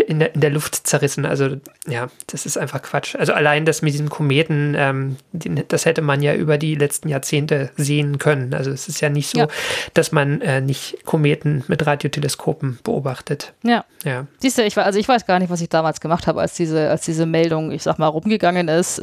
in 0.06 0.18
der, 0.18 0.34
in 0.34 0.40
der 0.40 0.50
Luft 0.50 0.86
zerrissen. 0.86 1.26
Also 1.26 1.56
ja, 1.86 2.08
das 2.26 2.46
ist 2.46 2.56
einfach 2.56 2.82
Quatsch. 2.82 3.16
Also 3.16 3.32
allein 3.32 3.64
das 3.64 3.82
mit 3.82 3.92
diesem 3.92 4.08
Kometen, 4.08 4.74
ähm, 4.76 5.16
das 5.32 5.84
hätte 5.84 6.02
man 6.02 6.22
ja 6.22 6.34
über 6.34 6.58
die 6.58 6.74
letzten 6.74 7.08
Jahrzehnte 7.08 7.70
sehen 7.76 8.18
können. 8.18 8.54
Also 8.54 8.70
es 8.70 8.88
ist 8.88 9.00
ja 9.00 9.08
nicht 9.08 9.30
so, 9.30 9.40
ja. 9.40 9.48
dass 9.94 10.12
man 10.12 10.40
äh, 10.40 10.60
nicht 10.60 11.04
Kometen 11.04 11.64
mit 11.68 11.86
Radioteleskopen 11.86 12.78
beobachtet. 12.84 13.52
Ja. 13.62 13.84
ja. 14.04 14.26
Siehst 14.38 14.58
du, 14.58 14.64
ich, 14.64 14.76
also 14.78 14.98
ich 14.98 15.08
weiß 15.08 15.26
gar 15.26 15.38
nicht, 15.38 15.50
was 15.50 15.60
ich 15.60 15.68
damals 15.68 16.00
gemacht 16.00 16.26
habe, 16.26 16.40
als 16.40 16.54
diese, 16.54 16.90
als 16.90 17.04
diese 17.04 17.26
Meldung, 17.26 17.70
ich 17.72 17.82
sag 17.82 17.98
mal, 17.98 18.06
rumgegangen 18.06 18.68
ist. 18.68 19.02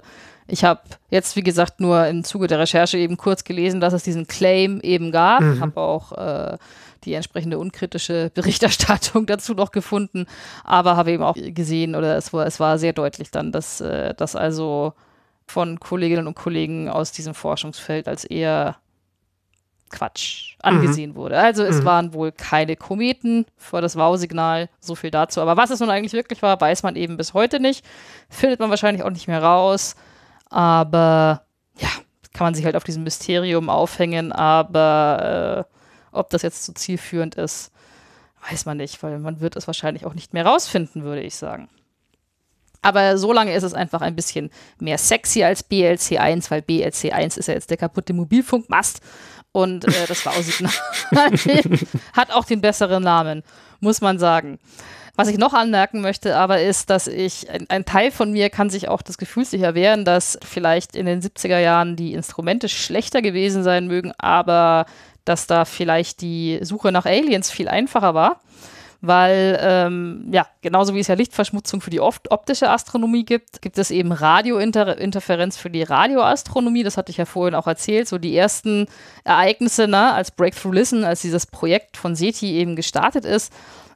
Ich 0.51 0.63
habe 0.63 0.81
jetzt, 1.09 1.35
wie 1.35 1.43
gesagt, 1.43 1.79
nur 1.79 2.05
im 2.07 2.23
Zuge 2.23 2.47
der 2.47 2.59
Recherche 2.59 2.97
eben 2.97 3.17
kurz 3.17 3.43
gelesen, 3.43 3.79
dass 3.79 3.93
es 3.93 4.03
diesen 4.03 4.27
Claim 4.27 4.79
eben 4.81 5.11
gab. 5.11 5.41
Mhm. 5.41 5.59
Habe 5.59 5.81
auch 5.81 6.11
äh, 6.13 6.57
die 7.03 7.13
entsprechende 7.13 7.59
unkritische 7.59 8.31
Berichterstattung 8.35 9.25
dazu 9.25 9.53
noch 9.53 9.71
gefunden, 9.71 10.25
aber 10.63 10.97
habe 10.97 11.11
eben 11.11 11.23
auch 11.23 11.35
gesehen, 11.35 11.95
oder 11.95 12.17
es 12.17 12.33
war, 12.33 12.45
es 12.45 12.59
war 12.59 12.77
sehr 12.77 12.93
deutlich 12.93 13.31
dann, 13.31 13.51
dass, 13.51 13.81
äh, 13.81 14.13
dass 14.15 14.35
also 14.35 14.93
von 15.45 15.79
Kolleginnen 15.79 16.27
und 16.27 16.35
Kollegen 16.35 16.89
aus 16.89 17.11
diesem 17.11 17.33
Forschungsfeld 17.33 18.07
als 18.07 18.23
eher 18.23 18.77
Quatsch 19.89 20.55
angesehen 20.61 21.11
mhm. 21.11 21.15
wurde. 21.15 21.37
Also 21.39 21.63
es 21.63 21.81
mhm. 21.81 21.85
waren 21.85 22.13
wohl 22.13 22.31
keine 22.31 22.75
Kometen 22.75 23.45
vor 23.57 23.81
das 23.81 23.95
Wow-Signal, 23.95 24.69
so 24.79 24.93
viel 24.95 25.09
dazu. 25.09 25.41
Aber 25.41 25.57
was 25.57 25.71
es 25.71 25.79
nun 25.79 25.89
eigentlich 25.89 26.13
wirklich 26.13 26.41
war, 26.41 26.59
weiß 26.61 26.83
man 26.83 26.95
eben 26.95 27.17
bis 27.17 27.33
heute 27.33 27.59
nicht. 27.59 27.83
Findet 28.29 28.59
man 28.59 28.69
wahrscheinlich 28.69 29.03
auch 29.03 29.09
nicht 29.09 29.27
mehr 29.27 29.41
raus. 29.41 29.95
Aber 30.49 31.43
ja, 31.77 31.89
kann 32.33 32.45
man 32.45 32.55
sich 32.55 32.65
halt 32.65 32.75
auf 32.75 32.83
diesem 32.83 33.03
Mysterium 33.03 33.69
aufhängen, 33.69 34.31
aber 34.31 35.65
äh, 35.69 35.75
Ob 36.11 36.29
das 36.31 36.41
jetzt 36.41 36.65
so 36.65 36.73
zielführend 36.73 37.35
ist, 37.35 37.71
weiß 38.49 38.65
man 38.65 38.77
nicht, 38.77 39.01
weil 39.03 39.19
man 39.19 39.41
wird 39.41 39.55
es 39.55 39.67
wahrscheinlich 39.67 40.05
auch 40.05 40.13
nicht 40.13 40.33
mehr 40.33 40.45
rausfinden, 40.45 41.03
würde 41.03 41.21
ich 41.21 41.35
sagen. 41.35 41.69
Aber 42.81 43.17
solange 43.17 43.53
ist 43.53 43.63
es 43.63 43.73
einfach 43.73 44.01
ein 44.01 44.15
bisschen 44.15 44.49
mehr 44.79 44.97
sexy 44.97 45.43
als 45.43 45.69
BLC1, 45.69 46.49
weil 46.49 46.61
BLC1 46.61 47.37
ist 47.37 47.47
ja 47.47 47.53
jetzt 47.53 47.69
der 47.69 47.77
kaputte 47.77 48.13
Mobilfunkmast 48.13 49.01
und 49.51 49.85
äh, 49.85 50.07
das 50.07 50.23
Bausignal 50.23 50.71
hat 52.13 52.31
auch 52.31 52.45
den 52.45 52.61
besseren 52.61 53.03
Namen, 53.03 53.43
muss 53.81 53.99
man 54.01 54.17
sagen. 54.17 54.59
Was 55.19 55.27
ich 55.27 55.37
noch 55.37 55.53
anmerken 55.53 55.99
möchte, 55.99 56.37
aber 56.37 56.61
ist, 56.61 56.89
dass 56.89 57.07
ich, 57.07 57.49
ein, 57.49 57.65
ein, 57.69 57.83
Teil 57.83 58.09
von 58.09 58.31
mir 58.31 58.49
kann 58.49 58.69
sich 58.69 58.87
auch 58.87 59.01
das 59.01 59.17
Gefühl 59.17 59.43
sicher 59.43 59.75
wehren, 59.75 60.05
dass 60.05 60.39
vielleicht 60.43 60.95
in 60.95 61.05
den 61.05 61.21
70er 61.21 61.59
Jahren 61.59 61.97
die 61.97 62.13
Instrumente 62.13 62.69
schlechter 62.69 63.21
gewesen 63.21 63.61
sein 63.63 63.87
mögen, 63.87 64.13
aber 64.17 64.85
dass 65.25 65.45
da 65.45 65.65
vielleicht 65.65 66.21
die 66.21 66.59
Suche 66.61 66.93
nach 66.93 67.05
Aliens 67.05 67.51
viel 67.51 67.67
einfacher 67.67 68.13
war 68.13 68.39
weil 69.01 69.57
ähm, 69.61 70.27
ja, 70.31 70.45
genauso 70.61 70.93
wie 70.93 70.99
es 70.99 71.07
ja 71.07 71.15
Lichtverschmutzung 71.15 71.79
für 71.79 71.89
die 71.89 72.01
optische 72.01 72.69
Astronomie 72.69 73.23
gibt, 73.23 73.61
gibt 73.61 73.77
es 73.77 73.91
eben 73.91 74.11
Radiointerferenz 74.11 75.55
für 75.55 75.69
die 75.69 75.83
Radioastronomie. 75.83 76.83
Das 76.83 76.97
hatte 76.97 77.11
ich 77.11 77.17
ja 77.17 77.25
vorhin 77.25 77.55
auch 77.55 77.67
erzählt. 77.67 78.09
So 78.09 78.17
die 78.17 78.35
ersten 78.35 78.87
Ereignisse, 79.23 79.87
ne, 79.87 80.13
als 80.13 80.31
Breakthrough 80.31 80.73
Listen, 80.73 81.05
als 81.05 81.21
dieses 81.21 81.45
Projekt 81.45 81.95
von 81.95 82.15
SETI 82.15 82.55
eben 82.55 82.75
gestartet 82.75 83.23
ist, 83.23 83.53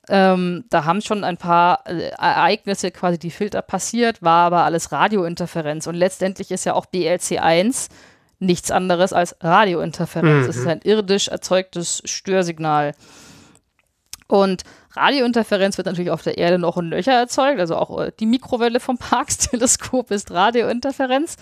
ähm, 0.09 0.65
da 0.69 0.85
haben 0.85 1.01
schon 1.01 1.23
ein 1.23 1.37
paar 1.37 1.87
äh, 1.87 2.09
Ereignisse 2.09 2.91
quasi 2.91 3.17
die 3.17 3.31
Filter 3.31 3.61
passiert, 3.61 4.21
war 4.21 4.47
aber 4.47 4.63
alles 4.63 4.91
Radiointerferenz. 4.91 5.87
Und 5.87 5.95
letztendlich 5.95 6.51
ist 6.51 6.65
ja 6.65 6.73
auch 6.73 6.85
BLC1 6.85 7.89
nichts 8.39 8.71
anderes 8.71 9.13
als 9.13 9.35
Radiointerferenz. 9.41 10.47
Es 10.47 10.57
mhm. 10.57 10.61
ist 10.61 10.67
ein 10.67 10.81
irdisch 10.83 11.27
erzeugtes 11.29 12.01
Störsignal. 12.05 12.93
Und 14.27 14.63
Radiointerferenz 14.91 15.77
wird 15.77 15.87
natürlich 15.87 16.11
auf 16.11 16.21
der 16.21 16.37
Erde 16.37 16.59
noch 16.59 16.77
in 16.77 16.89
Löcher 16.89 17.13
erzeugt, 17.13 17.59
also 17.59 17.75
auch 17.75 17.99
äh, 17.99 18.11
die 18.19 18.25
Mikrowelle 18.25 18.79
vom 18.79 18.97
Parkes-Teleskop 18.99 20.11
ist 20.11 20.31
Radiointerferenz. 20.31 21.37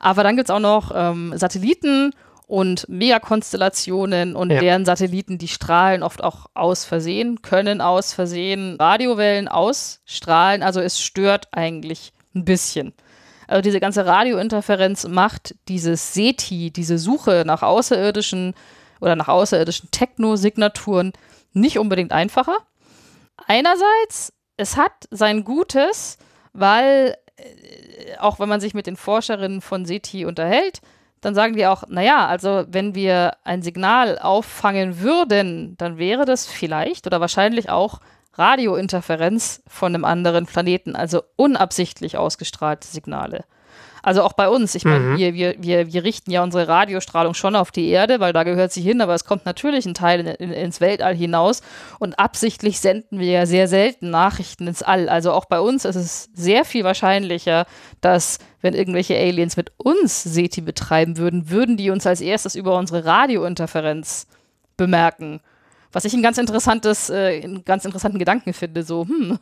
Aber 0.00 0.22
dann 0.22 0.36
gibt 0.36 0.48
es 0.48 0.54
auch 0.54 0.60
noch 0.60 0.92
ähm, 0.94 1.32
Satelliten 1.36 2.12
und 2.48 2.88
Megakonstellationen 2.88 4.34
und 4.34 4.50
ja. 4.50 4.58
deren 4.58 4.86
Satelliten, 4.86 5.36
die 5.36 5.48
strahlen 5.48 6.02
oft 6.02 6.24
auch 6.24 6.46
aus 6.54 6.86
Versehen, 6.86 7.42
können 7.42 7.82
aus 7.82 8.14
Versehen 8.14 8.76
Radiowellen 8.80 9.48
ausstrahlen. 9.48 10.62
Also 10.62 10.80
es 10.80 10.98
stört 10.98 11.48
eigentlich 11.52 12.14
ein 12.34 12.46
bisschen. 12.46 12.94
Also 13.46 13.60
diese 13.60 13.80
ganze 13.80 14.06
Radiointerferenz 14.06 15.06
macht 15.06 15.56
dieses 15.68 16.14
SETI, 16.14 16.70
diese 16.70 16.96
Suche 16.96 17.44
nach 17.46 17.62
außerirdischen 17.62 18.54
oder 19.00 19.14
nach 19.14 19.28
außerirdischen 19.28 19.90
Techno-Signaturen 19.90 21.12
nicht 21.52 21.78
unbedingt 21.78 22.12
einfacher. 22.12 22.56
Einerseits, 23.46 24.32
es 24.56 24.78
hat 24.78 24.92
sein 25.10 25.44
Gutes, 25.44 26.16
weil 26.54 27.14
äh, 27.36 28.16
auch 28.18 28.40
wenn 28.40 28.48
man 28.48 28.60
sich 28.60 28.72
mit 28.72 28.86
den 28.86 28.96
Forscherinnen 28.96 29.60
von 29.60 29.84
SETI 29.84 30.24
unterhält, 30.24 30.80
dann 31.20 31.34
sagen 31.34 31.54
die 31.54 31.66
auch, 31.66 31.84
naja, 31.88 32.26
also 32.26 32.64
wenn 32.68 32.94
wir 32.94 33.32
ein 33.44 33.62
Signal 33.62 34.18
auffangen 34.18 35.00
würden, 35.00 35.76
dann 35.76 35.98
wäre 35.98 36.24
das 36.24 36.46
vielleicht 36.46 37.06
oder 37.06 37.20
wahrscheinlich 37.20 37.70
auch 37.70 38.00
Radiointerferenz 38.34 39.62
von 39.66 39.94
einem 39.94 40.04
anderen 40.04 40.46
Planeten, 40.46 40.94
also 40.94 41.22
unabsichtlich 41.36 42.16
ausgestrahlte 42.16 42.86
Signale. 42.86 43.44
Also 44.08 44.22
auch 44.22 44.32
bei 44.32 44.48
uns. 44.48 44.74
Ich 44.74 44.86
meine, 44.86 45.00
mhm. 45.00 45.18
wir, 45.18 45.34
wir, 45.34 45.54
wir, 45.58 45.92
wir 45.92 46.02
richten 46.02 46.30
ja 46.30 46.42
unsere 46.42 46.66
Radiostrahlung 46.66 47.34
schon 47.34 47.54
auf 47.54 47.70
die 47.70 47.88
Erde, 47.88 48.20
weil 48.20 48.32
da 48.32 48.42
gehört 48.42 48.72
sie 48.72 48.80
hin, 48.80 49.02
aber 49.02 49.12
es 49.12 49.26
kommt 49.26 49.44
natürlich 49.44 49.84
ein 49.84 49.92
Teil 49.92 50.20
in, 50.20 50.26
in, 50.26 50.50
ins 50.50 50.80
Weltall 50.80 51.14
hinaus 51.14 51.60
und 51.98 52.18
absichtlich 52.18 52.80
senden 52.80 53.18
wir 53.18 53.30
ja 53.30 53.44
sehr 53.44 53.68
selten 53.68 54.08
Nachrichten 54.08 54.66
ins 54.66 54.82
All. 54.82 55.10
Also 55.10 55.32
auch 55.32 55.44
bei 55.44 55.60
uns 55.60 55.84
ist 55.84 55.96
es 55.96 56.30
sehr 56.32 56.64
viel 56.64 56.84
wahrscheinlicher, 56.84 57.66
dass 58.00 58.38
wenn 58.62 58.72
irgendwelche 58.72 59.14
Aliens 59.14 59.58
mit 59.58 59.72
uns 59.76 60.22
SETI 60.22 60.62
betreiben 60.62 61.18
würden, 61.18 61.50
würden 61.50 61.76
die 61.76 61.90
uns 61.90 62.06
als 62.06 62.22
erstes 62.22 62.54
über 62.54 62.78
unsere 62.78 63.04
Radiointerferenz 63.04 64.26
bemerken. 64.78 65.40
Was 65.92 66.06
ich 66.06 66.14
ein 66.14 66.22
ganz 66.22 66.38
interessantes, 66.38 67.10
äh, 67.10 67.42
einen 67.44 67.62
ganz 67.66 67.84
interessanten 67.84 68.18
Gedanken 68.18 68.54
finde, 68.54 68.84
so, 68.84 69.06
hm. 69.06 69.38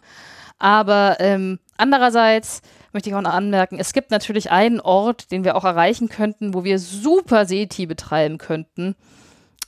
Aber 0.59 1.17
ähm, 1.21 1.59
andererseits 1.77 2.63
möchte 2.93 3.11
ich 3.11 3.15
auch 3.15 3.21
noch 3.21 3.35
anmerken, 3.35 3.79
es 3.79 3.93
gibt 3.93 4.11
natürlich 4.11 4.51
einen 4.51 4.81
Ort, 4.81 5.31
den 5.31 5.45
wir 5.45 5.57
auch 5.57 5.65
erreichen 5.65 6.09
könnten, 6.09 6.55
wo 6.55 6.65
wir 6.65 6.79
super 6.79 7.45
SETI 7.45 7.87
betreiben 7.87 8.39
könnten. 8.39 8.97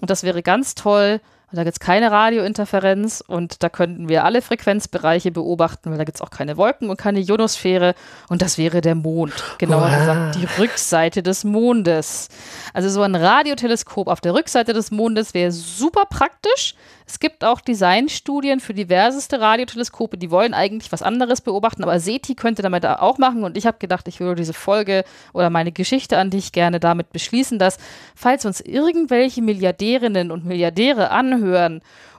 Und 0.01 0.11
das 0.11 0.23
wäre 0.23 0.43
ganz 0.43 0.75
toll. 0.75 1.21
Da 1.51 1.65
gibt 1.65 1.77
es 1.77 1.81
keine 1.81 2.11
Radiointerferenz 2.11 3.25
und 3.27 3.63
da 3.63 3.71
könnten 3.71 4.11
wir 4.11 4.25
alle 4.25 4.43
Frequenzbereiche 4.43 5.31
beobachten, 5.31 5.91
weil 5.91 5.97
da 5.97 6.05
gibt 6.05 6.19
es 6.19 6.23
auch 6.23 6.29
keine 6.29 6.59
Wolken 6.59 6.91
und 6.91 6.99
keine 6.99 7.21
Ionosphäre. 7.21 7.95
Und 8.29 8.43
das 8.43 8.59
wäre 8.59 8.83
der 8.83 8.95
Mond. 8.95 9.33
Genauer 9.57 9.91
wow. 9.91 9.99
gesagt, 9.99 10.35
die 10.35 10.61
Rückseite 10.61 11.23
des 11.23 11.45
Mondes. 11.45 12.29
Also 12.75 12.91
so 12.91 13.01
ein 13.01 13.15
Radioteleskop 13.15 14.09
auf 14.09 14.21
der 14.21 14.35
Rückseite 14.35 14.75
des 14.75 14.91
Mondes 14.91 15.33
wäre 15.33 15.51
super 15.51 16.03
praktisch. 16.11 16.75
Es 17.07 17.19
gibt 17.19 17.43
auch 17.43 17.63
Designstudien 17.63 18.61
für 18.61 18.75
diverseste 18.75 19.41
Radioteleskope, 19.41 20.19
die 20.19 20.31
wollen 20.31 20.53
eigentlich 20.53 20.93
was 20.93 21.01
anderes 21.01 21.41
beobachten, 21.41 21.83
aber 21.83 21.99
SETI 21.99 22.35
könnte 22.35 22.61
damit 22.61 22.85
auch 22.85 23.17
machen. 23.17 23.45
Und 23.45 23.57
ich 23.57 23.67
habe 23.67 23.79
gedacht, 23.79 24.07
ich 24.09 24.21
würde 24.21 24.35
diese 24.35 24.53
Folge 24.53 25.05
oder 25.33 25.49
meine 25.49 25.73
Geschichte 25.73 26.19
an 26.19 26.29
dich 26.29 26.53
gerne 26.53 26.79
damit 26.79 27.11
beschließen, 27.11 27.59
dass, 27.59 27.79
falls 28.15 28.45
uns 28.45 28.61
irgendwelche 28.61 29.41
Milliardärinnen 29.41 30.31
und 30.31 30.45
Milliardäre 30.45 31.11
anhören 31.11 31.38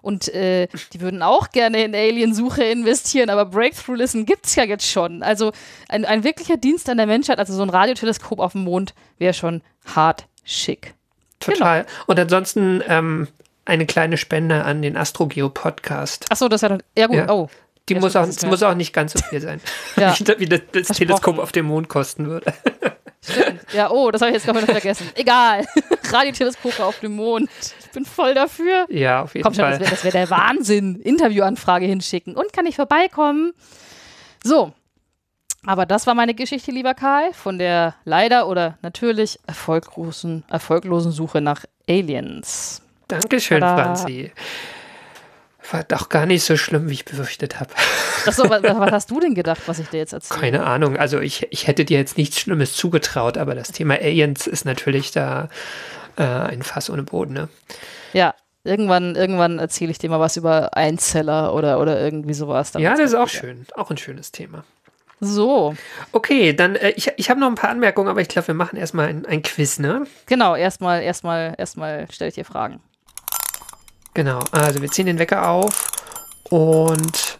und 0.01 0.33
äh, 0.33 0.67
die 0.93 1.01
würden 1.01 1.21
auch 1.21 1.49
gerne 1.49 1.83
in 1.83 1.93
Aliensuche 1.93 2.63
investieren, 2.63 3.29
aber 3.29 3.45
Breakthrough 3.45 3.97
Listen 3.97 4.25
gibt 4.25 4.45
es 4.45 4.55
ja 4.55 4.63
jetzt 4.63 4.89
schon. 4.89 5.23
Also 5.23 5.51
ein, 5.87 6.05
ein 6.05 6.23
wirklicher 6.23 6.57
Dienst 6.57 6.89
an 6.89 6.97
der 6.97 7.07
Menschheit, 7.07 7.39
also 7.39 7.53
so 7.53 7.63
ein 7.63 7.69
Radioteleskop 7.69 8.39
auf 8.39 8.53
dem 8.53 8.63
Mond, 8.63 8.93
wäre 9.17 9.33
schon 9.33 9.61
hart 9.93 10.25
schick. 10.43 10.93
Total. 11.39 11.83
Genau. 11.83 11.93
Und 12.07 12.19
ansonsten 12.19 12.83
ähm, 12.87 13.27
eine 13.65 13.85
kleine 13.85 14.17
Spende 14.17 14.63
an 14.63 14.81
den 14.81 14.97
Astrogeo 14.97 15.49
Podcast. 15.49 16.25
Achso, 16.29 16.47
das 16.47 16.59
ist 16.59 16.63
ja, 16.63 16.69
dann, 16.69 16.83
ja 16.97 17.07
gut, 17.07 17.17
ja. 17.17 17.29
oh. 17.29 17.49
Die 17.87 17.95
muss 17.95 18.15
auch, 18.15 18.27
muss 18.45 18.61
auch 18.61 18.75
nicht 18.75 18.93
ganz 18.93 19.13
so 19.13 19.19
viel 19.29 19.41
sein. 19.41 19.61
ja. 19.95 20.15
Wie 20.37 20.45
das, 20.45 20.61
das 20.71 20.87
Teleskop 20.89 21.39
auf 21.39 21.51
dem 21.51 21.65
Mond 21.65 21.89
kosten 21.89 22.27
würde. 22.27 22.53
Stimmt. 23.21 23.61
Ja, 23.73 23.91
oh, 23.91 24.11
das 24.11 24.21
habe 24.21 24.31
ich 24.31 24.35
jetzt 24.35 24.45
gerade 24.45 24.65
vergessen. 24.65 25.09
Egal. 25.15 25.65
Radioteleskope 26.11 26.83
auf 26.83 26.99
dem 26.99 27.15
Mond. 27.15 27.49
Ich 27.83 27.91
bin 27.91 28.05
voll 28.05 28.33
dafür. 28.33 28.85
Ja, 28.89 29.23
auf 29.23 29.33
jeden 29.33 29.43
Komm 29.43 29.53
schon, 29.53 29.65
Fall. 29.65 29.79
Das 29.79 30.03
wäre 30.03 30.13
wär 30.13 30.25
der 30.25 30.29
Wahnsinn. 30.29 30.95
Interviewanfrage 31.01 31.85
hinschicken. 31.85 32.35
Und 32.35 32.53
kann 32.53 32.65
ich 32.65 32.75
vorbeikommen? 32.75 33.53
So. 34.43 34.73
Aber 35.65 35.85
das 35.85 36.07
war 36.07 36.15
meine 36.15 36.33
Geschichte, 36.33 36.71
lieber 36.71 36.93
Karl, 36.93 37.33
von 37.33 37.59
der 37.59 37.95
leider 38.05 38.47
oder 38.47 38.77
natürlich 38.81 39.39
erfolglosen, 39.45 40.45
erfolglosen 40.49 41.11
Suche 41.11 41.41
nach 41.41 41.65
Aliens. 41.87 42.81
Dankeschön, 43.09 43.59
Tada. 43.59 43.83
Franzi. 43.83 44.31
War 45.71 45.83
doch 45.83 46.09
gar 46.09 46.25
nicht 46.25 46.43
so 46.43 46.57
schlimm, 46.57 46.89
wie 46.89 46.93
ich 46.93 47.05
befürchtet 47.05 47.59
habe. 47.59 47.69
Achso, 48.25 48.49
was, 48.49 48.63
was, 48.63 48.91
hast 48.91 49.11
du 49.11 49.19
denn 49.19 49.35
gedacht, 49.35 49.61
was 49.65 49.79
ich 49.79 49.87
dir 49.89 49.97
jetzt 49.97 50.13
erzähle? 50.13 50.39
Keine 50.39 50.65
Ahnung. 50.65 50.97
Also 50.97 51.19
ich, 51.19 51.47
ich 51.51 51.67
hätte 51.67 51.85
dir 51.85 51.97
jetzt 51.97 52.17
nichts 52.17 52.39
Schlimmes 52.39 52.73
zugetraut, 52.73 53.37
aber 53.37 53.55
das 53.55 53.71
Thema 53.71 53.95
Aliens 53.95 54.47
ist 54.47 54.65
natürlich 54.65 55.11
da 55.11 55.49
äh, 56.17 56.23
ein 56.23 56.63
Fass 56.63 56.89
ohne 56.89 57.03
Boden, 57.03 57.33
ne? 57.33 57.49
Ja, 58.13 58.33
irgendwann, 58.63 59.15
irgendwann 59.15 59.59
erzähle 59.59 59.91
ich 59.91 59.99
dir 59.99 60.09
mal 60.09 60.19
was 60.19 60.37
über 60.37 60.75
Einzeller 60.75 61.53
oder, 61.53 61.79
oder 61.79 61.99
irgendwie 61.99 62.33
sowas. 62.33 62.71
Ja, 62.77 62.91
das 62.91 62.99
ist 62.99 63.15
auch 63.15 63.29
schön. 63.29 63.65
Auch 63.75 63.91
ein 63.91 63.97
schönes 63.97 64.31
Thema. 64.31 64.63
So. 65.21 65.75
Okay, 66.13 66.53
dann 66.53 66.75
äh, 66.75 66.91
ich, 66.91 67.11
ich 67.17 67.29
habe 67.29 67.39
noch 67.39 67.47
ein 67.47 67.55
paar 67.55 67.69
Anmerkungen, 67.69 68.07
aber 68.07 68.21
ich 68.21 68.29
glaube, 68.29 68.47
wir 68.47 68.55
machen 68.55 68.77
erstmal 68.77 69.07
ein, 69.07 69.25
ein 69.25 69.41
Quiz, 69.41 69.79
ne? 69.79 70.07
Genau, 70.27 70.55
erstmal, 70.55 71.01
erstmal, 71.01 71.55
erstmal 71.57 72.09
stelle 72.11 72.29
ich 72.29 72.35
dir 72.35 72.45
Fragen. 72.45 72.79
Genau, 74.19 74.41
also 74.51 74.81
wir 74.81 74.91
ziehen 74.91 75.05
den 75.05 75.17
Wecker 75.17 75.47
auf 75.47 75.93
und 76.49 77.39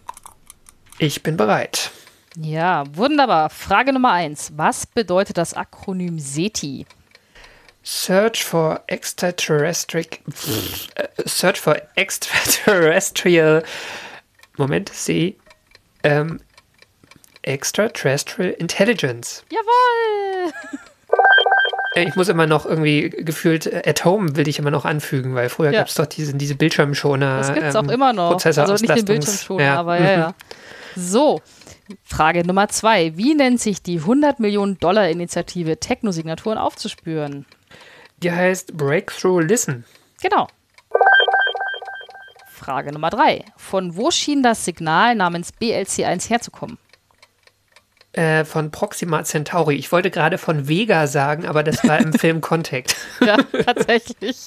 ich 0.97 1.23
bin 1.23 1.35
bereit. 1.35 1.91
Ja, 2.37 2.85
wunderbar. 2.95 3.49
Frage 3.49 3.91
Nummer 3.91 4.13
eins. 4.13 4.53
Was 4.55 4.85
bedeutet 4.85 5.37
das 5.37 5.53
Akronym 5.53 6.19
SETI? 6.19 6.85
Search 7.83 8.45
for 8.45 8.81
extraterrestrial. 8.87 10.07
Äh, 10.95 11.07
search 11.25 11.59
for 11.59 11.75
extraterrestrial. 11.95 13.61
Moment, 14.55 14.87
C. 14.87 15.35
Ähm, 16.03 16.39
extraterrestrial 17.41 18.51
Intelligence. 18.51 19.43
Jawohl! 19.51 20.53
Äh, 21.95 22.07
ich 22.07 22.15
muss 22.15 22.29
immer 22.29 22.47
noch 22.47 22.65
irgendwie 22.65 23.09
gefühlt 23.09 23.67
äh, 23.67 23.83
at 23.85 24.05
home 24.05 24.35
will 24.35 24.47
ich 24.47 24.59
immer 24.59 24.71
noch 24.71 24.85
anfügen, 24.85 25.35
weil 25.35 25.49
früher 25.49 25.71
ja. 25.71 25.79
gab 25.79 25.87
es 25.87 25.95
doch 25.95 26.05
diese, 26.05 26.33
diese 26.33 26.55
Bildschirmschoner. 26.55 27.37
Das 27.37 27.53
gibt 27.53 27.65
es 27.65 27.75
ähm, 27.75 27.87
auch 27.87 27.91
immer 27.91 28.13
noch. 28.13 28.43
Also 28.43 28.73
nicht 28.73 28.95
den 28.95 29.05
Bildschirmschoner, 29.05 29.63
ja. 29.63 29.75
aber 29.79 29.99
ja, 29.99 30.11
ja. 30.11 30.33
So, 30.95 31.41
Frage 32.03 32.45
Nummer 32.45 32.67
zwei. 32.67 33.15
Wie 33.17 33.35
nennt 33.35 33.59
sich 33.59 33.81
die 33.81 33.99
100 33.99 34.39
Millionen 34.39 34.77
Dollar 34.79 35.09
Initiative, 35.09 35.79
Technosignaturen 35.79 36.57
aufzuspüren? 36.57 37.45
Die 38.17 38.31
heißt 38.31 38.75
Breakthrough 38.75 39.39
Listen. 39.39 39.85
Genau. 40.21 40.47
Frage 42.51 42.91
Nummer 42.91 43.09
drei. 43.09 43.45
Von 43.57 43.95
wo 43.95 44.11
schien 44.11 44.43
das 44.43 44.65
Signal 44.65 45.15
namens 45.15 45.53
BLC1 45.59 46.29
herzukommen? 46.29 46.77
Äh, 48.19 48.43
von 48.43 48.69
Proxima 48.69 49.23
Centauri. 49.23 49.75
Ich 49.75 49.93
wollte 49.93 50.11
gerade 50.11 50.37
von 50.37 50.67
Vega 50.67 51.07
sagen, 51.07 51.45
aber 51.45 51.63
das 51.63 51.87
war 51.87 51.99
im 51.99 52.11
Film 52.19 52.41
Contact. 52.41 52.93
Ja, 53.21 53.37
tatsächlich. 53.63 54.45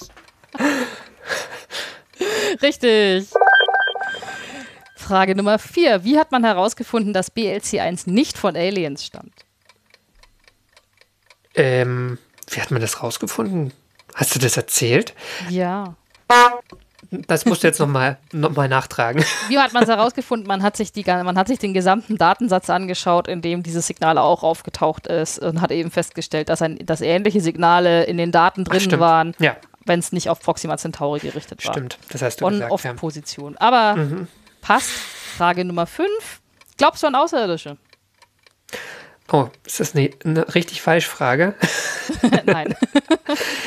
Richtig. 2.60 3.28
Frage 4.94 5.34
Nummer 5.34 5.58
vier. 5.58 6.04
Wie 6.04 6.18
hat 6.18 6.32
man 6.32 6.44
herausgefunden, 6.44 7.14
dass 7.14 7.34
BLC1 7.34 8.10
nicht 8.10 8.36
von 8.36 8.56
Aliens 8.56 9.06
stammt? 9.06 9.46
Ähm, 11.54 12.18
wie 12.50 12.60
hat 12.60 12.72
man 12.72 12.82
das 12.82 13.02
rausgefunden? 13.02 13.72
Hast 14.14 14.34
du 14.34 14.38
das 14.38 14.58
erzählt? 14.58 15.14
Ja. 15.48 15.96
Das 17.26 17.44
musst 17.44 17.62
du 17.62 17.66
jetzt 17.66 17.78
nochmal 17.78 18.18
noch 18.32 18.56
mal 18.56 18.68
nachtragen. 18.68 19.22
Wie 19.48 19.58
hat 19.58 19.72
man 19.72 19.82
es 19.82 19.88
herausgefunden? 19.88 20.46
Man 20.48 20.62
hat, 20.62 20.76
sich 20.76 20.92
die, 20.92 21.04
man 21.04 21.36
hat 21.36 21.48
sich 21.48 21.58
den 21.58 21.74
gesamten 21.74 22.16
Datensatz 22.16 22.70
angeschaut, 22.70 23.28
in 23.28 23.42
dem 23.42 23.62
dieses 23.62 23.86
Signal 23.86 24.16
auch 24.18 24.42
aufgetaucht 24.42 25.06
ist 25.06 25.38
und 25.38 25.60
hat 25.60 25.70
eben 25.72 25.90
festgestellt, 25.90 26.48
dass, 26.48 26.62
ein, 26.62 26.78
dass 26.86 27.00
ähnliche 27.02 27.40
Signale 27.40 28.04
in 28.04 28.16
den 28.16 28.32
Daten 28.32 28.64
drin 28.64 28.80
stimmt. 28.80 29.00
waren, 29.00 29.34
Ja, 29.38 29.56
wenn 29.84 29.98
es 29.98 30.12
nicht 30.12 30.30
auf 30.30 30.40
Proxima 30.40 30.76
Centauri 30.78 31.20
gerichtet 31.20 31.64
war. 31.66 31.72
stimmt. 31.74 31.98
Das 32.10 32.22
hast 32.22 32.40
du 32.40 32.46
gesagt. 32.46 32.60
Ja. 32.60 32.66
Mhm. 32.66 32.72
On-Off-Position. 32.72 33.56
Aber 33.58 33.96
passt. 34.60 34.88
Frage 34.90 35.64
Nummer 35.64 35.86
5. 35.86 36.08
Glaubst 36.78 37.02
du 37.02 37.06
an 37.08 37.14
Außerirdische? 37.14 37.76
Oh, 39.32 39.48
ist 39.66 39.80
das 39.80 39.94
eine, 39.96 40.10
eine 40.24 40.54
richtig 40.54 40.82
falsche 40.82 41.08
Frage? 41.08 41.54
Nein. 42.44 42.74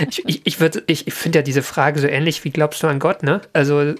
Ich, 0.09 0.23
ich, 0.27 0.41
ich, 0.45 0.57
würd- 0.57 0.83
ich, 0.85 1.07
ich 1.07 1.13
finde 1.13 1.39
ja 1.39 1.43
diese 1.43 1.63
Frage 1.63 1.99
so 1.99 2.05
ähnlich 2.07 2.43
wie 2.43 2.51
glaubst 2.51 2.83
du 2.83 2.87
an 2.87 2.99
Gott, 2.99 3.23
ne? 3.23 3.41
Also, 3.53 3.95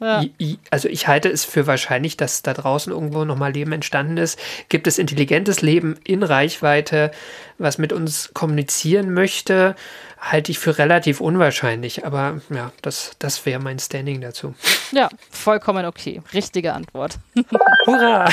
Ja. 0.00 0.24
also 0.70 0.88
ich 0.88 1.06
halte 1.06 1.28
es 1.28 1.44
für 1.44 1.66
wahrscheinlich, 1.66 2.16
dass 2.16 2.42
da 2.42 2.52
draußen 2.52 2.92
irgendwo 2.92 3.24
nochmal 3.24 3.52
Leben 3.52 3.72
entstanden 3.72 4.16
ist. 4.16 4.38
Gibt 4.68 4.86
es 4.86 4.98
intelligentes 4.98 5.62
Leben 5.62 5.96
in 6.04 6.22
Reichweite, 6.22 7.12
was 7.58 7.78
mit 7.78 7.92
uns 7.92 8.32
kommunizieren 8.34 9.14
möchte, 9.14 9.76
halte 10.18 10.50
ich 10.50 10.58
für 10.58 10.78
relativ 10.78 11.20
unwahrscheinlich. 11.20 12.04
Aber 12.04 12.40
ja, 12.50 12.72
das, 12.82 13.12
das 13.18 13.44
wäre 13.46 13.60
mein 13.60 13.78
Standing 13.78 14.20
dazu. 14.20 14.54
Ja, 14.90 15.08
vollkommen 15.30 15.86
okay. 15.86 16.22
Richtige 16.32 16.72
Antwort. 16.72 17.18
Hurra! 17.86 18.28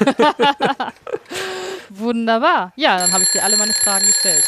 Wunderbar. 1.90 2.72
Ja, 2.76 2.98
dann 2.98 3.12
habe 3.12 3.22
ich 3.22 3.30
dir 3.30 3.44
alle 3.44 3.56
meine 3.56 3.72
Fragen 3.72 4.06
gestellt. 4.06 4.42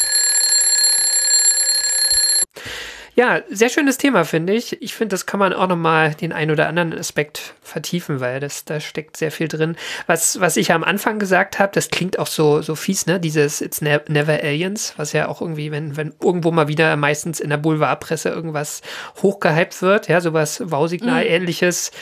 Ja, 3.19 3.41
sehr 3.49 3.71
schönes 3.71 3.97
Thema, 3.97 4.25
finde 4.27 4.53
ich. 4.53 4.83
Ich 4.83 4.95
finde, 4.95 5.15
das 5.15 5.25
kann 5.25 5.41
man 5.41 5.55
auch 5.55 5.69
nochmal 5.69 6.15
den 6.15 6.35
ein 6.35 6.51
oder 6.51 6.69
anderen 6.69 6.93
Aspekt 6.93 7.55
vertiefen, 7.63 8.21
weil 8.21 8.41
das, 8.41 8.67
da 8.67 8.79
steckt 8.79 9.17
sehr 9.17 9.33
viel 9.33 9.49
drin. 9.49 9.75
Was, 10.07 10.39
was 10.39 10.59
ich 10.59 10.69
ja 10.69 10.75
am 10.75 10.85
Anfang 10.85 11.19
gesagt 11.19 11.59
habe, 11.59 11.73
das 11.73 11.89
klingt 11.89 12.19
auch 12.19 12.27
so, 12.27 12.61
so 12.61 12.75
fies, 12.75 13.07
ne? 13.07 13.19
Dieses 13.19 13.63
It's 13.63 13.81
ne 13.81 14.03
Never 14.09 14.35
Aliens, 14.35 14.93
was 14.99 15.15
ja 15.15 15.29
auch 15.29 15.41
irgendwie, 15.41 15.71
wenn, 15.71 15.97
wenn 15.97 16.13
irgendwo 16.23 16.51
mal 16.51 16.69
wieder 16.69 16.95
meistens 16.97 17.41
in 17.41 17.49
der 17.49 17.57
Boulevardpresse 17.57 18.29
irgendwas 18.29 18.83
hochgehypt 19.23 19.81
wird, 19.81 20.09
ja, 20.09 20.21
sowas 20.21 20.63
Wow-Signal-ähnliches, 20.67 21.93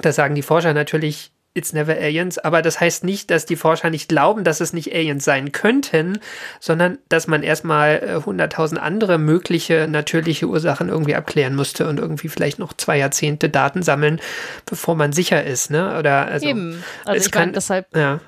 da 0.00 0.12
sagen 0.12 0.34
die 0.34 0.42
Forscher 0.42 0.74
natürlich, 0.74 1.32
It's 1.54 1.72
never 1.72 1.96
aliens, 1.96 2.38
aber 2.38 2.62
das 2.62 2.78
heißt 2.78 3.02
nicht, 3.04 3.30
dass 3.30 3.44
die 3.46 3.56
Forscher 3.56 3.90
nicht 3.90 4.08
glauben, 4.08 4.44
dass 4.44 4.60
es 4.60 4.72
nicht 4.72 4.94
Aliens 4.94 5.24
sein 5.24 5.50
könnten, 5.50 6.20
sondern 6.60 6.98
dass 7.08 7.26
man 7.26 7.42
erstmal 7.42 7.96
äh, 7.96 8.20
hunderttausend 8.24 8.80
andere 8.80 9.18
mögliche 9.18 9.88
natürliche 9.88 10.46
Ursachen 10.46 10.88
irgendwie 10.88 11.16
abklären 11.16 11.56
musste 11.56 11.88
und 11.88 11.98
irgendwie 11.98 12.28
vielleicht 12.28 12.58
noch 12.60 12.74
zwei 12.74 12.98
Jahrzehnte 12.98 13.48
Daten 13.48 13.82
sammeln, 13.82 14.20
bevor 14.66 14.94
man 14.94 15.12
sicher 15.12 15.42
ist, 15.42 15.70
ne? 15.70 15.98
Oder 15.98 16.26
also 16.26 16.46
Eben. 16.46 16.84
Also 17.04 17.18
es 17.18 17.26
ich 17.26 17.32
kann- 17.32 17.52
deshalb, 17.52 17.86
ja, 17.96 18.20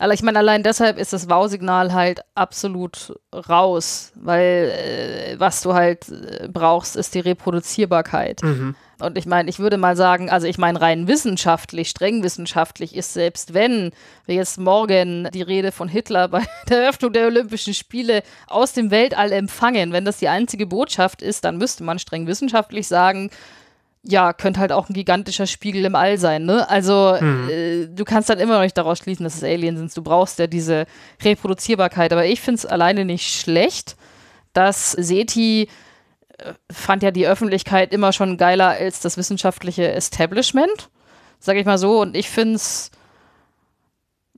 also 0.00 0.14
ich 0.14 0.22
meine, 0.22 0.38
allein 0.38 0.62
deshalb 0.62 0.98
ist 0.98 1.12
das 1.12 1.28
Wow-Signal 1.28 1.92
halt 1.92 2.20
absolut 2.34 3.14
raus, 3.34 4.12
weil 4.14 4.72
äh, 4.74 5.38
was 5.38 5.60
du 5.60 5.74
halt 5.74 6.08
äh, 6.08 6.48
brauchst, 6.48 6.96
ist 6.96 7.14
die 7.14 7.20
Reproduzierbarkeit. 7.20 8.42
Und 9.00 9.18
ich 9.18 9.26
meine, 9.26 9.50
ich 9.50 9.58
würde 9.58 9.76
mal 9.76 9.96
sagen, 9.96 10.30
also 10.30 10.46
ich 10.46 10.56
meine, 10.56 10.80
rein 10.80 11.06
wissenschaftlich, 11.06 11.90
streng 11.90 12.22
wissenschaftlich 12.22 12.96
ist 12.96 13.12
selbst 13.12 13.52
wenn 13.52 13.92
wir 14.24 14.36
jetzt 14.36 14.58
morgen 14.58 15.28
die 15.34 15.42
Rede 15.42 15.70
von 15.70 15.88
Hitler 15.88 16.28
bei 16.28 16.46
der 16.70 16.82
Eröffnung 16.82 17.12
der 17.12 17.26
Olympischen 17.26 17.74
Spiele 17.74 18.22
aus 18.46 18.72
dem 18.72 18.90
Weltall 18.90 19.32
empfangen, 19.32 19.92
wenn 19.92 20.06
das 20.06 20.16
die 20.16 20.28
einzige 20.28 20.66
Botschaft 20.66 21.20
ist, 21.20 21.44
dann 21.44 21.58
müsste 21.58 21.84
man 21.84 21.98
streng 21.98 22.26
wissenschaftlich 22.26 22.88
sagen, 22.88 23.30
ja, 24.02 24.32
könnte 24.32 24.60
halt 24.60 24.72
auch 24.72 24.88
ein 24.88 24.94
gigantischer 24.94 25.46
Spiegel 25.46 25.84
im 25.84 25.94
All 25.94 26.16
sein, 26.16 26.44
ne? 26.44 26.68
Also 26.70 27.14
äh, 27.16 27.86
du 27.86 28.04
kannst 28.04 28.30
dann 28.30 28.38
immer 28.38 28.54
noch 28.54 28.62
nicht 28.62 28.78
daraus 28.78 28.98
schließen, 28.98 29.24
dass 29.24 29.34
es 29.34 29.44
Aliens 29.44 29.78
sind. 29.78 29.96
Du 29.96 30.02
brauchst 30.02 30.38
ja 30.38 30.46
diese 30.46 30.86
Reproduzierbarkeit. 31.22 32.12
Aber 32.12 32.24
ich 32.24 32.40
finde 32.40 32.58
es 32.58 32.66
alleine 32.66 33.04
nicht 33.04 33.38
schlecht, 33.40 33.96
dass 34.54 34.92
SETI 34.92 35.68
äh, 36.38 36.52
fand 36.72 37.02
ja 37.02 37.10
die 37.10 37.26
Öffentlichkeit 37.26 37.92
immer 37.92 38.12
schon 38.12 38.38
geiler 38.38 38.68
als 38.68 39.00
das 39.00 39.18
wissenschaftliche 39.18 39.92
Establishment, 39.92 40.88
sag 41.38 41.56
ich 41.56 41.66
mal 41.66 41.78
so. 41.78 42.00
Und 42.00 42.16
ich 42.16 42.30
finde 42.30 42.54
es 42.56 42.90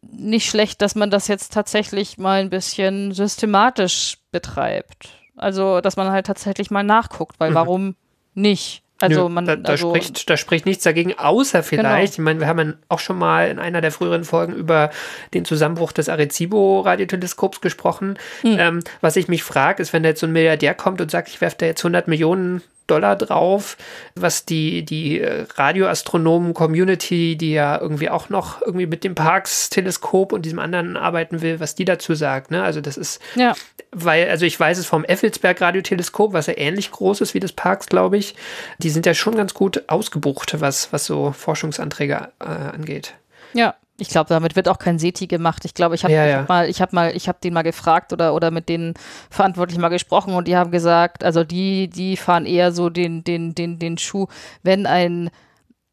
nicht 0.03 0.51
schlecht, 0.51 0.83
dass 0.83 0.97
man 0.97 1.11
das 1.11 1.29
jetzt 1.29 1.53
tatsächlich 1.53 2.19
mal 2.19 2.41
ein 2.41 2.51
bisschen 2.51 3.13
systematisch 3.13 4.19
betreibt. 4.33 5.11
Also, 5.37 5.81
dass 5.81 5.97
man 5.97 6.11
halt 6.11 6.27
tatsächlich 6.27 6.73
mal 6.73 6.83
nachguckt, 6.83 7.39
weil 7.39 7.55
warum 7.55 7.95
nicht? 8.35 8.83
Also, 9.03 9.24
Nö, 9.24 9.28
man, 9.28 9.46
da, 9.46 9.57
da, 9.57 9.72
also, 9.72 9.90
spricht, 9.90 10.30
da 10.30 10.36
spricht 10.36 10.64
nichts 10.64 10.84
dagegen, 10.84 11.18
außer 11.18 11.64
vielleicht, 11.64 12.14
ich 12.14 12.18
meine, 12.20 12.38
wir 12.38 12.46
haben 12.46 12.59
ja 12.61 12.74
auch 12.88 13.00
schon 13.00 13.18
mal 13.18 13.48
in 13.48 13.59
einer 13.59 13.80
der 13.80 13.90
früheren 13.90 14.22
Folgen 14.22 14.55
über 14.55 14.90
den 15.34 15.44
Zusammenbruch 15.44 15.90
des 15.90 16.09
Arecibo-Radioteleskops 16.09 17.61
gesprochen. 17.61 18.16
Hm. 18.42 18.57
Ähm, 18.59 18.80
was 19.00 19.16
ich 19.16 19.26
mich 19.26 19.42
frage, 19.42 19.82
ist, 19.82 19.92
wenn 19.92 20.05
da 20.05 20.11
jetzt 20.11 20.20
so 20.20 20.26
ein 20.26 20.32
Milliardär 20.32 20.74
kommt 20.74 21.00
und 21.00 21.11
sagt, 21.11 21.28
ich 21.28 21.40
werfe 21.40 21.57
da 21.59 21.66
jetzt 21.66 21.80
100 21.80 22.07
Millionen 22.07 22.62
Dollar 22.93 23.16
drauf, 23.16 23.76
was 24.14 24.45
die, 24.45 24.84
die 24.84 25.20
äh, 25.20 25.47
Radioastronomen-Community, 25.55 27.36
die 27.36 27.53
ja 27.53 27.80
irgendwie 27.80 28.11
auch 28.11 28.28
noch 28.28 28.61
irgendwie 28.61 28.86
mit 28.86 29.03
dem 29.03 29.14
Parkes-Teleskop 29.14 30.32
und 30.32 30.43
diesem 30.43 30.59
anderen 30.59 30.97
arbeiten 30.97 31.40
will, 31.40 31.59
was 31.59 31.74
die 31.74 31.84
dazu 31.84 32.14
sagt. 32.14 32.51
Ne? 32.51 32.62
Also 32.62 32.80
das 32.80 32.97
ist, 32.97 33.20
ja, 33.34 33.55
weil, 33.90 34.28
also 34.28 34.45
ich 34.45 34.59
weiß 34.59 34.78
es 34.78 34.86
vom 34.86 35.05
Effelsberg-Radioteleskop, 35.05 36.32
was 36.32 36.47
ja 36.47 36.55
ähnlich 36.57 36.90
groß 36.90 37.22
ist 37.22 37.34
wie 37.34 37.40
das 37.40 37.53
Parks, 37.53 37.86
glaube 37.86 38.18
ich. 38.18 38.34
Die 38.78 38.90
sind 38.90 39.07
ja 39.07 39.14
schon 39.14 39.36
ganz 39.36 39.55
gut 39.55 39.84
ausgebucht, 39.86 40.61
was, 40.61 40.93
was 40.93 41.07
so 41.07 41.32
Forschungsanträge 41.32 42.28
äh, 42.40 42.45
angeht. 42.45 43.14
ja. 43.55 43.74
Ich 43.99 44.09
glaube, 44.09 44.28
damit 44.28 44.57
wird 44.57 44.68
auch 44.68 44.78
kein 44.78 44.99
SETI 44.99 45.26
gemacht. 45.26 45.64
Ich 45.64 45.74
glaube, 45.74 45.95
ich 45.95 46.05
habe 46.05 46.12
Ja, 46.14 46.26
ja. 46.26 46.38
hab 46.38 46.49
mal, 46.49 46.68
ich 46.68 46.80
habe 46.80 46.95
mal, 46.95 47.14
ich 47.14 47.28
habe 47.28 47.38
den 47.43 47.53
mal 47.55 47.62
gefragt 47.62 48.12
oder 48.12 48.34
oder 48.34 48.51
mit 48.51 48.68
den 48.68 48.95
Verantwortlichen 49.30 49.80
mal 49.80 49.88
gesprochen 49.88 50.34
und 50.34 50.49
die 50.49 50.57
haben 50.57 50.70
gesagt, 50.70 51.24
also 51.24 51.45
die, 51.45 51.88
die 51.88 52.16
fahren 52.16 52.47
eher 52.47 52.72
so 52.72 52.90
den, 52.90 53.22
den, 53.22 53.55
den, 53.55 53.78
den 53.78 53.99
Schuh, 53.99 54.26
wenn 54.62 54.86
ein 54.86 55.30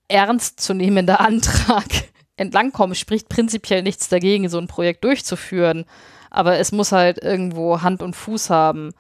ernstzunehmender 0.08 1.20
Antrag 1.26 1.86
entlangkommt, 2.38 2.98
spricht 2.98 3.30
prinzipiell 3.30 3.84
nichts 3.84 4.10
dagegen, 4.10 4.50
so 4.50 4.58
ein 4.58 4.68
Projekt 4.68 5.04
durchzuführen. 5.04 5.86
Aber 6.32 6.58
es 6.58 6.72
muss 6.72 6.92
halt 6.92 7.22
irgendwo 7.22 7.82
Hand 7.82 8.02
und 8.02 8.16
Fuß 8.16 8.50
haben. 8.50 8.92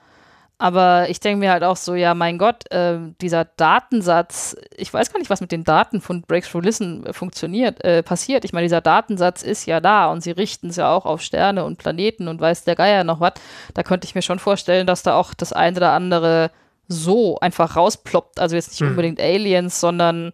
Aber 0.61 1.09
ich 1.09 1.21
denke 1.21 1.39
mir 1.39 1.51
halt 1.51 1.63
auch 1.63 1.77
so, 1.77 1.95
ja, 1.95 2.13
mein 2.13 2.37
Gott, 2.37 2.69
äh, 2.69 2.97
dieser 3.21 3.45
Datensatz, 3.45 4.57
ich 4.75 4.93
weiß 4.93 5.11
gar 5.11 5.17
nicht, 5.19 5.29
was 5.29 5.39
mit 5.39 5.53
den 5.53 5.63
Daten 5.63 6.01
von 6.01 6.21
Breakthrough 6.21 6.61
Listen 6.61 7.05
äh, 7.05 7.13
funktioniert, 7.13 7.81
äh, 7.85 8.03
passiert. 8.03 8.43
Ich 8.43 8.51
meine, 8.51 8.65
dieser 8.65 8.81
Datensatz 8.81 9.41
ist 9.41 9.65
ja 9.65 9.79
da 9.79 10.11
und 10.11 10.21
sie 10.21 10.31
richten 10.31 10.67
es 10.67 10.75
ja 10.75 10.91
auch 10.93 11.05
auf 11.05 11.21
Sterne 11.21 11.63
und 11.63 11.77
Planeten 11.77 12.27
und 12.27 12.41
weiß 12.41 12.65
der 12.65 12.75
Geier 12.75 13.05
noch 13.05 13.21
was. 13.21 13.33
Da 13.73 13.83
könnte 13.83 14.05
ich 14.05 14.15
mir 14.15 14.21
schon 14.21 14.37
vorstellen, 14.37 14.85
dass 14.85 15.01
da 15.01 15.15
auch 15.15 15.33
das 15.33 15.53
eine 15.53 15.77
oder 15.77 15.93
andere 15.93 16.51
so 16.89 17.39
einfach 17.39 17.77
rausploppt. 17.77 18.41
Also 18.41 18.57
jetzt 18.57 18.71
nicht 18.71 18.81
Hm. 18.81 18.89
unbedingt 18.89 19.21
Aliens, 19.21 19.79
sondern 19.79 20.33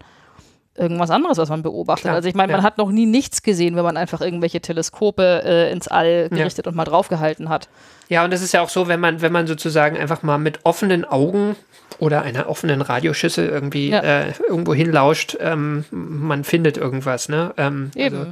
irgendwas 0.74 1.10
anderes, 1.10 1.38
was 1.38 1.50
man 1.50 1.62
beobachtet. 1.62 2.02
Klar, 2.02 2.16
also 2.16 2.28
ich 2.28 2.34
meine, 2.34 2.50
man 2.50 2.62
ja. 2.62 2.66
hat 2.66 2.78
noch 2.78 2.90
nie 2.90 3.06
nichts 3.06 3.42
gesehen, 3.42 3.76
wenn 3.76 3.84
man 3.84 3.96
einfach 3.96 4.20
irgendwelche 4.20 4.60
Teleskope 4.60 5.42
äh, 5.44 5.70
ins 5.70 5.86
All 5.86 6.28
gerichtet 6.30 6.66
und 6.66 6.74
mal 6.74 6.84
draufgehalten 6.84 7.48
hat. 7.48 7.68
Ja, 8.08 8.24
und 8.24 8.32
das 8.32 8.42
ist 8.42 8.52
ja 8.52 8.60
auch 8.60 8.68
so, 8.68 8.86
wenn 8.88 9.00
man, 9.00 9.20
wenn 9.20 9.32
man 9.32 9.46
sozusagen 9.46 9.96
einfach 9.96 10.22
mal 10.22 10.38
mit 10.38 10.60
offenen 10.64 11.04
Augen 11.04 11.56
oder 11.98 12.22
einer 12.22 12.48
offenen 12.48 12.82
Radioschüssel 12.82 13.48
irgendwie 13.48 13.88
Ja. 13.90 14.00
äh, 14.00 14.32
irgendwo 14.48 14.74
hinlauscht, 14.74 15.36
ähm, 15.40 15.84
man 15.90 16.44
findet 16.44 16.76
irgendwas, 16.76 17.28
ne? 17.28 17.54
Ähm, 17.56 17.90
Eben. 17.94 18.16
Also 18.18 18.30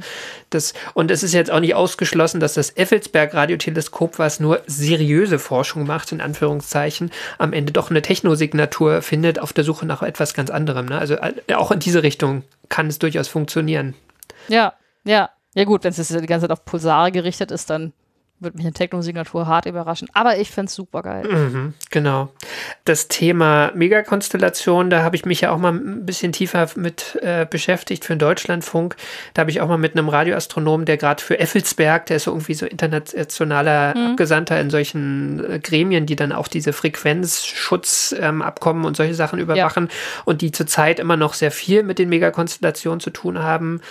das, 0.51 0.73
und 0.93 1.09
es 1.09 1.23
ist 1.23 1.33
jetzt 1.33 1.49
auch 1.51 1.59
nicht 1.59 1.73
ausgeschlossen, 1.73 2.39
dass 2.39 2.53
das 2.53 2.69
Effelsberg-Radioteleskop, 2.77 4.19
was 4.19 4.39
nur 4.39 4.61
seriöse 4.67 5.39
Forschung 5.39 5.85
macht, 5.85 6.11
in 6.11 6.21
Anführungszeichen, 6.21 7.11
am 7.37 7.53
Ende 7.53 7.71
doch 7.73 7.89
eine 7.89 8.01
Technosignatur 8.01 9.01
findet 9.01 9.39
auf 9.39 9.51
der 9.53 9.63
Suche 9.63 9.85
nach 9.85 10.03
etwas 10.03 10.33
ganz 10.33 10.49
anderem. 10.49 10.85
Ne? 10.85 10.97
Also 10.97 11.15
äh, 11.15 11.53
auch 11.55 11.71
in 11.71 11.79
diese 11.79 12.03
Richtung 12.03 12.43
kann 12.69 12.87
es 12.87 12.99
durchaus 12.99 13.27
funktionieren. 13.27 13.95
Ja, 14.47 14.73
ja. 15.03 15.29
Ja 15.53 15.63
gut, 15.63 15.83
wenn 15.85 15.91
es 15.91 15.97
jetzt 15.97 16.11
die 16.13 16.25
ganze 16.27 16.43
Zeit 16.47 16.51
auf 16.51 16.65
Pulsare 16.65 17.11
gerichtet 17.13 17.49
ist, 17.49 17.69
dann 17.69 17.93
Würde 18.39 18.57
mich 18.57 18.65
eine 18.65 18.73
Techno-Signatur 18.73 19.47
hart 19.47 19.65
überraschen. 19.65 20.09
Aber 20.13 20.37
ich 20.37 20.51
fände 20.51 20.67
es 20.67 20.75
super 20.75 21.01
geil. 21.01 21.27
Mhm, 21.27 21.73
genau. 21.89 22.29
Das 22.83 23.07
Thema 23.07 23.71
Megakonstellation, 23.73 24.89
da 24.89 25.03
habe 25.03 25.15
ich 25.15 25.25
mich 25.25 25.41
ja 25.41 25.51
auch 25.51 25.57
mal 25.57 25.73
ein 25.73 26.05
bisschen 26.05 26.31
tiefer 26.31 26.67
mit 26.75 27.17
äh, 27.21 27.45
beschäftigt 27.49 28.05
für 28.05 28.13
den 28.13 28.19
Deutschlandfunk. 28.19 28.95
Da 29.33 29.41
habe 29.41 29.51
ich 29.51 29.61
auch 29.61 29.67
mal 29.67 29.77
mit 29.77 29.93
einem 29.93 30.09
Radioastronomen, 30.09 30.85
der 30.85 30.97
gerade 30.97 31.23
für 31.23 31.39
Effelsberg, 31.39 32.05
der 32.07 32.17
ist 32.17 32.23
so 32.23 32.31
irgendwie 32.31 32.55
so 32.55 32.65
internationaler 32.65 33.95
Mhm. 33.95 34.11
Abgesandter 34.11 34.59
in 34.59 34.69
solchen 34.69 35.43
äh, 35.43 35.59
Gremien, 35.59 36.05
die 36.05 36.15
dann 36.15 36.31
auch 36.31 36.47
diese 36.47 36.73
Frequenzschutzabkommen 36.73 38.85
und 38.85 38.95
solche 38.95 39.15
Sachen 39.15 39.39
überwachen 39.39 39.89
und 40.25 40.41
die 40.41 40.51
zurzeit 40.51 40.99
immer 40.99 41.17
noch 41.17 41.33
sehr 41.33 41.51
viel 41.51 41.83
mit 41.83 41.99
den 41.99 42.09
Megakonstellationen 42.09 42.99
zu 42.99 43.09
tun 43.09 43.39
haben. 43.39 43.81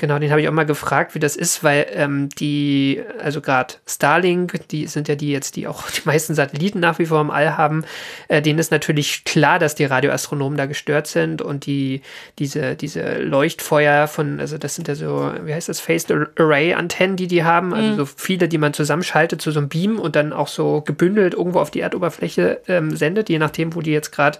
Genau, 0.00 0.20
den 0.20 0.30
habe 0.30 0.40
ich 0.40 0.48
auch 0.48 0.52
mal 0.52 0.64
gefragt, 0.64 1.16
wie 1.16 1.18
das 1.18 1.34
ist, 1.34 1.64
weil 1.64 1.86
ähm, 1.92 2.28
die, 2.28 3.02
also 3.20 3.40
gerade 3.40 3.74
Starlink, 3.84 4.68
die 4.68 4.86
sind 4.86 5.08
ja 5.08 5.16
die 5.16 5.32
jetzt, 5.32 5.56
die 5.56 5.66
auch 5.66 5.90
die 5.90 6.02
meisten 6.04 6.36
Satelliten 6.36 6.78
nach 6.78 7.00
wie 7.00 7.06
vor 7.06 7.20
im 7.20 7.32
All 7.32 7.56
haben, 7.56 7.84
äh, 8.28 8.40
denen 8.40 8.60
ist 8.60 8.70
natürlich 8.70 9.24
klar, 9.24 9.58
dass 9.58 9.74
die 9.74 9.84
Radioastronomen 9.84 10.56
da 10.56 10.66
gestört 10.66 11.08
sind 11.08 11.42
und 11.42 11.66
die, 11.66 12.02
diese, 12.38 12.76
diese 12.76 13.18
Leuchtfeuer 13.18 14.06
von, 14.06 14.38
also 14.38 14.56
das 14.56 14.76
sind 14.76 14.86
ja 14.86 14.94
so, 14.94 15.32
wie 15.42 15.52
heißt 15.52 15.68
das, 15.68 15.80
Phased 15.80 16.12
Array 16.12 16.74
Antennen, 16.74 17.16
die 17.16 17.26
die 17.26 17.42
haben, 17.42 17.74
also 17.74 17.96
so 17.96 18.06
viele, 18.06 18.46
die 18.46 18.58
man 18.58 18.74
zusammenschaltet 18.74 19.42
zu 19.42 19.50
so 19.50 19.58
einem 19.58 19.68
Beam 19.68 19.98
und 19.98 20.14
dann 20.14 20.32
auch 20.32 20.48
so 20.48 20.80
gebündelt 20.80 21.34
irgendwo 21.34 21.58
auf 21.58 21.72
die 21.72 21.80
Erdoberfläche 21.80 22.60
ähm, 22.68 22.94
sendet, 22.94 23.28
je 23.28 23.40
nachdem, 23.40 23.74
wo 23.74 23.80
die 23.80 23.90
jetzt 23.90 24.12
gerade 24.12 24.38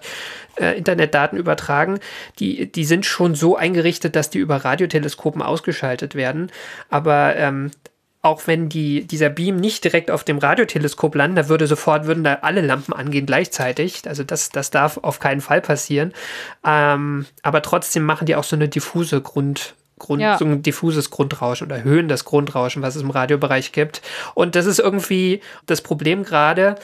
äh, 0.55 0.77
Internetdaten 0.77 1.37
übertragen, 1.37 1.99
die, 2.39 2.71
die 2.71 2.85
sind 2.85 3.05
schon 3.05 3.35
so 3.35 3.55
eingerichtet, 3.55 4.15
dass 4.15 4.29
die 4.29 4.39
über 4.39 4.57
Radioteleskopen 4.57 5.41
ausgeschaltet 5.49 6.15
werden. 6.15 6.51
Aber 6.89 7.35
ähm, 7.35 7.71
auch 8.21 8.47
wenn 8.47 8.67
die, 8.67 9.07
dieser 9.07 9.29
Beam 9.29 9.55
nicht 9.57 9.83
direkt 9.83 10.11
auf 10.11 10.23
dem 10.23 10.39
Radioteleskop 10.39 11.15
landet, 11.15 11.45
da 11.45 11.49
würde 11.49 11.67
sofort, 11.67 12.05
würden 12.05 12.23
da 12.23 12.39
alle 12.41 12.61
Lampen 12.61 12.93
angehen 12.93 13.25
gleichzeitig. 13.25 14.01
Also 14.07 14.23
das, 14.23 14.49
das 14.49 14.71
darf 14.71 14.97
auf 14.97 15.19
keinen 15.19 15.39
Fall 15.41 15.61
passieren. 15.61 16.13
Ähm, 16.65 17.25
aber 17.43 17.61
trotzdem 17.61 18.03
machen 18.03 18.25
die 18.25 18.35
auch 18.35 18.43
so 18.43 18.55
eine 18.57 18.67
diffuse 18.67 19.21
Grund, 19.21 19.75
Grund, 19.99 20.21
Ja. 20.21 20.37
so 20.37 20.45
ein 20.45 20.61
diffuses 20.61 21.11
Grundrauschen 21.11 21.67
oder 21.67 21.77
erhöhen 21.77 22.07
das 22.07 22.25
Grundrauschen, 22.25 22.81
was 22.81 22.95
es 22.95 23.01
im 23.03 23.09
Radiobereich 23.09 23.71
gibt. 23.71 24.01
Und 24.33 24.55
das 24.55 24.65
ist 24.65 24.79
irgendwie 24.79 25.41
das 25.65 25.81
Problem 25.81 26.23
gerade, 26.23 26.75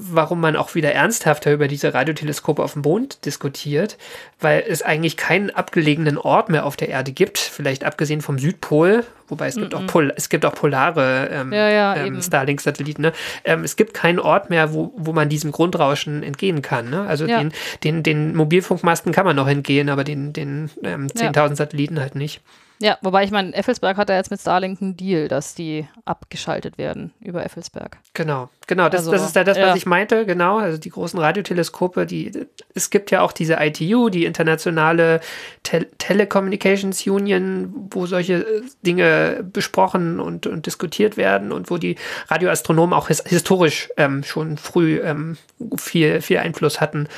warum 0.00 0.40
man 0.40 0.54
auch 0.54 0.74
wieder 0.76 0.92
ernsthafter 0.92 1.52
über 1.52 1.66
diese 1.66 1.92
Radioteleskope 1.92 2.62
auf 2.62 2.74
dem 2.74 2.82
Mond 2.82 3.24
diskutiert, 3.26 3.98
weil 4.40 4.64
es 4.66 4.82
eigentlich 4.82 5.16
keinen 5.16 5.50
abgelegenen 5.50 6.16
Ort 6.16 6.48
mehr 6.50 6.64
auf 6.64 6.76
der 6.76 6.88
Erde 6.88 7.10
gibt, 7.10 7.38
vielleicht 7.38 7.82
abgesehen 7.82 8.20
vom 8.20 8.38
Südpol, 8.38 9.04
wobei 9.26 9.48
es 9.48 9.56
gibt 9.56 9.74
auch 9.74 9.86
Pol 9.86 10.12
es 10.16 10.28
gibt 10.28 10.44
auch 10.44 10.54
polare 10.54 11.28
ähm, 11.32 11.52
Ja, 11.52 11.68
ja, 11.68 11.96
ähm. 11.96 12.22
Starlink-Satelliten. 12.22 13.02
Ne? 13.02 13.12
Ähm, 13.44 13.64
es 13.64 13.74
gibt 13.74 13.92
keinen 13.92 14.20
Ort 14.20 14.50
mehr, 14.50 14.72
wo, 14.72 14.92
wo 14.96 15.12
man 15.12 15.28
diesem 15.28 15.50
Grundrauschen 15.50 16.22
entgehen 16.22 16.62
kann. 16.62 16.90
Ne? 16.90 17.02
Also 17.02 17.26
Ja. 17.26 17.38
den, 17.40 17.52
den, 17.82 18.02
den 18.04 18.36
Mobilfunkmasten 18.36 19.10
kann 19.12 19.26
man 19.26 19.34
noch 19.34 19.48
entgehen, 19.48 19.88
aber 19.88 20.04
den, 20.04 20.32
den 20.32 20.70
ähm, 20.84 21.08
Ja. 21.16 21.30
10.000 21.30 21.56
Satelliten 21.56 22.00
halt 22.00 22.14
nicht. 22.14 22.40
Ja, 22.80 22.96
wobei 23.02 23.24
ich 23.24 23.32
meine, 23.32 23.52
Effelsberg 23.54 23.96
hat 23.96 24.08
ja 24.08 24.16
jetzt 24.16 24.30
mit 24.30 24.40
Starlink 24.40 24.80
einen 24.80 24.96
Deal, 24.96 25.26
dass 25.26 25.54
die 25.56 25.88
abgeschaltet 26.04 26.78
werden 26.78 27.12
über 27.20 27.44
Effelsberg. 27.44 27.96
Genau, 28.14 28.50
genau, 28.68 28.88
das, 28.88 29.00
Also, 29.00 29.10
das 29.10 29.24
ist 29.26 29.34
ja 29.34 29.42
das, 29.42 29.56
was 29.58 29.66
ja. 29.66 29.74
ich 29.74 29.86
meinte, 29.86 30.24
genau. 30.24 30.58
Also 30.58 30.78
die 30.78 30.90
großen 30.90 31.18
Radioteleskope, 31.18 32.06
die 32.06 32.30
es 32.74 32.90
gibt 32.90 33.10
ja 33.10 33.22
auch 33.22 33.32
diese 33.32 33.54
ITU, 33.60 34.08
die 34.10 34.24
internationale 34.24 35.20
Tel 35.64 35.86
Telecommunications 35.98 37.04
Union, 37.06 37.74
wo 37.90 38.06
solche 38.06 38.34
äh, 38.34 38.62
Dinge 38.86 39.44
besprochen 39.52 40.20
und, 40.20 40.46
und 40.46 40.66
diskutiert 40.66 41.16
werden 41.16 41.50
und 41.50 41.70
wo 41.70 41.78
die 41.78 41.96
Radioastronomen 42.28 42.92
auch 42.94 43.08
his 43.08 43.22
historisch 43.26 43.88
ähm, 43.96 44.22
schon 44.22 44.56
früh 44.58 45.00
ähm, 45.02 45.36
viel, 45.76 46.20
viel 46.20 46.38
Einfluss 46.38 46.80
hatten. 46.80 47.08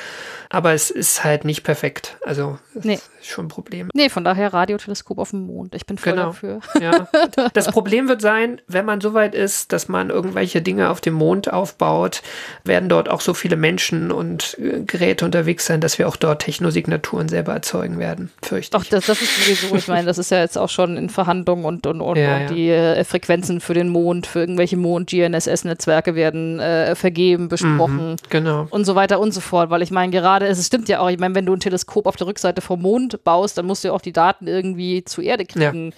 Aber 0.53 0.73
es 0.73 0.91
ist 0.91 1.23
halt 1.23 1.45
nicht 1.45 1.63
perfekt. 1.63 2.17
Also 2.25 2.59
das 2.75 2.85
Nee. 2.85 2.95
ist 2.95 3.27
schon 3.29 3.45
ein 3.45 3.49
Problem. 3.49 3.89
Nee, 3.95 4.09
von 4.09 4.25
daher 4.25 4.53
Radioteleskop 4.53 5.19
auf 5.19 5.31
dem 5.31 5.47
Mond. 5.47 5.77
Ich 5.77 5.87
bin 5.87 5.97
voll 5.97 6.13
Genau. 6.15 6.27
dafür. 6.27 6.61
Ja. 6.81 7.09
Das 7.53 7.69
Problem 7.69 8.09
wird 8.09 8.21
sein, 8.21 8.61
wenn 8.67 8.85
man 8.85 9.01
so 9.01 9.15
weit 9.15 9.35
ist, 9.35 9.73
dass 9.73 9.89
man 9.89 10.11
irgendwelche 10.11 10.61
Dinge 10.63 10.91
auf 10.91 11.01
dem 11.01 11.15
Mond 11.15 11.40
aufbaut, 11.49 12.23
werden 12.65 12.89
dort 12.89 13.09
auch 13.09 13.21
so 13.21 13.35
viele 13.35 13.57
Menschen 13.57 14.11
und 14.13 14.57
äh, 14.59 14.81
Geräte 14.81 15.25
unterwegs 15.25 15.67
sein, 15.67 15.81
dass 15.81 15.99
wir 15.99 16.09
auch 16.09 16.17
dort 16.17 16.43
Technosignaturen 16.43 17.29
selber 17.29 17.53
erzeugen 17.53 17.99
werden, 17.99 18.31
fürchte 18.43 18.79
ich. 18.79 18.89
das, 18.89 19.07
das 19.07 19.23
ist 19.23 19.45
sowieso, 19.45 19.75
ich 19.75 19.89
meine, 19.89 20.07
das 20.07 20.19
ist 20.19 20.31
ja 20.31 20.41
jetzt 20.41 20.59
auch 20.59 20.69
schon 20.69 20.97
in 20.97 21.09
Verhandlungen 21.09 21.65
und, 21.65 21.87
und, 21.87 22.01
und, 22.01 22.17
Ja, 22.17 22.37
und 22.37 22.43
ja. 22.43 22.49
die 22.49 22.69
äh, 22.71 23.05
Frequenzen 23.05 23.61
für 23.61 23.75
den 23.75 23.89
Mond, 23.89 24.27
für 24.27 24.41
irgendwelche 24.41 24.77
Mond-GNSS-Netzwerke 24.77 26.15
werden 26.15 26.61
äh, 26.61 26.95
vergeben, 26.95 27.49
besprochen. 27.49 28.17
Genau. 28.29 28.67
und 28.71 28.85
so 28.85 28.95
weiter 28.95 29.21
und 29.21 29.33
so 29.33 29.41
fort, 29.41 29.71
weil 29.71 29.83
ich 29.83 29.91
meine, 29.91 30.13
gerade, 30.13 30.47
es 30.47 30.67
stimmt 30.67 30.89
ja 30.89 31.01
auch, 31.01 31.09
ich 31.09 31.19
meine, 31.19 31.35
wenn 31.35 31.47
du 31.47 31.55
ein 31.55 31.61
Teleskop 31.61 32.07
auf 32.07 32.17
der 32.17 32.27
Rückseite 32.27 32.61
vom 32.61 32.83
Mond 32.83 33.23
baust, 33.25 33.59
dann 33.59 33.67
musst 33.67 33.85
du 33.85 33.89
ja 33.89 33.95
auch 33.95 34.01
die 34.01 34.13
Daten 34.13 34.47
irgendwie 34.47 35.05
zur 35.05 35.25
Erde 35.25 35.45
kriegen. 35.45 35.93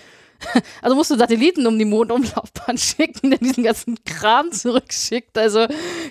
Also 0.82 0.96
musst 0.96 1.10
du 1.10 1.16
Satelliten 1.16 1.66
um 1.66 1.78
die 1.78 1.84
Mondumlaufbahn 1.84 2.78
schicken, 2.78 3.30
der 3.30 3.38
diesen 3.38 3.64
ganzen 3.64 4.02
Kram 4.04 4.50
zurückschickt. 4.52 5.36
Also, 5.38 5.60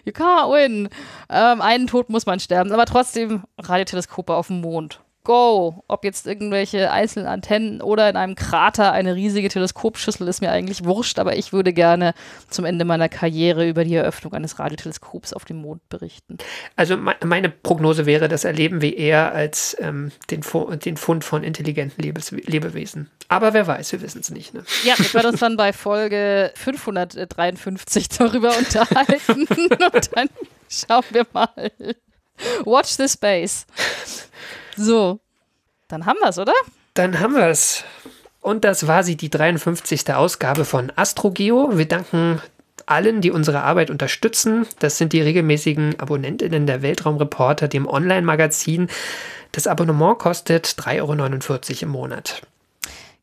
you 0.05 0.13
can't 0.13 0.51
win. 0.51 0.89
Ähm, 1.29 1.61
einen 1.61 1.87
Tod 1.87 2.09
muss 2.09 2.25
man 2.25 2.39
sterben, 2.39 2.71
aber 2.71 2.85
trotzdem 2.85 3.43
Radioteleskope 3.57 4.33
auf 4.33 4.47
dem 4.47 4.61
Mond. 4.61 5.01
Go! 5.23 5.83
Ob 5.87 6.03
jetzt 6.03 6.25
irgendwelche 6.25 6.91
einzelnen 6.91 7.27
Antennen 7.27 7.81
oder 7.81 8.09
in 8.09 8.15
einem 8.15 8.35
Krater 8.35 8.91
eine 8.91 9.15
riesige 9.15 9.49
Teleskopschüssel 9.49 10.27
ist 10.27 10.41
mir 10.41 10.51
eigentlich 10.51 10.83
wurscht, 10.83 11.19
aber 11.19 11.35
ich 11.35 11.53
würde 11.53 11.73
gerne 11.73 12.13
zum 12.49 12.65
Ende 12.65 12.85
meiner 12.85 13.07
Karriere 13.07 13.67
über 13.67 13.83
die 13.83 13.93
Eröffnung 13.93 14.33
eines 14.33 14.57
Radioteleskops 14.57 15.33
auf 15.33 15.45
dem 15.45 15.57
Mond 15.57 15.87
berichten. 15.89 16.37
Also 16.75 16.97
me 16.97 17.15
meine 17.23 17.49
Prognose 17.49 18.05
wäre, 18.05 18.27
das 18.27 18.45
erleben 18.45 18.81
wir 18.81 18.97
eher 18.97 19.33
als 19.33 19.77
ähm, 19.79 20.11
den, 20.31 20.41
Fu 20.41 20.73
den 20.75 20.97
Fund 20.97 21.23
von 21.23 21.43
intelligenten 21.43 22.01
Lebes 22.01 22.31
Lebewesen. 22.31 23.09
Aber 23.27 23.53
wer 23.53 23.67
weiß, 23.67 23.91
wir 23.91 24.01
wissen 24.01 24.21
es 24.21 24.31
nicht. 24.31 24.53
Ne? 24.53 24.63
Ja, 24.83 24.97
wir 24.97 25.13
werden 25.13 25.31
uns 25.31 25.39
dann 25.39 25.55
bei 25.55 25.71
Folge 25.71 26.51
553 26.55 28.09
darüber 28.17 28.57
unterhalten 28.57 29.47
und 29.49 30.09
dann 30.15 30.29
schauen 30.67 31.03
wir 31.11 31.27
mal. 31.31 31.71
Watch 32.65 32.89
the 32.97 33.07
space. 33.07 33.67
So, 34.77 35.19
dann 35.87 36.05
haben 36.05 36.19
wir 36.21 36.29
es, 36.29 36.39
oder? 36.39 36.53
Dann 36.93 37.19
haben 37.19 37.35
wir 37.35 37.47
es. 37.47 37.83
Und 38.41 38.63
das 38.63 38.87
war 38.87 39.03
sie, 39.03 39.15
die 39.15 39.29
53. 39.29 40.13
Ausgabe 40.13 40.65
von 40.65 40.91
AstroGeo. 40.95 41.77
Wir 41.77 41.87
danken 41.87 42.41
allen, 42.85 43.21
die 43.21 43.31
unsere 43.31 43.61
Arbeit 43.61 43.89
unterstützen. 43.89 44.67
Das 44.79 44.97
sind 44.97 45.13
die 45.13 45.21
regelmäßigen 45.21 45.99
Abonnentinnen 45.99 46.65
der 46.65 46.81
Weltraumreporter, 46.81 47.67
dem 47.67 47.87
Online-Magazin. 47.87 48.87
Das 49.51 49.67
Abonnement 49.67 50.17
kostet 50.17 50.65
3,49 50.67 51.01
Euro 51.01 51.83
im 51.83 51.89
Monat. 51.89 52.41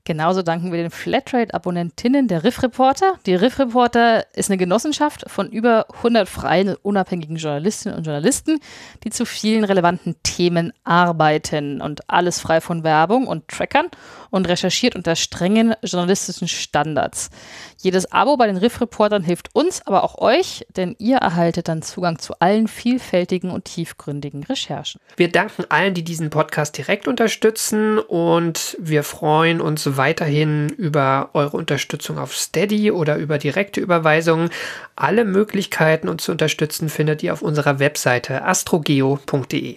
Genauso 0.08 0.40
danken 0.40 0.72
wir 0.72 0.78
den 0.78 0.90
Flatrate-Abonnentinnen 0.90 2.28
der 2.28 2.42
Riff 2.42 2.62
Reporter. 2.62 3.18
Die 3.26 3.34
Riff 3.34 3.58
Reporter 3.58 4.24
ist 4.34 4.48
eine 4.48 4.56
Genossenschaft 4.56 5.30
von 5.30 5.50
über 5.50 5.84
100 5.96 6.26
freien 6.26 6.70
und 6.70 6.76
unabhängigen 6.76 7.36
Journalistinnen 7.36 7.98
und 7.98 8.04
Journalisten, 8.04 8.58
die 9.04 9.10
zu 9.10 9.26
vielen 9.26 9.64
relevanten 9.64 10.16
Themen 10.22 10.72
arbeiten 10.82 11.82
und 11.82 12.08
alles 12.08 12.40
frei 12.40 12.62
von 12.62 12.84
Werbung 12.84 13.26
und 13.26 13.48
Trackern 13.48 13.88
und 14.30 14.48
recherchiert 14.48 14.96
unter 14.96 15.14
strengen 15.14 15.74
journalistischen 15.82 16.48
Standards. 16.48 17.28
Jedes 17.76 18.10
Abo 18.10 18.38
bei 18.38 18.46
den 18.46 18.56
Riff 18.56 18.80
Reportern 18.80 19.22
hilft 19.22 19.54
uns, 19.54 19.86
aber 19.86 20.04
auch 20.04 20.16
euch, 20.18 20.66
denn 20.74 20.96
ihr 20.98 21.18
erhaltet 21.18 21.68
dann 21.68 21.82
Zugang 21.82 22.18
zu 22.18 22.32
allen 22.40 22.66
vielfältigen 22.66 23.50
und 23.50 23.66
tiefgründigen 23.66 24.42
Recherchen. 24.44 25.02
Wir 25.16 25.30
danken 25.30 25.66
allen, 25.68 25.92
die 25.92 26.02
diesen 26.02 26.30
Podcast 26.30 26.78
direkt 26.78 27.08
unterstützen 27.08 27.98
und 27.98 28.74
wir 28.80 29.02
freuen 29.02 29.60
uns 29.60 29.97
weiterhin 29.98 30.70
über 30.70 31.28
eure 31.34 31.58
Unterstützung 31.58 32.16
auf 32.18 32.34
Steady 32.34 32.90
oder 32.90 33.16
über 33.16 33.36
direkte 33.36 33.82
Überweisungen. 33.82 34.48
Alle 34.96 35.26
Möglichkeiten, 35.26 36.08
uns 36.08 36.24
zu 36.24 36.32
unterstützen, 36.32 36.88
findet 36.88 37.22
ihr 37.22 37.34
auf 37.34 37.42
unserer 37.42 37.78
Webseite 37.78 38.42
astrogeo.de. 38.42 39.76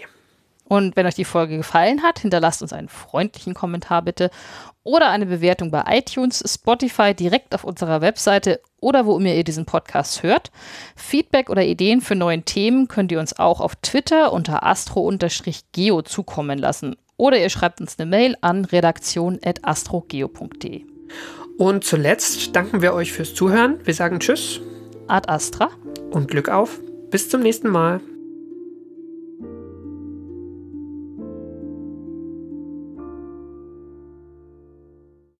Und 0.72 0.95
wenn 0.95 1.05
euch 1.05 1.15
die 1.15 1.26
Folge 1.26 1.57
gefallen 1.57 2.01
hat, 2.01 2.19
hinterlasst 2.19 2.61
uns 2.61 2.72
einen 2.72 2.88
freundlichen 2.88 3.53
Kommentar 3.53 4.01
bitte 4.03 4.32
oder 4.84 5.09
eine 5.09 5.26
Bewertung 5.26 5.69
bei 5.69 5.84
iTunes, 5.88 6.41
Spotify 6.47 7.13
direkt 7.13 7.53
auf 7.53 7.65
unserer 7.65 7.99
Webseite 7.99 8.61
oder 8.80 9.05
wo 9.05 9.17
immer 9.17 9.34
ihr 9.34 9.43
diesen 9.43 9.65
Podcast 9.65 10.24
hört. 10.24 10.49
Feedback 10.95 11.49
oder 11.49 11.63
Ideen 11.65 11.99
für 11.99 12.15
neue 12.15 12.41
Themen 12.43 12.88
könnt 12.88 13.11
ihr 13.11 13.19
uns 13.19 13.38
auch 13.38 13.59
auf 13.59 13.76
Twitter 13.82 14.32
unter 14.32 14.65
astro-geo 14.65 16.03
zukommen 16.03 16.57
lassen. 16.57 16.95
Oder 17.22 17.39
ihr 17.39 17.49
schreibt 17.51 17.80
uns 17.82 17.99
eine 17.99 18.09
Mail 18.09 18.36
an 18.41 18.65
redaktion.astrogeo.de. 18.65 20.86
Und 21.59 21.84
zuletzt 21.84 22.55
danken 22.55 22.82
wir 22.82 22.95
euch 22.95 23.11
fürs 23.11 23.36
Zuhören. 23.36 23.78
Wir 23.84 23.93
sagen 23.93 24.19
Tschüss 24.19 24.59
Ad 25.07 25.30
Astra. 25.30 25.69
und 26.09 26.30
Glück 26.30 26.49
auf. 26.49 26.80
Bis 27.11 27.30
zum 27.30 27.41
nächsten 27.41 27.69
Mal. 27.69 28.01